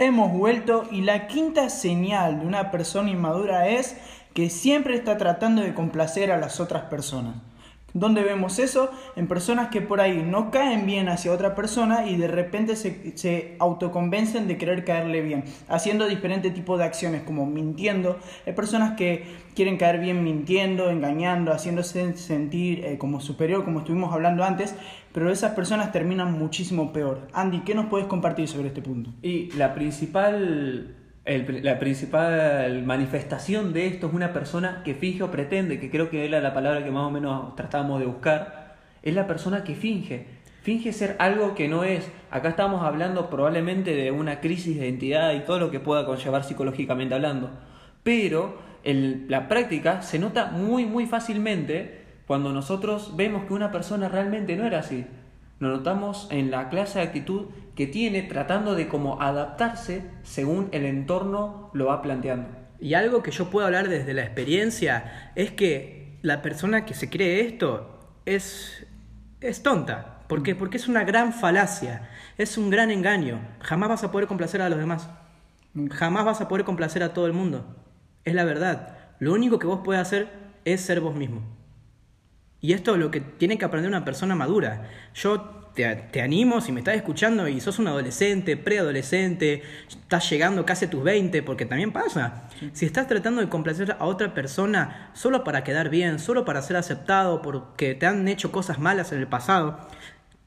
Hemos 0.00 0.32
vuelto 0.32 0.84
y 0.92 1.00
la 1.00 1.26
quinta 1.26 1.68
señal 1.70 2.40
de 2.40 2.46
una 2.46 2.70
persona 2.70 3.10
inmadura 3.10 3.68
es 3.68 3.96
que 4.38 4.50
siempre 4.50 4.94
está 4.94 5.18
tratando 5.18 5.62
de 5.62 5.74
complacer 5.74 6.30
a 6.30 6.36
las 6.36 6.60
otras 6.60 6.84
personas. 6.84 7.34
¿Dónde 7.92 8.22
vemos 8.22 8.60
eso? 8.60 8.88
En 9.16 9.26
personas 9.26 9.70
que 9.70 9.80
por 9.80 10.00
ahí 10.00 10.22
no 10.24 10.52
caen 10.52 10.86
bien 10.86 11.08
hacia 11.08 11.32
otra 11.32 11.56
persona 11.56 12.06
y 12.06 12.16
de 12.16 12.28
repente 12.28 12.76
se, 12.76 13.56
autoconvencen 13.58 14.46
de 14.46 14.56
querer 14.56 14.84
caerle 14.84 15.22
bien, 15.22 15.42
haciendo 15.66 16.06
diferentes 16.06 16.54
tipos 16.54 16.78
de 16.78 16.84
acciones 16.84 17.22
como 17.22 17.46
mintiendo. 17.46 18.20
Hay 18.46 18.52
personas 18.52 18.96
que 18.96 19.24
quieren 19.56 19.76
caer 19.76 19.98
bien 19.98 20.22
mintiendo, 20.22 20.88
engañando, 20.88 21.50
haciéndose 21.50 22.16
sentir 22.16 22.84
eh, 22.84 22.96
como 22.96 23.20
superior, 23.20 23.64
como 23.64 23.80
estuvimos 23.80 24.14
hablando 24.14 24.44
antes, 24.44 24.76
pero 25.12 25.32
esas 25.32 25.54
personas 25.54 25.90
terminan 25.90 26.38
muchísimo 26.38 26.92
peor. 26.92 27.26
Andy, 27.32 27.62
¿qué 27.62 27.74
nos 27.74 27.86
puedes 27.86 28.06
compartir 28.06 28.46
sobre 28.46 28.68
este 28.68 28.82
punto? 28.82 29.10
Y 29.20 29.50
la 29.56 29.74
principal, 29.74 30.94
la 31.28 31.78
principal 31.78 32.82
manifestación 32.84 33.72
de 33.72 33.86
esto 33.86 34.06
es 34.06 34.14
una 34.14 34.32
persona 34.32 34.82
que 34.84 34.94
finge 34.94 35.22
o 35.22 35.30
pretende, 35.30 35.78
que 35.78 35.90
creo 35.90 36.08
que 36.08 36.24
era 36.24 36.40
la 36.40 36.54
palabra 36.54 36.82
que 36.82 36.90
más 36.90 37.04
o 37.04 37.10
menos 37.10 37.54
tratábamos 37.54 38.00
de 38.00 38.06
buscar, 38.06 38.76
es 39.02 39.14
la 39.14 39.26
persona 39.26 39.62
que 39.62 39.74
finge. 39.74 40.26
Finge 40.62 40.92
ser 40.92 41.16
algo 41.18 41.54
que 41.54 41.68
no 41.68 41.84
es. 41.84 42.10
Acá 42.30 42.48
estamos 42.50 42.82
hablando 42.82 43.30
probablemente 43.30 43.94
de 43.94 44.10
una 44.10 44.40
crisis 44.40 44.78
de 44.78 44.86
identidad 44.86 45.34
y 45.34 45.40
todo 45.40 45.58
lo 45.58 45.70
que 45.70 45.80
pueda 45.80 46.06
conllevar 46.06 46.44
psicológicamente 46.44 47.14
hablando. 47.14 47.50
Pero 48.02 48.58
en 48.84 49.26
la 49.28 49.48
práctica 49.48 50.02
se 50.02 50.18
nota 50.18 50.46
muy, 50.46 50.86
muy 50.86 51.06
fácilmente 51.06 52.04
cuando 52.26 52.52
nosotros 52.52 53.16
vemos 53.16 53.44
que 53.44 53.54
una 53.54 53.70
persona 53.70 54.08
realmente 54.08 54.56
no 54.56 54.66
era 54.66 54.80
así. 54.80 55.06
Lo 55.58 55.68
notamos 55.68 56.28
en 56.30 56.50
la 56.50 56.68
clase 56.68 56.98
de 56.98 57.06
actitud 57.06 57.46
que 57.74 57.86
tiene 57.86 58.22
tratando 58.22 58.74
de 58.74 58.88
como 58.88 59.20
adaptarse 59.20 60.04
según 60.22 60.68
el 60.72 60.84
entorno 60.84 61.70
lo 61.74 61.86
va 61.86 62.02
planteando. 62.02 62.48
Y 62.80 62.94
algo 62.94 63.22
que 63.22 63.32
yo 63.32 63.50
puedo 63.50 63.66
hablar 63.66 63.88
desde 63.88 64.14
la 64.14 64.22
experiencia 64.22 65.32
es 65.34 65.50
que 65.50 66.18
la 66.22 66.42
persona 66.42 66.84
que 66.86 66.94
se 66.94 67.10
cree 67.10 67.40
esto 67.40 68.20
es, 68.24 68.86
es 69.40 69.62
tonta. 69.62 70.24
¿Por 70.28 70.42
qué? 70.42 70.54
Porque 70.54 70.76
es 70.76 70.86
una 70.86 71.04
gran 71.04 71.32
falacia, 71.32 72.08
es 72.36 72.56
un 72.56 72.70
gran 72.70 72.90
engaño. 72.90 73.40
Jamás 73.60 73.88
vas 73.88 74.04
a 74.04 74.12
poder 74.12 74.28
complacer 74.28 74.62
a 74.62 74.68
los 74.68 74.78
demás. 74.78 75.08
Jamás 75.90 76.24
vas 76.24 76.40
a 76.40 76.48
poder 76.48 76.64
complacer 76.64 77.02
a 77.02 77.12
todo 77.12 77.26
el 77.26 77.32
mundo. 77.32 77.76
Es 78.24 78.34
la 78.34 78.44
verdad. 78.44 78.96
Lo 79.18 79.32
único 79.32 79.58
que 79.58 79.66
vos 79.66 79.80
puedes 79.82 80.02
hacer 80.02 80.28
es 80.64 80.82
ser 80.82 81.00
vos 81.00 81.16
mismo. 81.16 81.57
Y 82.60 82.72
esto 82.72 82.94
es 82.94 82.98
lo 82.98 83.10
que 83.10 83.20
tiene 83.20 83.56
que 83.56 83.64
aprender 83.64 83.88
una 83.88 84.04
persona 84.04 84.34
madura. 84.34 84.88
Yo 85.14 85.70
te, 85.74 85.94
te 85.94 86.22
animo, 86.22 86.60
si 86.60 86.72
me 86.72 86.80
estás 86.80 86.96
escuchando 86.96 87.46
y 87.46 87.60
sos 87.60 87.78
un 87.78 87.86
adolescente, 87.86 88.56
preadolescente, 88.56 89.62
estás 89.88 90.28
llegando 90.28 90.66
casi 90.66 90.86
a 90.86 90.90
tus 90.90 91.04
20, 91.04 91.42
porque 91.44 91.66
también 91.66 91.92
pasa. 91.92 92.48
Si 92.72 92.84
estás 92.84 93.06
tratando 93.06 93.40
de 93.40 93.48
complacer 93.48 93.96
a 93.98 94.04
otra 94.06 94.34
persona 94.34 95.10
solo 95.14 95.44
para 95.44 95.62
quedar 95.62 95.88
bien, 95.88 96.18
solo 96.18 96.44
para 96.44 96.62
ser 96.62 96.76
aceptado, 96.76 97.42
porque 97.42 97.94
te 97.94 98.06
han 98.06 98.26
hecho 98.26 98.50
cosas 98.50 98.80
malas 98.80 99.12
en 99.12 99.20
el 99.20 99.28
pasado, 99.28 99.78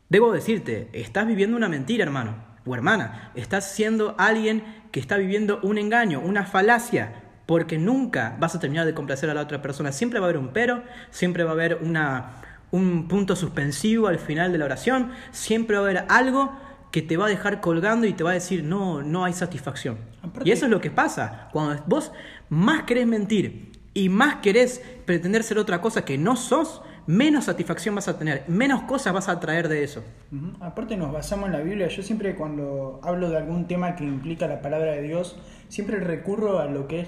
debo 0.09 0.33
decirte, 0.33 0.89
estás 0.91 1.25
viviendo 1.25 1.55
una 1.55 1.69
mentira, 1.69 2.03
hermano 2.03 2.51
o 2.65 2.75
hermana. 2.75 3.31
Estás 3.35 3.71
siendo 3.71 4.15
alguien 4.17 4.63
que 4.91 4.99
está 4.99 5.17
viviendo 5.17 5.59
un 5.63 5.77
engaño, 5.77 6.19
una 6.19 6.45
falacia, 6.45 7.20
porque 7.51 7.77
nunca 7.77 8.37
vas 8.39 8.55
a 8.55 8.61
terminar 8.61 8.85
de 8.85 8.93
complacer 8.93 9.29
a 9.29 9.33
la 9.33 9.41
otra 9.41 9.61
persona. 9.61 9.91
Siempre 9.91 10.21
va 10.21 10.27
a 10.27 10.29
haber 10.29 10.37
un 10.41 10.53
pero, 10.53 10.83
siempre 11.09 11.43
va 11.43 11.49
a 11.49 11.53
haber 11.53 11.79
una, 11.81 12.35
un 12.71 13.09
punto 13.09 13.35
suspensivo 13.35 14.07
al 14.07 14.19
final 14.19 14.53
de 14.53 14.57
la 14.57 14.63
oración, 14.63 15.11
siempre 15.31 15.75
va 15.75 15.81
a 15.81 15.89
haber 15.89 16.05
algo 16.07 16.57
que 16.93 17.01
te 17.01 17.17
va 17.17 17.25
a 17.25 17.27
dejar 17.27 17.59
colgando 17.59 18.07
y 18.07 18.13
te 18.13 18.23
va 18.23 18.29
a 18.29 18.35
decir, 18.35 18.63
no, 18.63 19.03
no 19.03 19.25
hay 19.25 19.33
satisfacción. 19.33 19.97
Aparte- 20.23 20.47
Y 20.47 20.53
eso 20.53 20.63
es 20.63 20.71
lo 20.71 20.79
que 20.79 20.91
pasa. 20.91 21.49
Cuando 21.51 21.83
vos 21.87 22.13
más 22.47 22.83
querés 22.83 23.05
mentir 23.05 23.73
y 23.93 24.07
más 24.07 24.35
querés 24.35 24.81
pretender 25.05 25.43
ser 25.43 25.57
otra 25.57 25.81
cosa 25.81 26.05
que 26.05 26.17
no 26.17 26.37
sos, 26.37 26.81
menos 27.11 27.45
satisfacción 27.45 27.93
vas 27.93 28.07
a 28.07 28.17
tener, 28.17 28.45
menos 28.47 28.83
cosas 28.83 29.13
vas 29.13 29.27
a 29.27 29.37
traer 29.39 29.67
de 29.67 29.83
eso. 29.83 30.01
Ujú. 30.31 30.63
Aparte 30.63 30.95
nos 30.95 31.11
basamos 31.11 31.47
en 31.47 31.51
la 31.51 31.59
Biblia. 31.59 31.89
Yo 31.89 32.03
siempre 32.03 32.35
cuando 32.35 33.01
hablo 33.03 33.29
de 33.29 33.37
algún 33.37 33.67
tema 33.67 33.97
que 33.97 34.05
implica 34.05 34.47
la 34.47 34.61
palabra 34.61 34.93
de 34.93 35.01
Dios, 35.01 35.37
siempre 35.67 35.99
recurro 35.99 36.59
a 36.59 36.67
lo 36.67 36.87
que 36.87 37.01
es 37.01 37.07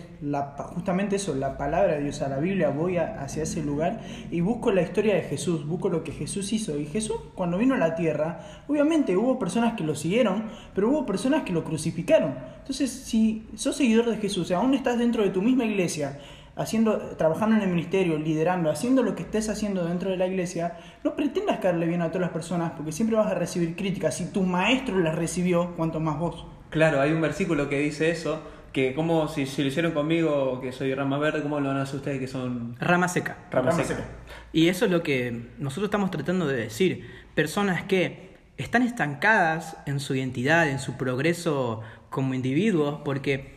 justamente 0.74 1.16
eso, 1.16 1.34
la 1.36 1.58
palabra 1.58 1.94
de 1.94 2.04
Dios, 2.04 2.22
a 2.22 2.28
la 2.28 2.40
Biblia. 2.40 2.70
Voy 2.70 2.98
hacia 2.98 3.44
ese 3.44 3.64
lugar 3.64 4.02
y 4.30 4.42
busco 4.42 4.72
la 4.72 4.82
historia 4.82 5.16
de 5.16 5.22
Jesús, 5.22 5.66
busco 5.66 5.88
lo 5.88 6.04
que 6.04 6.12
Jesús 6.12 6.52
hizo. 6.52 6.78
Y 6.78 6.86
Jesús 6.86 7.16
cuando 7.34 7.58
vino 7.58 7.76
a 7.76 7.78
la 7.78 7.96
tierra, 7.96 8.64
obviamente 8.68 9.16
hubo 9.16 9.40
personas 9.40 9.76
que 9.76 9.86
lo 9.86 9.96
siguieron, 9.96 10.50
pero 10.76 10.90
hubo 10.90 11.06
personas 11.06 11.44
que 11.44 11.54
lo 11.54 11.64
crucificaron. 11.64 12.36
Entonces, 12.60 12.92
si 12.92 13.48
sos 13.56 13.78
seguidor 13.78 14.10
de 14.10 14.18
Jesús, 14.18 14.52
aún 14.52 14.74
estás 14.74 14.98
dentro 14.98 15.24
de 15.24 15.30
tu 15.30 15.42
misma 15.42 15.64
iglesia, 15.64 16.20
haciendo, 16.56 16.98
trabajando 17.18 17.56
en 17.56 17.64
el 17.64 17.70
ministerio, 17.70 18.18
liderando, 18.18 18.70
haciendo 18.70 19.04
lo 19.04 19.16
que 19.16 19.24
estés 19.24 19.50
haciendo 19.50 19.86
dentro 19.86 20.10
de 20.10 20.18
la 20.18 20.28
iglesia, 20.28 20.78
no 21.04 21.16
pretendas 21.16 21.60
caerle 21.60 21.88
bien 21.88 22.02
a 22.02 22.08
todas 22.08 22.22
las 22.22 22.32
personas 22.32 22.74
porque 22.76 22.92
siempre 22.92 23.18
vas 23.18 23.28
a 23.28 23.36
recibir 23.36 23.76
críticas. 23.76 24.18
Si 24.18 24.32
tu 24.32 24.44
maestro 24.44 25.00
las 25.00 25.16
recibió, 25.16 25.76
cuanto 25.76 26.00
más 26.00 26.20
vos. 26.20 26.46
Claro, 26.70 27.02
hay 27.02 27.12
un 27.12 27.22
versículo 27.22 27.70
que 27.70 27.80
dice 27.80 28.10
eso, 28.10 28.42
que 28.72 28.96
como 28.96 29.28
si, 29.28 29.46
si 29.46 29.62
lo 29.62 29.68
hicieron 29.68 29.92
conmigo, 29.92 30.60
que 30.60 30.72
soy 30.72 30.94
rama 30.94 31.18
verde, 31.20 31.44
¿cómo 31.44 31.60
lo 31.60 31.70
van 31.70 31.78
a 31.78 31.84
hacer 31.84 31.98
ustedes 31.98 32.20
que 32.20 32.28
son 32.28 32.76
Rama 32.80 33.08
seca. 33.08 33.38
rama 33.52 33.72
Rama 33.72 33.84
seca? 33.84 34.00
seca. 34.00 34.10
Y 34.52 34.68
eso 34.68 34.86
es 34.86 34.92
lo 34.92 35.04
que 35.04 35.50
nosotros 35.60 35.86
estamos 35.86 36.10
tratando 36.10 36.48
de 36.48 36.58
decir. 36.58 37.08
Personas 37.36 37.84
que 37.84 38.34
están 38.58 38.82
estancadas 38.82 39.78
en 39.86 40.00
su 40.00 40.16
identidad, 40.16 40.68
en 40.68 40.80
su 40.80 40.98
progreso 40.98 41.82
como 42.10 42.34
individuos, 42.34 43.02
porque, 43.06 43.56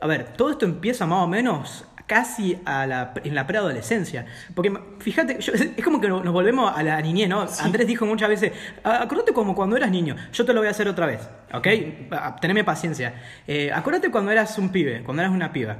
a 0.00 0.06
ver, 0.06 0.32
todo 0.36 0.50
esto 0.50 0.64
empieza 0.64 1.06
más 1.06 1.22
o 1.22 1.28
menos 1.28 1.86
casi 2.06 2.58
a 2.64 2.86
la, 2.86 3.12
en 3.24 3.34
la 3.34 3.46
preadolescencia. 3.46 4.26
Porque 4.54 4.72
fíjate, 5.00 5.38
yo- 5.40 5.52
es 5.54 5.84
como 5.84 6.00
que 6.00 6.08
nos 6.08 6.32
volvemos 6.32 6.72
a 6.76 6.82
la 6.82 7.00
niñez, 7.00 7.28
¿no? 7.28 7.46
Andrés 7.60 7.86
dijo 7.86 8.06
muchas 8.06 8.28
veces, 8.28 8.52
"Ah, 8.84 9.00
acordate 9.02 9.32
como 9.32 9.54
cuando 9.54 9.76
eras 9.76 9.90
niño, 9.90 10.16
yo 10.32 10.44
te 10.44 10.52
lo 10.52 10.60
voy 10.60 10.68
a 10.68 10.70
hacer 10.70 10.88
otra 10.88 11.06
vez, 11.06 11.28
¿ok? 11.52 11.66
Ah, 12.12 12.36
Teneme 12.40 12.64
paciencia. 12.64 13.14
Eh, 13.46 13.70
acordate 13.72 14.10
cuando 14.10 14.30
eras 14.30 14.56
un 14.58 14.70
pibe, 14.70 15.02
cuando 15.04 15.22
eras 15.22 15.34
una 15.34 15.52
piba. 15.52 15.78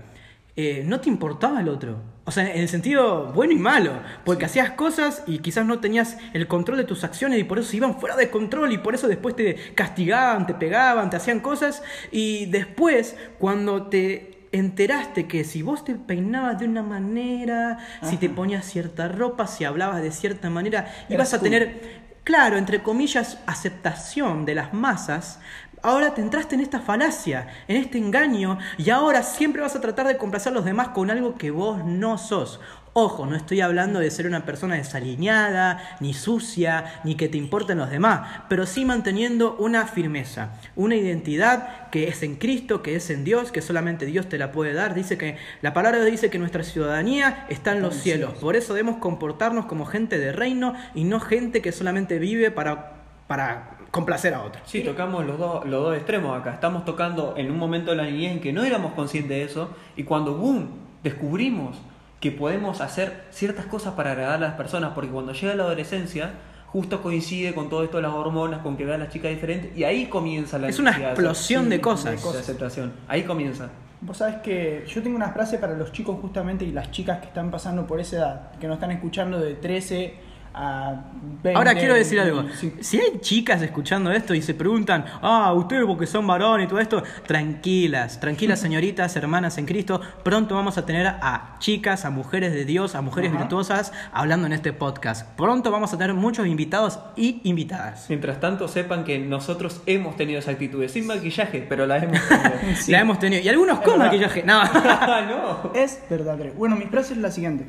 Eh, 0.59 0.83
no 0.87 1.01
te 1.01 1.11
importaba 1.11 1.61
el 1.61 1.69
otro. 1.69 1.99
O 2.25 2.31
sea, 2.31 2.51
en 2.51 2.63
el 2.63 2.69
sentido 2.71 3.27
bueno 3.35 3.53
y 3.53 3.57
malo. 3.59 3.93
Porque 4.25 4.47
hacías 4.47 4.71
cosas 4.71 5.23
y 5.27 5.41
quizás 5.41 5.67
no 5.67 5.81
tenías 5.81 6.17
el 6.33 6.49
control 6.49 6.79
de 6.79 6.85
tus 6.85 7.05
acciones 7.05 7.39
y 7.39 7.45
por 7.45 7.59
eso 7.59 7.69
se 7.71 7.77
iban 7.77 8.01
fuera 8.01 8.17
de 8.17 8.31
control 8.31 8.73
y 8.73 8.79
por 8.79 8.95
eso 8.95 9.07
después 9.07 9.37
te 9.37 9.55
castigaban, 9.75 10.47
te 10.47 10.55
pegaban, 10.55 11.11
te 11.11 11.17
hacían 11.17 11.41
cosas. 11.41 11.83
Y 12.11 12.47
después, 12.47 13.17
cuando 13.39 13.89
te 13.89 14.36
enteraste 14.53 15.27
que 15.27 15.45
si 15.45 15.63
vos 15.63 15.85
te 15.85 15.95
peinabas 15.95 16.59
de 16.59 16.67
una 16.67 16.83
manera, 16.83 17.79
si 18.03 18.17
te 18.17 18.29
ponías 18.29 18.65
cierta 18.65 19.09
ropa, 19.09 19.47
si 19.47 19.65
hablabas 19.65 20.03
de 20.03 20.11
cierta 20.11 20.51
manera, 20.51 20.93
ibas 21.09 21.35
a 21.35 21.41
tener 21.41 22.07
claro, 22.25 22.57
entre 22.57 22.83
comillas, 22.83 23.39
aceptación 23.47 24.45
de 24.45 24.57
las 24.57 24.75
masas, 24.75 25.39
ahora 25.81 26.13
te 26.13 26.21
entraste 26.21 26.57
en 26.57 26.61
esta 26.61 26.81
falacia, 26.81 27.47
en 27.69 27.77
este 27.77 27.99
engaño, 27.99 28.59
y 28.77 28.91
ahora 28.91 29.23
siempre 29.23 29.63
vas 29.63 29.77
a 29.77 29.81
tratar 29.81 30.09
de 30.09 30.17
complacer 30.17 30.53
a 30.53 30.57
los 30.57 30.65
demás 30.65 30.89
con 30.89 31.11
algo 31.11 31.37
que 31.37 31.53
vos 31.53 31.85
no 31.85 32.19
sos. 32.19 32.61
Ojo, 32.99 33.27
no 33.27 33.37
estoy 33.37 33.61
hablando 33.61 34.01
de 34.01 34.11
ser 34.11 34.27
una 34.27 34.47
persona 34.47 34.77
desaliñada, 34.77 35.99
ni 36.01 36.15
sucia, 36.15 37.03
ni 37.05 37.15
que 37.15 37.29
te 37.29 37.37
importen 37.37 37.77
los 37.77 37.91
demás, 37.91 38.45
pero 38.49 38.65
sí 38.65 38.87
manteniendo 38.87 39.55
una 39.59 39.87
firmeza, 39.87 40.55
una 40.77 40.97
identidad 40.97 41.91
que 41.91 42.09
es 42.09 42.23
en 42.23 42.37
Cristo, 42.37 42.81
que 42.81 42.97
es 42.97 43.11
en 43.11 43.23
Dios, 43.23 43.53
que 43.53 43.61
solamente 43.61 44.07
Dios 44.07 44.31
te 44.31 44.39
la 44.39 44.51
puede 44.51 44.73
dar. 44.73 44.95
Dice 44.95 45.19
que 45.19 45.37
la 45.61 45.75
palabra 45.75 46.03
dice 46.07 46.31
que 46.31 46.39
nuestra 46.39 46.63
ciudadanía 46.63 47.45
está 47.51 47.73
en 47.73 47.83
los 47.83 47.97
cielos. 47.97 48.33
Por 48.41 48.57
eso 48.57 48.73
debemos 48.73 48.97
comportarnos 48.97 49.67
como 49.67 49.85
gente 49.85 50.19
de 50.19 50.33
reino 50.33 50.73
y 50.95 51.05
no 51.05 51.21
gente 51.21 51.61
que 51.61 51.73
solamente 51.73 52.19
vive 52.19 52.51
para, 52.51 52.95
para 53.27 53.77
complacer 53.91 54.33
a 54.33 54.43
otros. 54.43 54.63
Sí, 54.65 54.81
tocamos 54.81 55.27
los 55.27 55.39
dos, 55.39 55.67
los 55.67 55.85
dos 55.85 55.97
extremos 55.99 56.41
acá. 56.41 56.55
Estamos 56.55 56.87
tocando 56.87 57.35
en 57.37 57.51
un 57.51 57.59
momento 57.59 57.91
de 57.91 57.99
la 57.99 58.05
niñez 58.05 58.33
en 58.33 58.41
que 58.41 58.55
no 58.55 58.65
éramos 58.65 58.95
conscientes 58.95 59.37
de 59.37 59.43
eso 59.43 59.77
y 59.97 60.05
cuando, 60.05 60.39
boom, 60.39 60.71
descubrimos 61.03 61.77
que 62.21 62.33
podemos 62.33 62.81
hacer 62.81 63.25
ciertas 63.31 63.67
cosas 63.67 63.95
para 63.95 64.13
agradar 64.13 64.37
a 64.37 64.39
las 64.39 64.55
personas, 64.55 64.93
porque 64.95 65.11
cuando 65.11 65.33
llega 65.33 65.55
la 65.55 65.65
adolescencia, 65.65 66.33
justo 66.67 67.03
coincide 67.03 67.55
con 67.55 67.69
todo 67.69 67.85
esto 67.85 67.99
de 67.99 68.03
las 68.03 68.13
hormonas, 68.13 68.61
con 68.61 68.77
que 68.77 68.85
ve 68.85 68.95
a 68.95 68.99
las 68.99 69.11
chicas 69.11 69.31
diferentes 69.31 69.77
y 69.77 69.85
ahí 69.85 70.07
comienza 70.07 70.59
la 70.59 70.69
Es 70.69 70.79
una 70.79 70.93
de 70.93 71.05
explosión 71.05 71.69
de 71.69 71.81
cosas. 71.81 72.23
de 72.23 72.39
aceptación. 72.39 72.93
Ahí 73.09 73.23
comienza. 73.23 73.69
Vos 74.01 74.19
sabés 74.19 74.37
que 74.37 74.85
yo 74.87 75.03
tengo 75.03 75.17
una 75.17 75.31
frase 75.31 75.59
para 75.59 75.75
los 75.75 75.91
chicos 75.93 76.19
justamente 76.21 76.65
y 76.65 76.73
las 76.73 76.91
chicas 76.91 77.21
que 77.21 77.27
están 77.27 77.51
pasando 77.51 77.87
por 77.87 77.99
esa 77.99 78.17
edad, 78.17 78.51
que 78.61 78.67
nos 78.67 78.77
están 78.77 78.91
escuchando 78.91 79.39
de 79.39 79.55
13 79.55 80.15
a 80.57 81.05
20. 81.43 81.55
Ahora 81.57 81.75
quiero 81.75 81.95
decir 81.95 82.19
algo. 82.19 82.45
Sí. 82.55 82.73
Si 82.81 82.99
hay 82.99 83.21
chicas 83.21 83.61
escuchando 83.63 84.11
esto 84.11 84.35
y 84.35 84.41
se 84.41 84.55
preguntan, 84.55 85.05
ah, 85.21 85.53
ustedes 85.53 85.85
porque 85.87 86.07
son 86.07 86.27
varones 86.27 86.67
y 86.67 86.69
todo 86.69 86.81
esto, 86.81 87.03
tranquilas, 87.27 88.19
tranquilas 88.19 88.59
señoritas, 88.67 89.15
hermanas 89.17 89.59
en 89.59 89.67
Cristo, 89.67 90.01
pronto 90.25 90.55
vamos 90.55 90.79
a 90.79 90.87
tener 90.87 91.07
a 91.07 91.57
chicas, 91.59 92.05
a 92.05 92.11
mujeres 92.11 92.53
de 92.53 92.65
Dios, 92.65 92.95
a 92.95 93.03
mujeres 93.03 93.31
Ajá. 93.31 93.41
virtuosas 93.41 93.93
hablando 94.13 94.47
en 94.47 94.55
este 94.55 94.73
podcast. 94.73 95.29
Pronto 95.37 95.71
vamos 95.71 95.93
a 95.93 95.99
tener 95.99 96.15
muchos 96.15 96.47
invitados 96.47 96.99
y 97.17 97.41
invitadas. 97.45 98.07
Mientras 98.09 98.41
tanto, 98.41 98.69
sepan 98.69 99.05
que 99.05 99.19
nosotros 99.19 99.83
hemos 99.87 100.17
tenido 100.17 100.39
esa 100.39 100.53
actitud, 100.53 100.87
sin 100.89 101.07
maquillaje, 101.07 101.67
pero 101.69 101.87
la 101.87 101.99
hemos 101.99 102.21
tenido. 102.29 102.77
La 102.89 103.01
hemos 103.01 103.19
tenido. 103.19 103.43
Y 103.43 103.49
algunos 103.49 103.81
con 103.81 103.99
maquillaje. 103.99 104.43
No. 104.43 104.65
no. 104.75 105.73
Es 105.75 106.01
verdadero. 106.09 106.55
Bueno, 106.55 106.77
mi 106.77 106.87
frase 106.87 107.13
es 107.15 107.19
la 107.19 107.31
siguiente. 107.31 107.67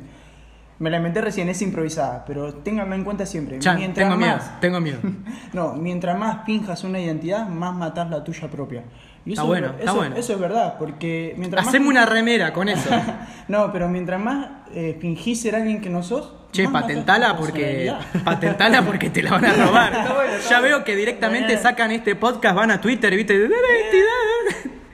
Me 0.78 0.90
la 0.90 0.98
inventé 0.98 1.20
recién, 1.20 1.48
es 1.48 1.60
improvisada, 1.60 2.24
pero 2.24 2.54
ténganlo 2.54 2.94
en 2.94 3.02
cuenta 3.02 3.26
siempre. 3.26 3.58
Chan, 3.58 3.78
mientras 3.78 4.06
tengo 4.06 4.16
miedo, 4.16 4.36
más, 4.36 4.60
tengo 4.60 4.80
miedo. 4.80 4.98
No, 5.52 5.74
mientras 5.74 6.16
más 6.16 6.44
finjas 6.44 6.84
una 6.84 7.00
identidad, 7.00 7.48
más 7.48 7.74
matas 7.74 8.08
la 8.08 8.22
tuya 8.22 8.48
propia. 8.48 8.84
Y 9.24 9.32
Está 9.32 9.42
bueno, 9.42 9.66
es, 9.68 9.72
está 9.72 9.84
eso, 9.84 9.94
bueno. 9.96 10.16
eso 10.16 10.32
es 10.32 10.38
verdad, 10.38 10.76
porque 10.78 11.34
mientras 11.36 11.64
más... 11.64 11.74
Haceme 11.74 11.88
una 11.88 12.06
remera 12.06 12.52
con 12.52 12.68
eso. 12.68 12.88
No, 13.48 13.72
pero 13.72 13.88
mientras 13.88 14.20
más 14.20 14.46
eh, 14.72 14.96
fingís 15.00 15.40
ser 15.40 15.56
alguien 15.56 15.80
que 15.80 15.90
no 15.90 16.02
sos... 16.02 16.32
Che, 16.52 16.66
más 16.68 16.82
patentala 16.82 17.36
porque 17.36 17.92
patentala 18.24 18.82
porque 18.82 19.10
te 19.10 19.22
la 19.22 19.32
van 19.32 19.44
a 19.44 19.52
robar. 19.52 19.92
Está 19.92 20.14
bueno, 20.14 20.32
está 20.32 20.50
ya 20.50 20.60
bueno. 20.60 20.76
veo 20.76 20.84
que 20.84 20.96
directamente 20.96 21.58
sacan 21.58 21.90
este 21.90 22.14
podcast, 22.14 22.54
van 22.54 22.70
a 22.70 22.80
Twitter, 22.80 23.14
¿viste? 23.14 23.48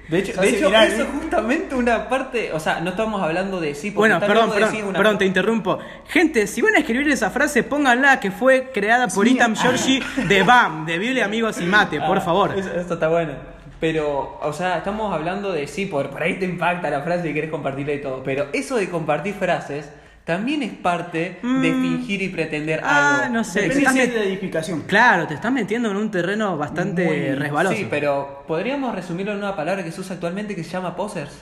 De 0.08 0.18
hecho, 0.18 0.38
de 0.40 0.48
hecho 0.50 0.66
viral, 0.66 0.88
eso 0.88 1.02
¿eh? 1.02 1.06
es 1.06 1.22
justamente 1.22 1.74
una 1.74 2.08
parte, 2.10 2.52
o 2.52 2.60
sea, 2.60 2.80
no 2.80 2.90
estamos 2.90 3.22
hablando 3.22 3.58
de 3.60 3.74
sí, 3.74 3.90
porque 3.90 4.10
Bueno, 4.10 4.20
perdón, 4.20 4.50
de 4.50 4.54
perdón, 4.56 4.70
sí 4.72 4.82
una- 4.82 4.98
perdón, 4.98 5.18
te 5.18 5.24
interrumpo. 5.24 5.78
Gente, 6.08 6.46
si 6.46 6.60
van 6.60 6.74
a 6.74 6.78
escribir 6.80 7.08
esa 7.08 7.30
frase, 7.30 7.62
pónganla 7.62 8.20
que 8.20 8.30
fue 8.30 8.70
creada 8.72 9.08
por. 9.08 9.26
Itam 9.26 9.54
Giorgi 9.56 10.02
de 10.28 10.42
BAM, 10.42 10.84
de 10.84 10.98
Biblia, 10.98 11.24
Amigos 11.24 11.58
y 11.60 11.64
Mate, 11.64 12.00
por 12.00 12.18
Ah, 12.18 12.20
favor. 12.20 12.52
Eso, 12.58 12.70
eso 12.74 12.94
está 12.94 13.08
bueno. 13.08 13.32
Pero, 13.80 14.38
o 14.42 14.52
sea, 14.52 14.78
estamos 14.78 15.12
hablando 15.12 15.52
de 15.52 15.66
sí, 15.66 15.86
por, 15.86 16.08
por 16.10 16.22
ahí 16.22 16.38
te 16.38 16.44
impacta 16.44 16.88
la 16.90 17.00
frase 17.02 17.28
y 17.30 17.34
querés 17.34 17.50
compartirla 17.50 17.92
y 17.94 18.00
todo. 18.00 18.22
Pero 18.22 18.46
eso 18.52 18.76
de 18.76 18.88
compartir 18.88 19.34
frases 19.34 19.90
también 20.24 20.62
es 20.62 20.72
parte 20.72 21.38
de 21.42 21.72
Mm. 21.72 21.82
fingir 21.82 22.22
y 22.22 22.28
pretender 22.30 22.80
Ah, 22.82 23.22
algo. 23.24 23.34
no 23.34 23.44
sé. 23.44 23.62
Depende 23.62 23.80
estás 23.80 23.94
met- 23.96 24.12
de 24.12 24.24
edificación. 24.28 24.80
Claro, 24.82 25.26
te 25.26 25.34
estás 25.34 25.52
metiendo 25.52 25.90
en 25.90 25.96
un 25.96 26.10
terreno 26.10 26.56
bastante 26.56 27.04
Muy- 27.04 27.34
resbaloso. 27.34 27.76
Sí, 27.76 27.86
pero 27.90 28.44
podríamos 28.48 28.94
resumirlo 28.94 29.32
en 29.32 29.38
una 29.38 29.54
palabra 29.54 29.84
que 29.84 29.92
se 29.92 30.00
usa 30.00 30.14
actualmente 30.14 30.54
que 30.56 30.64
se 30.64 30.70
llama 30.70 30.96
posers. 30.96 31.32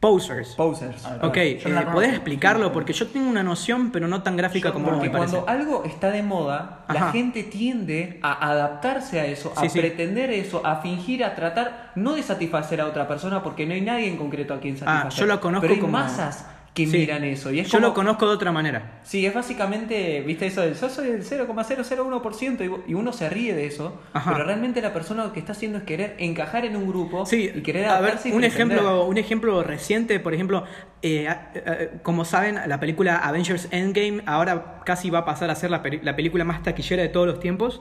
Posers. 0.00 0.50
Posers. 0.54 1.04
Ah, 1.06 1.18
Ok, 1.22 1.36
eh. 1.38 1.60
¿podés 1.92 2.10
explicarlo? 2.12 2.70
Porque 2.70 2.92
yo 2.92 3.06
tengo 3.08 3.28
una 3.30 3.42
noción, 3.42 3.90
pero 3.90 4.06
no 4.06 4.22
tan 4.22 4.36
gráfica 4.36 4.68
Yo 4.68 4.74
como 4.74 4.90
Porque 4.90 5.06
me 5.08 5.10
parece. 5.10 5.38
cuando 5.38 5.50
algo 5.50 5.84
está 5.84 6.10
de 6.10 6.22
moda, 6.22 6.84
la 6.92 7.10
gente 7.12 7.42
tiende 7.42 8.20
a 8.22 8.50
adaptarse 8.50 9.18
a 9.20 9.24
eso, 9.26 9.54
a 9.56 9.62
Sí, 9.62 9.70
sí. 9.70 9.78
pretender 9.80 10.30
eso, 10.30 10.60
a 10.66 10.76
fingir, 10.82 11.24
a 11.24 11.34
tratar 11.34 11.92
no 11.96 12.12
de 12.14 12.22
satisfacer 12.22 12.80
a 12.82 12.86
otra 12.86 13.08
persona, 13.08 13.42
porque 13.42 13.64
no 13.66 13.72
hay 13.72 13.80
nadie 13.80 14.06
en 14.08 14.18
concreto 14.18 14.52
a 14.52 14.60
quien 14.60 14.76
satisfacer. 14.76 15.06
Ah, 15.12 15.16
yo 15.18 15.26
lo 15.26 15.40
conozco 15.40 15.62
Pero 15.62 15.74
hay 15.74 15.80
como- 15.80 15.92
masas 15.92 16.46
que 16.76 16.86
Sí. 16.86 16.98
miran 16.98 17.24
eso. 17.24 17.50
Y 17.50 17.60
es 17.60 17.68
Yo 17.68 17.78
como- 17.78 17.88
lo 17.88 17.94
conozco 17.94 18.28
de 18.28 18.34
otra 18.34 18.52
manera. 18.52 19.00
Sí, 19.02 19.24
es 19.24 19.32
básicamente, 19.32 20.20
viste 20.20 20.46
eso 20.46 20.60
del 20.60 20.74
yo 20.74 20.88
soy 20.90 21.08
el 21.08 21.24
0,001% 21.24 22.64
y 22.86 22.92
uno 22.94 23.12
se 23.14 23.30
ríe 23.30 23.54
de 23.54 23.66
eso, 23.66 23.98
Ajá. 24.12 24.32
pero 24.32 24.44
realmente 24.44 24.82
la 24.82 24.92
persona 24.92 25.24
lo 25.24 25.32
que 25.32 25.40
está 25.40 25.52
haciendo 25.52 25.78
es 25.78 25.84
querer 25.84 26.14
encajar 26.18 26.66
en 26.66 26.76
un 26.76 26.86
grupo 26.86 27.24
Sí, 27.24 27.50
y 27.54 27.62
querer 27.62 27.86
a 27.86 28.00
ver, 28.00 28.10
y 28.24 28.30
un 28.30 28.40
pretender. 28.40 28.44
ejemplo, 28.44 29.06
un 29.06 29.16
ejemplo 29.16 29.62
reciente, 29.62 30.20
por 30.20 30.34
ejemplo, 30.34 30.64
eh, 31.00 31.28
eh, 31.54 31.90
como 32.02 32.26
saben, 32.26 32.58
la 32.66 32.78
película 32.78 33.16
Avengers 33.16 33.68
Endgame 33.70 34.22
ahora 34.26 34.82
casi 34.84 35.08
va 35.08 35.20
a 35.20 35.24
pasar 35.24 35.48
a 35.50 35.54
ser 35.54 35.70
la, 35.70 35.82
la 36.02 36.14
película 36.14 36.44
más 36.44 36.62
taquillera 36.62 37.02
de 37.02 37.08
todos 37.08 37.26
los 37.26 37.40
tiempos. 37.40 37.80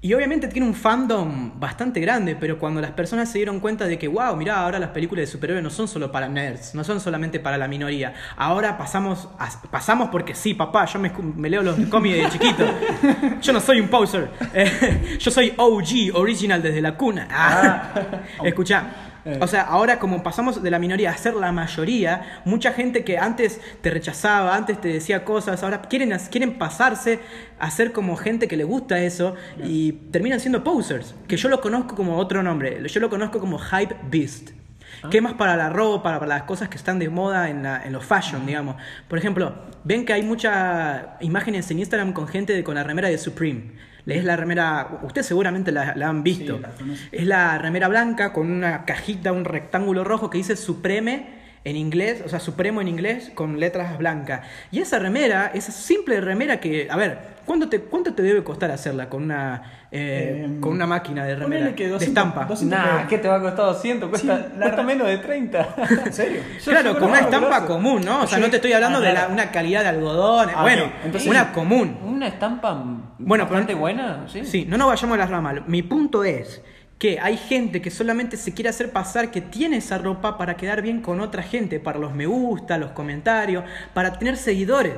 Y 0.00 0.14
obviamente 0.14 0.46
tiene 0.46 0.64
un 0.68 0.74
fandom 0.74 1.58
bastante 1.58 1.98
grande, 2.00 2.36
pero 2.36 2.56
cuando 2.56 2.80
las 2.80 2.92
personas 2.92 3.32
se 3.32 3.38
dieron 3.38 3.58
cuenta 3.58 3.84
de 3.84 3.98
que, 3.98 4.06
wow, 4.06 4.36
mirá, 4.36 4.60
ahora 4.60 4.78
las 4.78 4.90
películas 4.90 5.22
de 5.22 5.26
superhéroes 5.26 5.64
no 5.64 5.70
son 5.70 5.88
solo 5.88 6.12
para 6.12 6.28
nerds, 6.28 6.72
no 6.76 6.84
son 6.84 7.00
solamente 7.00 7.40
para 7.40 7.58
la 7.58 7.66
minoría. 7.66 8.14
Ahora 8.36 8.78
pasamos, 8.78 9.28
a- 9.40 9.50
pasamos 9.72 10.10
porque 10.10 10.36
sí, 10.36 10.54
papá, 10.54 10.84
yo 10.84 11.00
me, 11.00 11.50
leo 11.50 11.64
los 11.64 11.76
cómics 11.88 12.16
de 12.16 12.28
chiquito. 12.30 12.64
Yo 13.42 13.52
no 13.52 13.60
soy 13.60 13.80
un 13.80 13.88
poser. 13.88 14.30
Eh, 14.54 15.16
yo 15.20 15.30
soy 15.30 15.52
OG, 15.56 16.14
original 16.14 16.62
desde 16.62 16.80
la 16.80 16.94
cuna. 16.96 17.26
Ah. 17.30 17.92
Escuchá, 18.44 19.07
Eh. 19.28 19.38
O 19.42 19.46
sea, 19.46 19.62
ahora 19.62 19.98
como 19.98 20.22
pasamos 20.22 20.62
de 20.62 20.70
la 20.70 20.78
minoría 20.78 21.10
a 21.10 21.16
ser 21.16 21.34
la 21.34 21.52
mayoría, 21.52 22.40
mucha 22.44 22.72
gente 22.72 23.04
que 23.04 23.18
antes 23.18 23.60
te 23.82 23.90
rechazaba, 23.90 24.56
antes 24.56 24.80
te 24.80 24.88
decía 24.88 25.24
cosas, 25.24 25.62
ahora 25.62 25.82
quieren, 25.82 26.16
quieren 26.30 26.56
pasarse 26.58 27.20
a 27.58 27.70
ser 27.70 27.92
como 27.92 28.16
gente 28.16 28.48
que 28.48 28.56
le 28.56 28.64
gusta 28.64 28.98
eso 29.00 29.34
y 29.62 29.92
terminan 30.10 30.40
siendo 30.40 30.64
posers, 30.64 31.14
que 31.26 31.36
yo 31.36 31.48
lo 31.48 31.60
conozco 31.60 31.94
como 31.94 32.16
otro 32.16 32.42
nombre, 32.42 32.82
yo 32.88 33.00
lo 33.00 33.10
conozco 33.10 33.38
como 33.40 33.58
hype 33.58 33.94
beast. 34.10 34.50
¿Qué 35.10 35.20
más 35.20 35.34
para 35.34 35.54
la 35.56 35.68
ropa, 35.68 36.14
para 36.18 36.26
las 36.26 36.42
cosas 36.44 36.68
que 36.70 36.76
están 36.76 36.98
de 36.98 37.08
moda 37.08 37.50
en, 37.50 37.62
la- 37.62 37.84
en 37.84 37.92
los 37.92 38.04
fashion, 38.04 38.46
digamos? 38.46 38.76
Por 39.06 39.18
ejemplo, 39.18 39.54
ven 39.84 40.04
que 40.04 40.12
hay 40.14 40.22
muchas 40.22 41.02
imágenes 41.20 41.70
en 41.70 41.78
Instagram 41.80 42.12
con 42.12 42.26
gente 42.26 42.52
de- 42.54 42.64
con 42.64 42.74
la 42.74 42.82
remera 42.82 43.08
de 43.08 43.18
Supreme. 43.18 43.72
Es 44.08 44.24
la 44.24 44.36
remera, 44.36 45.00
ustedes 45.02 45.26
seguramente 45.26 45.70
la, 45.70 45.94
la 45.94 46.08
han 46.08 46.22
visto. 46.22 46.56
Sí, 46.56 46.62
la 46.62 46.70
conozco. 46.70 47.08
es 47.12 47.26
la 47.26 47.58
remera 47.58 47.88
blanca 47.88 48.32
con 48.32 48.50
una 48.50 48.84
cajita, 48.84 49.32
un 49.32 49.44
rectángulo 49.44 50.04
rojo 50.04 50.30
que 50.30 50.38
dice 50.38 50.56
Supreme 50.56 51.37
en 51.68 51.76
inglés, 51.76 52.22
o 52.24 52.28
sea, 52.28 52.40
Supremo 52.40 52.80
en 52.80 52.88
inglés 52.88 53.30
con 53.34 53.60
letras 53.60 53.98
blancas. 53.98 54.40
Y 54.70 54.80
esa 54.80 54.98
remera, 54.98 55.50
esa 55.54 55.72
simple 55.72 56.20
remera 56.20 56.60
que, 56.60 56.88
a 56.90 56.96
ver, 56.96 57.18
¿cuánto 57.44 57.68
te, 57.68 57.80
cuánto 57.80 58.14
te 58.14 58.22
debe 58.22 58.42
costar 58.42 58.70
hacerla 58.70 59.08
con 59.08 59.24
una, 59.24 59.62
eh, 59.90 60.42
Em, 60.44 60.60
con 60.60 60.72
una 60.72 60.86
máquina 60.86 61.24
de 61.24 61.34
remera? 61.36 61.74
que 61.74 61.84
de 61.84 61.90
200, 61.90 62.08
estampa. 62.08 62.44
200. 62.46 62.78
Nah, 62.78 63.06
¿qué 63.06 63.18
te 63.18 63.28
va 63.28 63.36
a 63.36 63.40
costar 63.40 63.66
200? 63.66 64.08
Cuesta, 64.08 64.36
Sí, 64.38 64.44
la 64.56 64.64
cuesta 64.66 64.82
menos 64.82 65.08
de 65.08 65.18
30. 65.18 65.74
¿En 66.06 66.12
serio? 66.12 66.40
Yo 66.64 66.70
claro, 66.72 66.98
con 66.98 67.10
una 67.10 67.20
estampa 67.20 67.58
grosso. 67.60 67.66
común, 67.74 68.02
¿no? 68.04 68.22
O 68.22 68.26
sea, 68.26 68.38
no 68.38 68.48
te 68.50 68.56
estoy 68.56 68.72
hablando 68.72 68.98
Ah, 68.98 69.02
de 69.02 69.12
la- 69.12 69.28
una 69.28 69.50
calidad 69.50 69.82
de 69.82 69.88
algodón. 69.88 70.48
Ah, 70.54 70.62
bueno. 70.62 70.84
Entonces- 71.04 71.28
una 71.28 71.52
común. 71.52 71.98
Una 72.04 72.28
estampa 72.28 72.82
Bueno, 73.18 73.44
bastante 73.44 73.68
pero- 73.68 73.78
buena, 73.80 74.24
¿sí? 74.28 74.44
Sí, 74.44 74.64
no 74.68 74.78
nos 74.78 74.88
vayamos 74.88 75.14
a 75.16 75.18
las 75.18 75.30
ramas. 75.30 75.54
Mi 75.66 75.82
punto 75.82 76.24
es 76.24 76.62
que 76.98 77.20
hay 77.20 77.36
gente 77.36 77.80
que 77.80 77.90
solamente 77.90 78.36
se 78.36 78.52
quiere 78.52 78.70
hacer 78.70 78.90
pasar 78.90 79.30
que 79.30 79.40
tiene 79.40 79.76
esa 79.76 79.98
ropa 79.98 80.36
para 80.36 80.56
quedar 80.56 80.82
bien 80.82 81.00
con 81.00 81.20
otra 81.20 81.42
gente, 81.42 81.78
para 81.78 81.98
los 81.98 82.14
me 82.14 82.26
gusta, 82.26 82.76
los 82.76 82.90
comentarios, 82.90 83.64
para 83.94 84.18
tener 84.18 84.36
seguidores. 84.36 84.96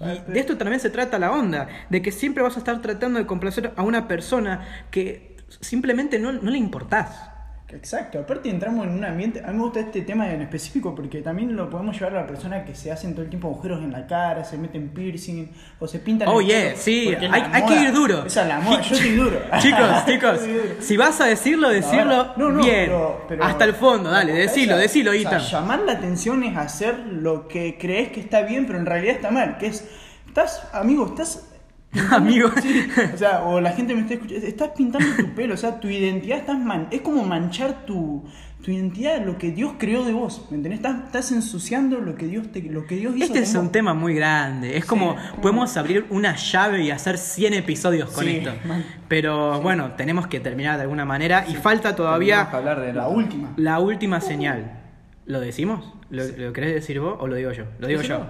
Y 0.00 0.32
de 0.32 0.40
esto 0.40 0.56
también 0.56 0.80
se 0.80 0.90
trata 0.90 1.18
la 1.18 1.30
onda, 1.30 1.68
de 1.90 2.02
que 2.02 2.10
siempre 2.10 2.42
vas 2.42 2.56
a 2.56 2.58
estar 2.58 2.80
tratando 2.80 3.18
de 3.18 3.26
complacer 3.26 3.72
a 3.76 3.82
una 3.82 4.08
persona 4.08 4.66
que 4.90 5.36
simplemente 5.60 6.18
no, 6.18 6.32
no 6.32 6.50
le 6.50 6.58
importás. 6.58 7.31
Exacto, 7.74 8.18
aparte 8.20 8.50
entramos 8.50 8.86
en 8.86 8.92
un 8.92 9.04
ambiente, 9.04 9.40
a 9.42 9.48
mí 9.48 9.54
me 9.56 9.62
gusta 9.62 9.80
este 9.80 10.02
tema 10.02 10.30
en 10.30 10.42
específico 10.42 10.94
porque 10.94 11.22
también 11.22 11.56
lo 11.56 11.70
podemos 11.70 11.94
llevar 11.98 12.16
a 12.16 12.20
la 12.20 12.26
persona 12.26 12.64
que 12.64 12.74
se 12.74 12.92
hacen 12.92 13.12
todo 13.14 13.22
el 13.22 13.30
tiempo 13.30 13.48
agujeros 13.48 13.80
en 13.82 13.92
la 13.92 14.06
cara, 14.06 14.44
se 14.44 14.58
meten 14.58 14.90
piercing 14.90 15.50
o 15.80 15.88
se 15.88 15.98
pintan 15.98 16.28
Oh, 16.28 16.40
el 16.40 16.46
yeah, 16.46 16.60
pelo, 16.64 16.76
sí, 16.76 17.14
hay- 17.30 17.42
hay 17.52 17.64
que 17.64 17.74
ir 17.82 17.92
duro. 17.92 18.26
Esa 18.26 18.42
es 18.42 18.48
la 18.48 18.60
moda, 18.60 18.80
yo 18.82 18.94
estoy 18.94 19.10
duro. 19.16 19.40
Chicos, 19.58 19.88
chicos, 20.06 20.40
si 20.80 20.96
vas 20.96 21.20
a 21.20 21.24
decirlo, 21.26 21.70
decirlo 21.70 22.34
No, 22.36 22.50
no, 22.50 22.62
bien. 22.62 22.86
pero- 22.86 23.24
pero- 23.26 23.44
Hasta 23.44 23.64
el 23.64 23.74
fondo, 23.74 24.10
dale, 24.10 24.32
decilo, 24.32 24.76
decilo, 24.76 25.10
o 25.10 25.14
sea, 25.14 25.22
Ethan. 25.22 25.40
llamar 25.40 25.80
la 25.80 25.92
atención 25.92 26.42
es 26.44 26.56
hacer 26.56 26.98
lo 26.98 27.48
que 27.48 27.78
crees 27.80 28.12
que 28.12 28.20
está 28.20 28.42
bien, 28.42 28.66
pero 28.66 28.78
en 28.78 28.86
realidad 28.86 29.14
está 29.14 29.30
mal. 29.30 29.56
Que 29.58 29.68
es, 29.68 29.88
estás, 30.26 30.68
amigo, 30.72 31.06
estás. 31.06 31.48
Amigo. 32.10 32.50
Sí, 32.62 32.86
o 33.14 33.16
sea, 33.18 33.42
o 33.44 33.60
la 33.60 33.72
gente 33.72 33.94
me 33.94 34.00
está 34.02 34.14
escuchando, 34.14 34.46
estás 34.46 34.70
pintando 34.76 35.08
tu 35.16 35.26
pelo, 35.34 35.54
o 35.54 35.56
sea, 35.56 35.78
tu 35.78 35.88
identidad 35.88 36.38
estás 36.38 36.58
man- 36.58 36.88
es 36.90 37.02
como 37.02 37.22
manchar 37.24 37.84
tu, 37.84 38.24
tu 38.62 38.70
identidad, 38.70 39.22
lo 39.26 39.36
que 39.36 39.50
Dios 39.50 39.74
creó 39.78 40.02
de 40.04 40.12
vos, 40.14 40.46
¿me 40.50 40.56
entendés? 40.56 40.78
Estás, 40.80 41.04
estás 41.04 41.32
ensuciando 41.32 41.98
lo 42.00 42.14
que 42.14 42.26
Dios 42.26 42.50
te, 42.50 42.62
lo 42.62 42.86
que 42.86 42.96
Dios 42.96 43.14
hizo 43.16 43.26
Este 43.26 43.40
es 43.40 43.54
vos. 43.54 43.64
un 43.64 43.72
tema 43.72 43.92
muy 43.92 44.14
grande. 44.14 44.76
Es 44.78 44.86
como 44.86 45.16
podemos 45.42 45.76
abrir 45.76 46.06
una 46.08 46.34
llave 46.36 46.82
y 46.82 46.90
hacer 46.90 47.18
100 47.18 47.54
episodios 47.54 48.10
con 48.10 48.24
Sí, 48.24 48.36
esto. 48.36 48.52
man. 48.66 48.84
Pero 49.08 49.60
bueno, 49.60 49.92
tenemos 49.92 50.26
que 50.28 50.40
terminar 50.40 50.76
de 50.76 50.82
alguna 50.82 51.04
manera 51.04 51.44
y 51.46 51.54
falta 51.56 51.94
todavía 51.94 52.48
que 52.50 52.56
hablar 52.56 52.80
de 52.80 52.94
la 52.94 53.08
última. 53.08 53.52
la 53.56 53.80
última 53.80 54.20
señal. 54.22 54.78
¿Lo 55.26 55.40
decimos? 55.40 55.92
¿Lo, 56.10 56.24
lo 56.26 56.52
querés 56.52 56.74
decir 56.74 57.00
vos 57.00 57.16
o 57.20 57.26
lo 57.26 57.36
digo 57.36 57.52
yo? 57.52 57.64
Lo 57.78 57.86
digo 57.86 58.00
yo. 58.02 58.26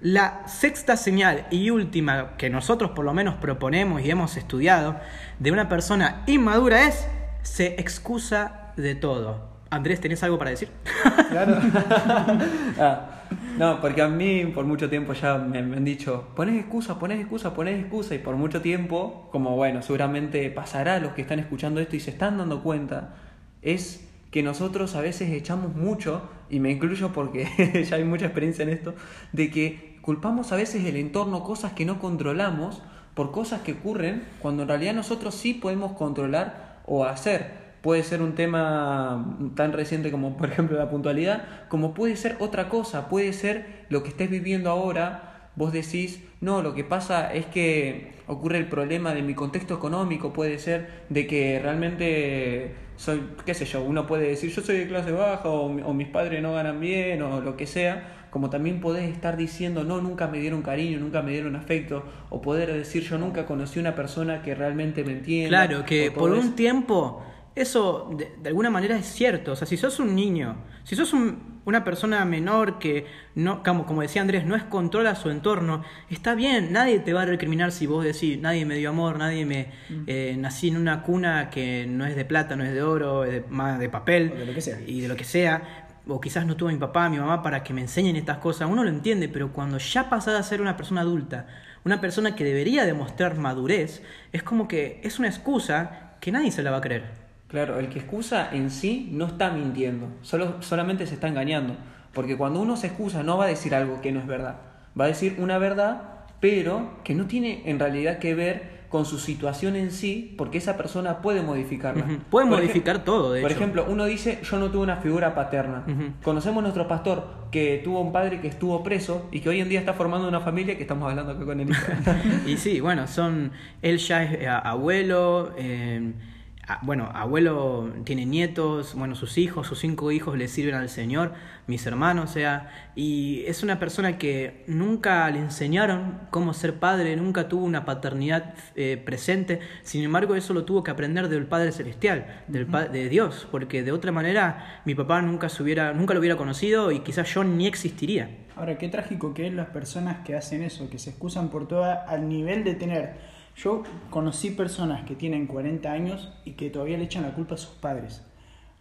La 0.00 0.46
sexta 0.48 0.96
señal 0.96 1.46
y 1.50 1.70
última 1.70 2.36
que 2.36 2.50
nosotros 2.50 2.90
por 2.90 3.04
lo 3.04 3.14
menos 3.14 3.36
proponemos 3.36 4.02
y 4.02 4.10
hemos 4.10 4.36
estudiado 4.36 4.96
de 5.38 5.52
una 5.52 5.68
persona 5.68 6.22
inmadura 6.26 6.86
es 6.86 7.06
se 7.42 7.80
excusa 7.80 8.72
de 8.76 8.94
todo. 8.94 9.54
Andrés, 9.70 10.00
¿tenés 10.00 10.22
algo 10.22 10.38
para 10.38 10.50
decir? 10.50 10.68
Claro. 11.30 11.56
Ah, 12.78 13.14
no, 13.58 13.80
porque 13.80 14.02
a 14.02 14.08
mí 14.08 14.46
por 14.46 14.64
mucho 14.64 14.90
tiempo 14.90 15.12
ya 15.12 15.38
me, 15.38 15.58
han 15.58 15.84
dicho, 15.84 16.28
pones 16.34 16.56
excusa, 16.56 16.98
pones 16.98 17.20
excusa, 17.20 17.54
pones 17.54 17.80
excusa, 17.80 18.14
y 18.14 18.18
por 18.18 18.34
mucho 18.34 18.60
tiempo, 18.60 19.28
como 19.30 19.54
bueno, 19.56 19.80
seguramente 19.80 20.50
pasará 20.50 20.96
a 20.96 20.98
los 20.98 21.12
que 21.12 21.22
están 21.22 21.38
escuchando 21.38 21.80
esto 21.80 21.94
y 21.94 22.00
se 22.00 22.10
están 22.10 22.38
dando 22.38 22.62
cuenta, 22.62 23.14
es 23.62 24.08
que 24.34 24.42
nosotros 24.42 24.96
a 24.96 25.00
veces 25.00 25.30
echamos 25.30 25.76
mucho, 25.76 26.20
y 26.50 26.58
me 26.58 26.72
incluyo 26.72 27.12
porque 27.12 27.84
ya 27.88 27.94
hay 27.94 28.02
mucha 28.02 28.24
experiencia 28.24 28.64
en 28.64 28.70
esto, 28.70 28.92
de 29.30 29.48
que 29.48 29.96
culpamos 30.02 30.50
a 30.50 30.56
veces 30.56 30.84
el 30.86 30.96
entorno, 30.96 31.44
cosas 31.44 31.74
que 31.74 31.84
no 31.84 32.00
controlamos, 32.00 32.82
por 33.14 33.30
cosas 33.30 33.60
que 33.60 33.74
ocurren 33.74 34.24
cuando 34.40 34.62
en 34.62 34.68
realidad 34.70 34.92
nosotros 34.92 35.36
sí 35.36 35.54
podemos 35.54 35.92
controlar 35.92 36.80
o 36.84 37.04
hacer. 37.04 37.76
Puede 37.80 38.02
ser 38.02 38.22
un 38.22 38.34
tema 38.34 39.38
tan 39.54 39.72
reciente 39.72 40.10
como 40.10 40.36
por 40.36 40.50
ejemplo 40.50 40.76
la 40.76 40.90
puntualidad, 40.90 41.68
como 41.68 41.94
puede 41.94 42.16
ser 42.16 42.34
otra 42.40 42.68
cosa, 42.68 43.08
puede 43.08 43.32
ser 43.34 43.86
lo 43.88 44.02
que 44.02 44.08
estés 44.08 44.28
viviendo 44.28 44.68
ahora, 44.68 45.50
vos 45.54 45.72
decís, 45.72 46.24
no, 46.40 46.60
lo 46.60 46.74
que 46.74 46.82
pasa 46.82 47.32
es 47.32 47.46
que 47.46 48.14
ocurre 48.26 48.58
el 48.58 48.66
problema 48.66 49.14
de 49.14 49.22
mi 49.22 49.34
contexto 49.34 49.74
económico, 49.74 50.32
puede 50.32 50.58
ser 50.58 51.04
de 51.08 51.28
que 51.28 51.60
realmente 51.62 52.82
soy, 52.96 53.22
qué 53.44 53.54
sé 53.54 53.64
yo, 53.64 53.82
uno 53.82 54.06
puede 54.06 54.28
decir, 54.28 54.50
yo 54.50 54.62
soy 54.62 54.78
de 54.78 54.86
clase 54.88 55.10
baja 55.12 55.48
o, 55.48 55.68
mi- 55.68 55.82
o 55.82 55.92
mis 55.92 56.08
padres 56.08 56.42
no 56.42 56.52
ganan 56.54 56.80
bien 56.80 57.22
o 57.22 57.40
lo 57.40 57.56
que 57.56 57.66
sea, 57.66 58.26
como 58.30 58.50
también 58.50 58.80
podés 58.80 59.10
estar 59.12 59.36
diciendo, 59.36 59.84
no, 59.84 60.00
nunca 60.00 60.26
me 60.28 60.38
dieron 60.38 60.62
cariño, 60.62 60.98
nunca 60.98 61.22
me 61.22 61.32
dieron 61.32 61.56
afecto, 61.56 62.04
o 62.30 62.40
poder 62.40 62.72
decir, 62.72 63.02
yo 63.04 63.18
nunca 63.18 63.46
conocí 63.46 63.78
una 63.78 63.94
persona 63.94 64.42
que 64.42 64.54
realmente 64.54 65.04
me 65.04 65.12
entienda. 65.12 65.48
Claro, 65.66 65.84
que 65.84 66.10
por 66.10 66.30
un 66.32 66.56
tiempo 66.56 67.22
eso 67.54 68.10
de, 68.16 68.32
de 68.42 68.48
alguna 68.48 68.70
manera 68.70 68.96
es 68.96 69.06
cierto. 69.06 69.52
O 69.52 69.56
sea, 69.56 69.66
si 69.66 69.76
sos 69.76 69.98
un 70.00 70.14
niño, 70.14 70.56
si 70.84 70.96
sos 70.96 71.12
un- 71.12 71.54
una 71.64 71.82
persona 71.82 72.24
menor 72.26 72.78
que, 72.78 73.06
no, 73.34 73.62
como, 73.62 73.86
como 73.86 74.02
decía 74.02 74.20
Andrés, 74.20 74.44
no 74.44 74.54
es 74.54 74.62
controla 74.64 75.14
su 75.14 75.30
entorno, 75.30 75.82
está 76.10 76.34
bien, 76.34 76.72
nadie 76.72 76.98
te 76.98 77.14
va 77.14 77.22
a 77.22 77.24
recriminar 77.24 77.72
si 77.72 77.86
vos 77.86 78.04
decís, 78.04 78.38
nadie 78.38 78.66
me 78.66 78.74
dio 78.76 78.90
amor, 78.90 79.16
nadie 79.18 79.46
me... 79.46 79.68
eh, 80.06 80.36
nací 80.38 80.68
en 80.68 80.76
una 80.76 81.02
cuna 81.02 81.48
que 81.50 81.86
no 81.88 82.04
es 82.04 82.16
de 82.16 82.24
plata, 82.26 82.54
no 82.56 82.64
es 82.64 82.72
de 82.74 82.82
oro, 82.82 83.24
es 83.24 83.30
de, 83.32 83.44
más 83.48 83.78
de 83.78 83.88
papel. 83.88 84.32
O 84.34 84.38
de 84.38 84.46
lo 84.46 84.54
que 84.54 84.60
sea. 84.60 84.78
Y 84.86 85.00
de 85.00 85.08
lo 85.08 85.16
que 85.16 85.24
sea. 85.24 85.88
O 86.06 86.20
quizás 86.20 86.44
no 86.44 86.54
tuve 86.56 86.72
mi 86.72 86.78
papá, 86.78 87.08
mi 87.08 87.18
mamá 87.18 87.42
para 87.42 87.62
que 87.62 87.72
me 87.72 87.80
enseñen 87.80 88.16
estas 88.16 88.38
cosas. 88.38 88.68
Uno 88.70 88.84
lo 88.84 88.90
entiende, 88.90 89.28
pero 89.30 89.52
cuando 89.52 89.78
ya 89.78 90.10
pasás 90.10 90.38
a 90.38 90.42
ser 90.42 90.60
una 90.60 90.76
persona 90.76 91.00
adulta, 91.00 91.46
una 91.84 92.00
persona 92.00 92.34
que 92.34 92.44
debería 92.44 92.84
demostrar 92.84 93.38
madurez, 93.38 94.02
es 94.32 94.42
como 94.42 94.68
que 94.68 95.00
es 95.02 95.18
una 95.18 95.28
excusa 95.28 96.16
que 96.20 96.30
nadie 96.30 96.50
se 96.50 96.62
la 96.62 96.70
va 96.70 96.78
a 96.78 96.80
creer. 96.82 97.23
Claro, 97.54 97.78
el 97.78 97.88
que 97.88 98.00
excusa 98.00 98.48
en 98.52 98.68
sí 98.68 99.08
no 99.12 99.26
está 99.26 99.50
mintiendo, 99.52 100.08
solo, 100.22 100.56
solamente 100.60 101.06
se 101.06 101.14
está 101.14 101.28
engañando. 101.28 101.76
Porque 102.12 102.36
cuando 102.36 102.60
uno 102.60 102.76
se 102.76 102.88
excusa 102.88 103.22
no 103.22 103.38
va 103.38 103.44
a 103.44 103.48
decir 103.48 103.76
algo 103.76 104.00
que 104.00 104.10
no 104.10 104.18
es 104.18 104.26
verdad. 104.26 104.56
Va 105.00 105.04
a 105.04 105.08
decir 105.08 105.36
una 105.38 105.58
verdad, 105.58 106.02
pero 106.40 106.98
que 107.04 107.14
no 107.14 107.26
tiene 107.26 107.62
en 107.66 107.78
realidad 107.78 108.18
que 108.18 108.34
ver 108.34 108.74
con 108.88 109.04
su 109.06 109.18
situación 109.20 109.76
en 109.76 109.92
sí, 109.92 110.34
porque 110.36 110.58
esa 110.58 110.76
persona 110.76 111.18
puede 111.22 111.42
modificarla. 111.42 112.06
Puede 112.28 112.48
Por 112.48 112.58
modificar 112.58 113.04
todo, 113.04 113.32
de 113.32 113.40
Por 113.42 113.50
hecho. 113.52 113.60
ejemplo, 113.60 113.86
uno 113.88 114.04
dice, 114.04 114.40
yo 114.42 114.58
no 114.58 114.70
tuve 114.72 114.82
una 114.82 114.96
figura 114.96 115.34
paterna. 115.36 115.84
Conocemos 116.24 116.60
nuestro 116.60 116.88
pastor 116.88 117.24
que 117.52 117.80
tuvo 117.84 118.00
un 118.00 118.10
padre 118.12 118.40
que 118.40 118.48
estuvo 118.48 118.82
preso 118.82 119.28
y 119.30 119.38
que 119.40 119.48
hoy 119.48 119.60
en 119.60 119.68
día 119.68 119.78
está 119.78 119.94
formando 119.94 120.26
una 120.26 120.40
familia 120.40 120.74
que 120.76 120.82
estamos 120.82 121.08
hablando 121.08 121.32
acá 121.32 121.44
con 121.44 121.60
él. 121.60 121.68
Y 122.46 122.56
sí, 122.56 122.80
bueno, 122.80 123.06
son. 123.06 123.52
Él 123.80 123.98
ya 123.98 124.24
es 124.24 124.40
eh, 124.42 124.48
abuelo. 124.48 125.52
eh, 125.56 126.12
a- 126.30 126.33
bueno, 126.82 127.10
abuelo 127.14 127.92
tiene 128.04 128.24
nietos. 128.26 128.94
Bueno, 128.94 129.14
sus 129.14 129.36
hijos, 129.38 129.66
sus 129.66 129.78
cinco 129.80 130.10
hijos 130.12 130.38
le 130.38 130.48
sirven 130.48 130.74
al 130.74 130.88
Señor. 130.88 131.32
Mis 131.66 131.84
hermanos, 131.86 132.30
o 132.30 132.32
sea. 132.32 132.70
Y 132.94 133.42
es 133.46 133.62
una 133.62 133.78
persona 133.78 134.18
que 134.18 134.64
nunca 134.66 135.28
le 135.30 135.38
enseñaron 135.40 136.20
cómo 136.30 136.54
ser 136.54 136.74
padre, 136.78 137.16
nunca 137.16 137.48
tuvo 137.48 137.64
una 137.64 137.84
paternidad 137.84 138.54
eh, 138.76 139.00
presente. 139.04 139.60
Sin 139.82 140.02
embargo, 140.04 140.34
eso 140.36 140.54
lo 140.54 140.64
tuvo 140.64 140.82
que 140.82 140.90
aprender 140.90 141.28
del 141.28 141.46
Padre 141.46 141.72
Celestial, 141.72 142.42
del 142.48 142.66
pa- 142.66 142.84
de 142.86 143.08
Dios. 143.08 143.46
Porque 143.50 143.82
de 143.82 143.92
otra 143.92 144.12
manera, 144.12 144.80
mi 144.84 144.94
papá 144.94 145.20
nunca, 145.22 145.48
se 145.48 145.62
hubiera, 145.62 145.92
nunca 145.92 146.14
lo 146.14 146.20
hubiera 146.20 146.36
conocido 146.36 146.92
y 146.92 147.00
quizás 147.00 147.32
yo 147.34 147.44
ni 147.44 147.66
existiría. 147.66 148.30
Ahora, 148.56 148.78
qué 148.78 148.88
trágico 148.88 149.34
que 149.34 149.48
es 149.48 149.52
las 149.52 149.68
personas 149.68 150.18
que 150.24 150.34
hacen 150.36 150.62
eso, 150.62 150.88
que 150.88 150.98
se 150.98 151.10
excusan 151.10 151.48
por 151.50 151.66
todo 151.68 151.84
al 151.84 152.28
nivel 152.28 152.62
de 152.64 152.74
tener. 152.74 153.33
Yo 153.56 153.82
conocí 154.10 154.50
personas 154.50 155.04
que 155.04 155.14
tienen 155.14 155.46
40 155.46 155.90
años 155.90 156.32
y 156.44 156.52
que 156.52 156.70
todavía 156.70 156.98
le 156.98 157.04
echan 157.04 157.22
la 157.22 157.34
culpa 157.34 157.54
a 157.54 157.58
sus 157.58 157.74
padres. 157.74 158.22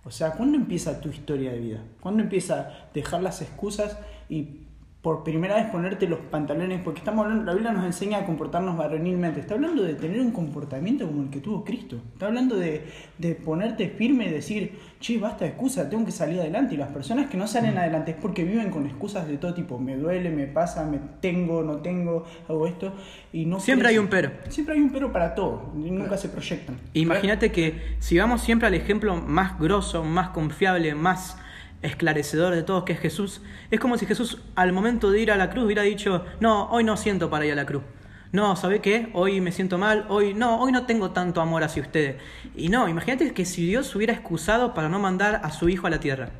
O 0.04 0.12
sea, 0.12 0.32
¿cuándo 0.32 0.58
empieza 0.58 1.00
tu 1.00 1.10
historia 1.10 1.52
de 1.52 1.60
vida? 1.60 1.84
¿Cuándo 2.02 2.24
empieza 2.24 2.60
a 2.60 2.90
dejar 2.94 3.22
las 3.22 3.42
excusas 3.42 3.98
y 4.30 4.63
por 5.04 5.26
primera 5.26 5.56
vez 5.56 5.66
ponerte 5.66 6.08
los 6.08 6.20
pantalones, 6.20 6.80
porque 6.82 7.00
estamos 7.00 7.26
hablando, 7.26 7.44
la 7.44 7.52
Biblia 7.52 7.74
nos 7.74 7.86
enseña 7.86 8.20
a 8.20 8.26
comportarnos 8.26 8.78
varonilmente, 8.78 9.42
está 9.42 9.56
hablando 9.56 9.84
de 9.84 9.96
tener 9.96 10.22
un 10.22 10.32
comportamiento 10.32 11.06
como 11.06 11.24
el 11.24 11.30
que 11.30 11.42
tuvo 11.42 11.66
Cristo, 11.66 11.98
está 12.14 12.28
hablando 12.28 12.56
de, 12.56 12.88
de 13.18 13.36
ponerte 13.36 13.90
firme 13.90 14.28
y 14.28 14.30
decir, 14.30 14.80
che, 15.02 15.20
basta 15.20 15.44
de 15.44 15.52
excusa, 15.52 15.90
tengo 15.90 16.06
que 16.06 16.14
salir 16.14 16.40
adelante, 16.40 16.76
y 16.76 16.78
las 16.78 16.88
personas 16.88 17.30
que 17.30 17.36
no 17.36 17.48
salen 17.48 17.78
adelante 17.78 18.12
es 18.12 18.18
porque 18.18 18.46
viven 18.46 18.72
con 18.72 18.86
excusas 18.86 19.28
de 19.28 19.36
todo 19.38 19.54
tipo, 19.54 19.78
me 19.78 19.98
duele, 19.98 20.30
me 20.30 20.48
pasa, 20.48 20.86
me 20.86 21.00
tengo, 21.20 21.64
no 21.64 21.80
tengo, 21.80 22.24
hago 22.48 22.66
esto, 22.66 22.94
y 23.34 23.46
no 23.46 23.60
Siempre 23.60 23.90
hay 23.90 23.98
un 23.98 24.08
pero. 24.08 24.32
Siempre 24.48 24.76
hay 24.76 24.82
un 24.82 24.92
pero 24.94 25.12
para 25.12 25.36
todo, 25.36 25.74
y 25.76 25.92
nunca 25.92 26.16
se 26.16 26.30
proyectan. 26.30 26.78
Imagínate 26.94 27.52
que 27.52 27.98
si 28.00 28.18
vamos 28.18 28.42
siempre 28.42 28.70
al 28.70 28.74
ejemplo 28.74 29.18
más 29.18 29.60
grosso, 29.60 30.06
más 30.06 30.30
confiable, 30.30 30.96
más 30.96 31.38
esclarecedor 31.84 32.56
de 32.56 32.64
todos, 32.64 32.84
que 32.84 32.94
es 32.94 33.00
Jesús, 33.00 33.42
es 33.70 33.80
como 33.80 33.98
si 33.98 34.06
Jesús 34.06 34.42
al 34.56 34.74
momento 34.74 35.12
de 35.12 35.22
ir 35.22 35.32
a 35.32 35.38
la 35.38 35.50
cruz 35.50 35.66
hubiera 35.66 35.84
dicho, 35.84 36.26
no, 36.40 36.70
hoy 36.72 36.84
no 36.84 36.98
siento 36.98 37.30
para 37.30 37.46
ir 37.46 37.52
a 37.52 37.56
la 37.56 37.66
cruz. 37.66 37.84
No, 38.32 38.56
¿sabe 38.56 38.82
qué? 38.82 39.12
Hoy 39.14 39.42
me 39.42 39.52
siento 39.52 39.78
mal, 39.78 40.08
hoy 40.10 40.34
no, 40.34 40.60
hoy 40.60 40.72
no 40.72 40.88
tengo 40.88 41.12
tanto 41.12 41.40
amor 41.40 41.64
hacia 41.64 41.84
ustedes. 41.84 42.16
Y 42.56 42.70
no, 42.70 42.90
imagínate 42.90 43.32
que 43.32 43.46
si 43.46 43.68
Dios 43.68 43.96
hubiera 43.96 44.14
excusado 44.14 44.74
para 44.74 44.90
no 44.90 44.98
mandar 44.98 45.42
a 45.44 45.52
su 45.52 45.70
hijo 45.70 45.86
a 45.86 45.92
la 45.92 46.00
tierra. 46.00 46.32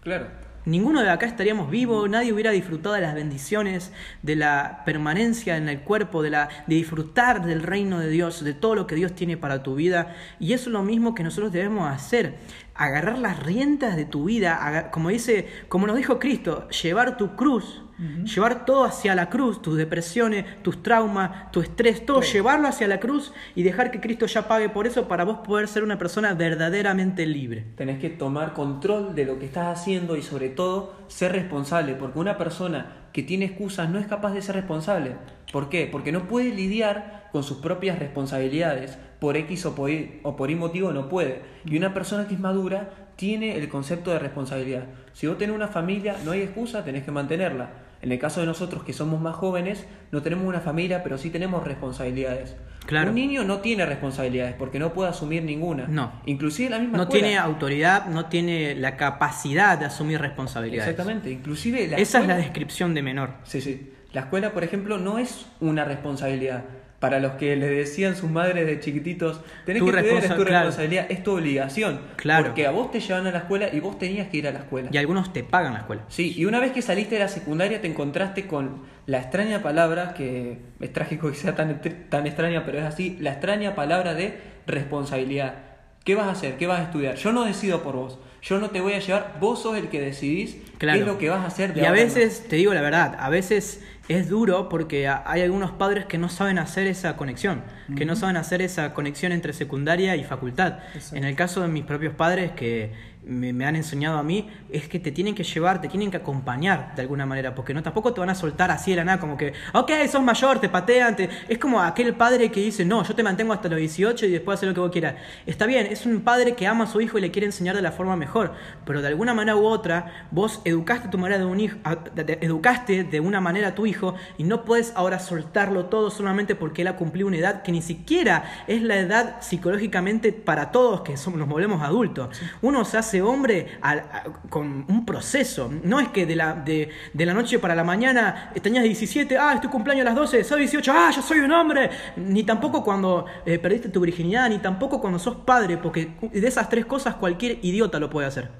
Claro. 0.00 0.43
Ninguno 0.66 1.02
de 1.02 1.10
acá 1.10 1.26
estaríamos 1.26 1.70
vivos, 1.70 2.08
nadie 2.08 2.32
hubiera 2.32 2.50
disfrutado 2.50 2.94
de 2.94 3.02
las 3.02 3.14
bendiciones, 3.14 3.92
de 4.22 4.34
la 4.34 4.82
permanencia 4.86 5.58
en 5.58 5.68
el 5.68 5.80
cuerpo, 5.80 6.22
de, 6.22 6.30
la, 6.30 6.48
de 6.66 6.76
disfrutar 6.76 7.44
del 7.44 7.62
reino 7.62 8.00
de 8.00 8.08
Dios, 8.08 8.42
de 8.42 8.54
todo 8.54 8.74
lo 8.74 8.86
que 8.86 8.94
Dios 8.94 9.14
tiene 9.14 9.36
para 9.36 9.62
tu 9.62 9.74
vida. 9.74 10.16
Y 10.40 10.54
eso 10.54 10.70
es 10.70 10.72
lo 10.72 10.82
mismo 10.82 11.14
que 11.14 11.22
nosotros 11.22 11.52
debemos 11.52 11.90
hacer, 11.90 12.36
agarrar 12.74 13.18
las 13.18 13.42
riendas 13.42 13.94
de 13.94 14.06
tu 14.06 14.24
vida, 14.24 14.88
como 14.90 15.10
dice, 15.10 15.48
como 15.68 15.86
nos 15.86 15.96
dijo 15.96 16.18
Cristo, 16.18 16.66
llevar 16.70 17.18
tu 17.18 17.36
cruz, 17.36 17.83
llevar 17.98 18.64
todo 18.64 18.84
hacia 18.84 19.14
la 19.14 19.30
cruz, 19.30 19.62
tus 19.62 19.76
depresiones, 19.76 20.62
tus 20.62 20.82
traumas, 20.82 21.50
tu 21.52 21.60
estrés, 21.60 22.04
todo, 22.04 22.20
llevarlo 22.20 22.68
hacia 22.68 22.88
la 22.88 23.00
cruz 23.00 23.32
y 23.54 23.62
dejar 23.62 23.90
que 23.90 24.00
Cristo 24.00 24.26
ya 24.26 24.48
pague 24.48 24.68
por 24.68 24.86
eso 24.86 25.08
para 25.08 25.24
vos 25.24 25.38
poder 25.38 25.68
ser 25.68 25.84
una 25.84 25.98
persona 25.98 26.34
verdaderamente 26.34 27.26
libre. 27.26 27.64
Tenés 27.76 28.00
que 28.00 28.10
tomar 28.10 28.52
control 28.52 29.14
de 29.14 29.24
lo 29.24 29.38
que 29.38 29.46
estás 29.46 29.78
haciendo 29.78 30.16
y 30.16 30.22
sobre 30.22 30.48
todo 30.48 30.94
ser 31.08 31.32
responsable, 31.32 31.94
porque 31.94 32.18
una 32.18 32.36
persona 32.36 33.04
que 33.12 33.22
tiene 33.22 33.44
excusas 33.44 33.88
no 33.90 34.00
es 34.00 34.06
capaz 34.06 34.32
de 34.32 34.42
ser 34.42 34.56
responsable. 34.56 35.12
¿Por 35.52 35.68
qué? 35.68 35.88
Porque 35.90 36.10
no 36.10 36.26
puede 36.26 36.52
lidiar 36.52 37.28
con 37.30 37.44
sus 37.44 37.58
propias 37.58 38.00
responsabilidades. 38.00 38.98
Por 39.20 39.36
X 39.36 39.66
o 39.66 39.74
por 39.76 39.90
Y, 39.90 40.20
o 40.24 40.34
por 40.34 40.50
Y 40.50 40.56
motivo 40.56 40.92
no 40.92 41.08
puede. 41.08 41.42
Y 41.64 41.76
una 41.76 41.94
persona 41.94 42.26
que 42.26 42.34
es 42.34 42.40
madura 42.40 42.90
tiene 43.16 43.56
el 43.56 43.68
concepto 43.68 44.10
de 44.10 44.18
responsabilidad. 44.18 44.86
Si 45.12 45.28
vos 45.28 45.38
tenés 45.38 45.54
una 45.54 45.68
familia, 45.68 46.16
no 46.24 46.32
hay 46.32 46.42
excusa, 46.42 46.84
tenés 46.84 47.04
que 47.04 47.12
mantenerla. 47.12 47.83
En 48.04 48.12
el 48.12 48.18
caso 48.18 48.40
de 48.40 48.46
nosotros 48.46 48.84
que 48.84 48.92
somos 48.92 49.18
más 49.18 49.34
jóvenes, 49.34 49.86
no 50.12 50.20
tenemos 50.20 50.44
una 50.46 50.60
familia, 50.60 51.02
pero 51.02 51.16
sí 51.16 51.30
tenemos 51.30 51.64
responsabilidades. 51.64 52.54
Claro. 52.84 53.08
Un 53.08 53.14
niño 53.14 53.44
no 53.44 53.60
tiene 53.60 53.86
responsabilidades 53.86 54.54
porque 54.58 54.78
no 54.78 54.92
puede 54.92 55.08
asumir 55.08 55.42
ninguna. 55.42 55.86
No. 55.88 56.12
Inclusive 56.26 56.68
la 56.68 56.78
misma 56.80 56.98
No 56.98 57.04
escuela. 57.04 57.22
tiene 57.24 57.38
autoridad, 57.38 58.04
no 58.08 58.26
tiene 58.26 58.74
la 58.74 58.98
capacidad 58.98 59.78
de 59.78 59.86
asumir 59.86 60.20
responsabilidades. 60.20 60.90
Exactamente, 60.90 61.30
inclusive 61.30 61.88
la 61.88 61.96
Esa 61.96 62.20
es 62.20 62.26
la 62.28 62.36
descripción 62.36 62.92
de 62.92 63.00
menor. 63.02 63.30
Sí, 63.44 63.62
sí. 63.62 63.90
La 64.12 64.20
escuela, 64.20 64.52
por 64.52 64.64
ejemplo, 64.64 64.98
no 64.98 65.18
es 65.18 65.46
una 65.60 65.86
responsabilidad. 65.86 66.64
Para 67.04 67.20
los 67.20 67.32
que 67.32 67.54
le 67.54 67.66
decían 67.68 68.16
sus 68.16 68.30
madres 68.30 68.66
de 68.66 68.80
chiquititos, 68.80 69.42
tenés 69.66 69.80
Tu 69.80 69.90
que 69.90 69.98
estudiar, 69.98 70.24
es 70.24 70.28
tu 70.30 70.44
claro. 70.44 70.64
responsabilidad, 70.64 71.06
es 71.10 71.22
tu 71.22 71.32
obligación. 71.32 72.00
Claro. 72.16 72.46
Porque 72.46 72.66
a 72.66 72.70
vos 72.70 72.90
te 72.90 72.98
llevan 73.00 73.26
a 73.26 73.30
la 73.30 73.38
escuela 73.40 73.68
y 73.70 73.78
vos 73.80 73.98
tenías 73.98 74.28
que 74.28 74.38
ir 74.38 74.48
a 74.48 74.52
la 74.52 74.60
escuela. 74.60 74.88
Y 74.90 74.96
algunos 74.96 75.30
te 75.34 75.44
pagan 75.44 75.74
la 75.74 75.80
escuela. 75.80 76.02
Sí, 76.08 76.32
y 76.34 76.46
una 76.46 76.60
vez 76.60 76.72
que 76.72 76.80
saliste 76.80 77.16
de 77.16 77.20
la 77.20 77.28
secundaria 77.28 77.82
te 77.82 77.88
encontraste 77.88 78.46
con 78.46 78.84
la 79.04 79.18
extraña 79.18 79.62
palabra, 79.62 80.14
que 80.14 80.56
es 80.80 80.92
trágico 80.94 81.28
que 81.30 81.36
sea 81.36 81.54
tan, 81.54 81.78
tan 82.08 82.26
extraña, 82.26 82.64
pero 82.64 82.78
es 82.78 82.84
así, 82.84 83.18
la 83.20 83.32
extraña 83.32 83.74
palabra 83.74 84.14
de 84.14 84.38
responsabilidad. 84.66 85.56
¿Qué 86.04 86.14
vas 86.14 86.26
a 86.26 86.30
hacer? 86.30 86.56
¿Qué 86.56 86.66
vas 86.66 86.80
a 86.80 86.84
estudiar? 86.84 87.16
Yo 87.16 87.32
no 87.32 87.44
decido 87.44 87.82
por 87.82 87.96
vos. 87.96 88.18
Yo 88.42 88.58
no 88.58 88.68
te 88.70 88.80
voy 88.82 88.92
a 88.92 88.98
llevar, 88.98 89.36
vos 89.40 89.62
sos 89.62 89.76
el 89.78 89.88
que 89.88 90.00
decidís 90.02 90.58
Claro. 90.76 90.98
qué 90.98 91.00
es 91.02 91.06
lo 91.06 91.18
que 91.18 91.30
vas 91.30 91.40
a 91.40 91.46
hacer 91.46 91.72
de 91.72 91.80
Y 91.80 91.84
a 91.86 91.92
veces, 91.92 92.46
te 92.46 92.56
digo 92.56 92.74
la 92.74 92.82
verdad, 92.82 93.16
a 93.18 93.30
veces 93.30 93.82
es 94.08 94.28
duro 94.28 94.68
porque 94.68 95.08
hay 95.08 95.42
algunos 95.42 95.70
padres 95.72 96.04
que 96.06 96.18
no 96.18 96.28
saben 96.28 96.58
hacer 96.58 96.86
esa 96.86 97.16
conexión, 97.16 97.62
que 97.96 98.04
no 98.04 98.16
saben 98.16 98.36
hacer 98.36 98.60
esa 98.60 98.92
conexión 98.92 99.32
entre 99.32 99.52
secundaria 99.52 100.14
y 100.16 100.24
facultad. 100.24 100.78
Exacto. 100.94 101.16
En 101.16 101.24
el 101.24 101.34
caso 101.36 101.62
de 101.62 101.68
mis 101.68 101.84
propios 101.84 102.14
padres 102.14 102.52
que 102.52 102.92
me, 103.24 103.52
me 103.52 103.64
han 103.64 103.76
enseñado 103.76 104.18
a 104.18 104.22
mí, 104.22 104.50
es 104.76 104.88
que 104.88 104.98
te 104.98 105.12
tienen 105.12 105.34
que 105.34 105.44
llevar, 105.44 105.80
te 105.80 105.88
tienen 105.88 106.10
que 106.10 106.16
acompañar 106.16 106.94
de 106.94 107.02
alguna 107.02 107.26
manera, 107.26 107.54
porque 107.54 107.72
no 107.74 107.82
tampoco 107.82 108.12
te 108.12 108.20
van 108.20 108.30
a 108.30 108.34
soltar 108.34 108.70
así 108.70 108.90
de 108.90 108.96
la 108.98 109.04
nada, 109.04 109.18
como 109.20 109.36
que, 109.36 109.52
ok, 109.72 109.90
sos 110.10 110.22
mayor, 110.22 110.60
te 110.60 110.68
patean, 110.68 111.16
te... 111.16 111.28
es 111.48 111.58
como 111.58 111.80
aquel 111.80 112.14
padre 112.14 112.50
que 112.50 112.60
dice, 112.60 112.84
no, 112.84 113.02
yo 113.04 113.14
te 113.14 113.22
mantengo 113.22 113.52
hasta 113.52 113.68
los 113.68 113.78
18 113.78 114.26
y 114.26 114.30
después 114.30 114.58
hacer 114.58 114.68
lo 114.68 114.74
que 114.74 114.80
vos 114.80 114.90
quieras. 114.90 115.14
Está 115.46 115.66
bien, 115.66 115.86
es 115.86 116.06
un 116.06 116.20
padre 116.22 116.54
que 116.54 116.66
ama 116.66 116.84
a 116.84 116.86
su 116.86 117.00
hijo 117.00 117.18
y 117.18 117.20
le 117.20 117.30
quiere 117.30 117.46
enseñar 117.46 117.76
de 117.76 117.82
la 117.82 117.92
forma 117.92 118.16
mejor, 118.16 118.52
pero 118.84 119.00
de 119.02 119.08
alguna 119.08 119.34
manera 119.34 119.56
u 119.56 119.64
otra, 119.66 120.26
vos 120.30 120.60
educaste 120.64 121.08
tu 121.08 121.18
manera 121.18 121.38
de 121.38 121.44
un 121.44 121.60
hijo, 121.60 121.76
a- 121.84 121.96
de- 121.96 122.24
de- 122.24 122.38
educaste 122.42 123.04
de 123.04 123.20
una 123.20 123.40
manera 123.40 123.68
a 123.68 123.74
tu 123.74 123.86
hijo 123.86 124.14
y 124.38 124.44
no 124.44 124.64
puedes 124.64 124.92
ahora 124.96 125.18
soltarlo 125.18 125.86
todo 125.86 126.10
solamente 126.10 126.54
porque 126.54 126.82
él 126.82 126.88
ha 126.88 126.96
cumplido 126.96 127.28
una 127.28 127.36
edad 127.36 127.62
que 127.62 127.72
ni 127.72 127.82
siquiera 127.82 128.44
es 128.66 128.82
la 128.82 128.96
edad 128.96 129.36
psicológicamente 129.40 130.32
para 130.32 130.70
todos 130.72 131.02
que 131.02 131.16
somos, 131.16 131.38
nos 131.38 131.48
volvemos 131.48 131.82
adultos. 131.82 132.36
Uno 132.62 132.84
se 132.84 132.98
hace 132.98 133.22
hombre 133.22 133.78
al- 133.80 134.04
con 134.50 134.63
un 134.64 135.06
proceso, 135.06 135.70
no 135.82 136.00
es 136.00 136.08
que 136.08 136.26
de 136.26 136.36
la, 136.36 136.54
de, 136.54 136.88
de 137.12 137.26
la 137.26 137.34
noche 137.34 137.58
para 137.58 137.74
la 137.74 137.84
mañana 137.84 138.52
tenías 138.62 138.84
17, 138.84 139.36
ah, 139.38 139.52
es 139.54 139.60
tu 139.60 139.70
cumpleaños 139.70 140.02
a 140.02 140.10
las 140.10 140.14
12, 140.14 140.44
soy 140.44 140.60
18, 140.60 140.92
ah, 140.94 141.10
yo 141.14 141.22
soy 141.22 141.38
un 141.40 141.52
hombre, 141.52 141.90
ni 142.16 142.42
tampoco 142.42 142.82
cuando 142.82 143.26
eh, 143.46 143.58
perdiste 143.58 143.88
tu 143.88 144.00
virginidad, 144.00 144.48
ni 144.48 144.58
tampoco 144.58 145.00
cuando 145.00 145.18
sos 145.18 145.36
padre, 145.36 145.76
porque 145.76 146.10
de 146.32 146.46
esas 146.46 146.68
tres 146.68 146.86
cosas 146.86 147.14
cualquier 147.16 147.58
idiota 147.62 147.98
lo 147.98 148.10
puede 148.10 148.26
hacer. 148.26 148.50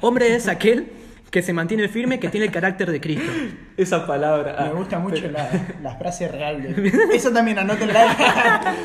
Hombre 0.00 0.34
es 0.34 0.48
aquel 0.48 0.92
que 1.30 1.42
se 1.42 1.52
mantiene 1.52 1.88
firme, 1.88 2.18
que 2.18 2.28
tiene 2.28 2.46
el 2.46 2.52
carácter 2.52 2.90
de 2.90 3.00
Cristo. 3.00 3.30
Esa 3.76 4.06
palabra. 4.06 4.56
Me 4.58 4.66
ah, 4.66 4.70
gusta 4.70 4.98
mucho 4.98 5.30
la, 5.30 5.48
la 5.82 5.96
frase 5.96 6.28
real. 6.28 6.62
De... 6.62 6.92
Eso 7.14 7.30
también 7.30 7.58
anótenla. 7.58 8.74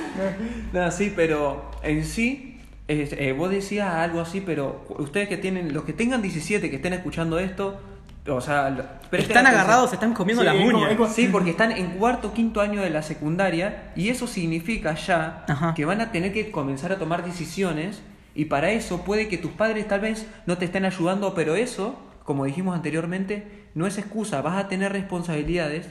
No, 0.74 0.90
sí, 0.90 1.14
pero 1.16 1.70
en 1.84 2.04
sí, 2.04 2.53
eh, 2.88 3.34
vos 3.38 3.50
decías 3.50 3.94
algo 3.94 4.20
así, 4.22 4.42
pero 4.42 4.86
ustedes 5.00 5.28
que 5.30 5.38
tienen, 5.38 5.74
los 5.74 5.84
que 5.86 5.94
tengan 5.94 6.22
17, 6.22 6.70
que 6.70 6.76
estén 6.76 6.94
escuchando 6.94 7.40
esto, 7.40 7.80
o 8.28 8.42
sea, 8.42 8.70
lo- 8.70 8.84
presten 9.10 9.38
Están 9.38 9.48
agarrados, 9.48 9.90
se 9.90 9.96
están 9.98 10.14
comiendo 10.14 10.44
Sí, 10.44 10.48
las 10.48 10.56
uñas. 10.56 11.14
Sí, 11.14 11.28
porque 11.32 11.50
están 11.52 11.72
en 11.72 11.92
cuarto, 11.92 12.34
quinto 12.34 12.62
año 12.62 12.82
de 12.82 12.90
la 12.90 13.02
secundaria 13.04 13.92
y 13.96 14.10
eso 14.10 14.28
significa 14.28 14.96
ya 14.96 15.46
Ajá. 15.48 15.74
que 15.74 15.86
van 15.86 16.02
a 16.02 16.12
tener 16.12 16.34
que 16.34 16.52
comenzar 16.52 16.92
a 16.92 16.98
tomar 17.00 17.24
decisiones 17.26 18.02
y 18.36 18.46
para 18.46 18.72
eso 18.72 19.04
puede 19.04 19.28
que 19.28 19.38
tus 19.38 19.52
padres 19.52 19.88
tal 19.88 20.00
vez 20.02 20.26
no 20.46 20.58
te 20.58 20.66
estén 20.66 20.86
ayudando, 20.86 21.34
pero 21.36 21.56
eso, 21.56 22.00
como 22.24 22.46
dijimos 22.46 22.76
anteriormente, 22.76 23.64
no 23.76 23.88
es 23.88 23.98
excusa, 23.98 24.42
vas 24.42 24.58
a 24.64 24.68
tener 24.70 24.92
responsabilidades 24.94 25.88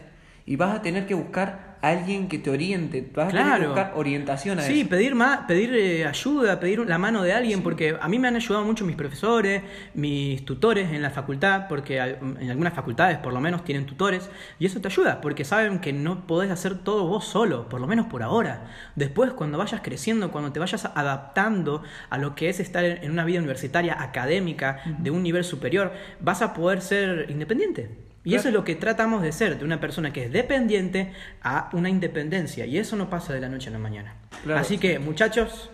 y 0.47 0.57
vas 0.57 0.75
a 0.77 0.83
tener 0.83 1.07
que 1.07 1.15
buscar 1.15 1.73
a 1.83 1.89
alguien 1.89 2.29
que 2.29 2.39
te 2.39 2.49
oriente, 2.49 3.11
vas 3.13 3.27
a 3.27 3.37
tener 3.37 3.61
que 3.61 3.67
buscar 3.67 3.93
orientación 3.97 4.61
a 4.61 4.63
Sí, 4.63 4.83
eso. 4.83 4.91
pedir 4.91 5.17
más, 5.17 5.41
pedir 5.49 5.75
eh, 5.75 6.07
ayuda, 6.07 6.61
pedir 6.61 6.79
la 6.79 6.97
mano 6.97 7.25
de 7.25 7.33
alguien, 7.33 7.65
porque 7.65 7.97
a 8.01 8.09
mí 8.09 8.21
me 8.21 8.29
han 8.29 8.37
ayudado 8.37 8.65
mucho 8.65 8.85
mis 8.85 8.95
profesores, 8.95 9.63
mis 9.95 10.45
tutores 10.45 10.93
en 10.93 11.03
la 11.03 11.11
facultad, 11.11 11.67
porque 11.69 11.99
en 11.99 12.51
algunas 12.51 12.73
facultades 12.75 13.19
por 13.19 13.33
lo 13.33 13.41
menos 13.41 13.65
tienen 13.65 13.85
tutores, 13.87 14.31
y 14.61 14.67
eso 14.67 14.81
te 14.81 14.87
ayuda, 14.87 15.21
porque 15.21 15.45
saben 15.45 15.81
que 15.81 15.93
no 15.93 16.25
podés 16.29 16.53
hacer 16.53 16.79
todo 16.79 17.09
vos 17.09 17.25
solo, 17.25 17.69
por 17.69 17.81
lo 17.81 17.89
menos 17.89 18.07
por 18.07 18.23
ahora. 18.23 18.71
Después, 18.95 19.33
cuando 19.33 19.59
vayas 19.59 19.81
creciendo, 19.83 20.31
cuando 20.31 20.53
te 20.53 20.61
vayas 20.61 20.85
adaptando 20.85 21.83
a 22.11 22.19
lo 22.19 22.37
que 22.37 22.49
es 22.49 22.61
estar 22.61 22.85
en 22.85 23.03
en 23.03 23.11
una 23.11 23.25
vida 23.25 23.41
universitaria 23.41 24.01
académica 24.01 24.79
de 24.99 25.11
un 25.11 25.23
nivel 25.25 25.43
superior, 25.43 25.93
vas 26.21 26.43
a 26.43 26.55
poder 26.55 26.81
ser 26.81 27.27
independiente. 27.29 28.12
Y 28.25 28.31
Claro. 28.31 28.41
eso 28.41 28.49
es 28.49 28.55
lo 28.55 28.65
que 28.65 28.77
tratamos 28.77 29.23
de 29.23 29.33
ser, 29.33 29.59
de 29.59 29.65
una 29.65 29.81
persona 29.81 30.13
que 30.13 30.25
es 30.25 30.33
dependiente 30.33 31.13
a 31.43 31.69
una 31.73 31.89
independencia. 31.89 32.67
Y 32.67 32.79
eso 32.79 32.95
no 32.97 33.11
pasa 33.11 33.33
de 33.35 33.41
la 33.41 33.49
noche 33.49 33.69
a 33.69 33.73
la 33.73 33.79
mañana. 33.79 34.15
Claro. 34.45 34.61
Así 34.61 34.79
que, 34.79 34.99
muchachos, 35.01 35.71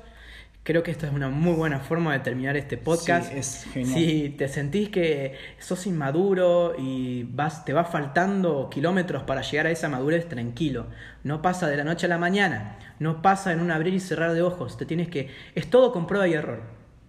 creo 0.63 0.83
que 0.83 0.91
esta 0.91 1.07
es 1.07 1.13
una 1.13 1.29
muy 1.29 1.53
buena 1.55 1.79
forma 1.81 2.13
de 2.15 2.21
terminar 2.21 2.57
este 2.57 2.77
podcast. 2.79 3.31
Sí, 3.33 3.39
es 3.39 3.67
genial. 3.73 3.95
Si 3.99 4.29
te 4.39 4.49
sentís 4.49 4.89
que 4.89 5.35
sos 5.59 5.87
inmaduro 5.87 6.75
y 6.79 7.25
vas, 7.25 7.65
te 7.67 7.73
va 7.75 7.85
faltando 7.85 8.69
kilómetros 8.71 9.23
para 9.25 9.43
llegar 9.43 9.67
a 9.67 9.71
esa 9.71 9.89
madurez, 9.91 10.27
tranquilo. 10.29 10.87
No 11.25 11.43
pasa 11.43 11.69
de 11.69 11.77
la 11.77 11.85
noche 11.85 12.07
a 12.07 12.09
la 12.09 12.19
mañana. 12.19 12.79
No 12.99 13.21
pasa 13.23 13.53
en 13.53 13.61
un 13.61 13.71
abrir 13.71 13.93
y 13.95 14.01
cerrar 14.01 14.33
de 14.33 14.41
ojos. 14.43 14.77
Te 14.79 14.87
tienes 14.87 15.09
que. 15.09 15.29
Es 15.55 15.69
todo 15.69 15.93
con 15.93 16.07
prueba 16.07 16.27
y 16.27 16.33
error. 16.33 16.63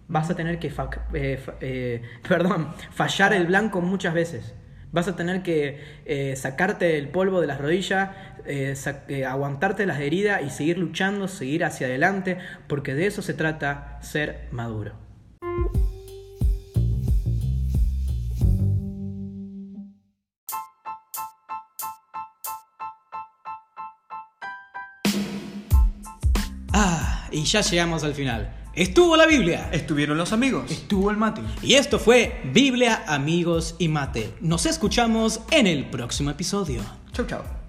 Vas 0.08 0.28
a 0.30 0.36
tener 0.36 0.58
que 0.58 0.70
fa- 0.70 0.90
eh, 1.14 1.38
fa- 1.42 1.54
eh, 1.60 2.02
perdón, 2.28 2.68
fallar 2.92 3.32
el 3.32 3.46
blanco 3.46 3.80
muchas 3.80 4.12
veces. 4.12 4.54
Vas 4.92 5.06
a 5.06 5.14
tener 5.14 5.42
que 5.42 5.78
eh, 6.04 6.34
sacarte 6.36 6.98
el 6.98 7.08
polvo 7.10 7.40
de 7.40 7.46
las 7.46 7.60
rodillas, 7.60 8.10
eh, 8.44 8.74
eh, 9.08 9.24
aguantarte 9.24 9.86
las 9.86 10.00
heridas 10.00 10.42
y 10.44 10.50
seguir 10.50 10.78
luchando, 10.78 11.28
seguir 11.28 11.64
hacia 11.64 11.86
adelante, 11.86 12.38
porque 12.66 12.94
de 12.94 13.06
eso 13.06 13.22
se 13.22 13.34
trata 13.34 13.98
ser 14.02 14.48
maduro. 14.50 14.94
Ah, 26.72 27.28
y 27.30 27.44
ya 27.44 27.60
llegamos 27.60 28.02
al 28.02 28.14
final. 28.14 28.59
Estuvo 28.74 29.16
la 29.16 29.26
Biblia. 29.26 29.68
Estuvieron 29.72 30.16
los 30.16 30.32
amigos. 30.32 30.70
Estuvo 30.70 31.10
el 31.10 31.16
mate. 31.16 31.42
Y 31.62 31.74
esto 31.74 31.98
fue 31.98 32.40
Biblia, 32.52 33.04
amigos 33.06 33.74
y 33.78 33.88
mate. 33.88 34.34
Nos 34.40 34.66
escuchamos 34.66 35.40
en 35.50 35.66
el 35.66 35.90
próximo 35.90 36.30
episodio. 36.30 36.80
Chau, 37.12 37.26
chau. 37.26 37.59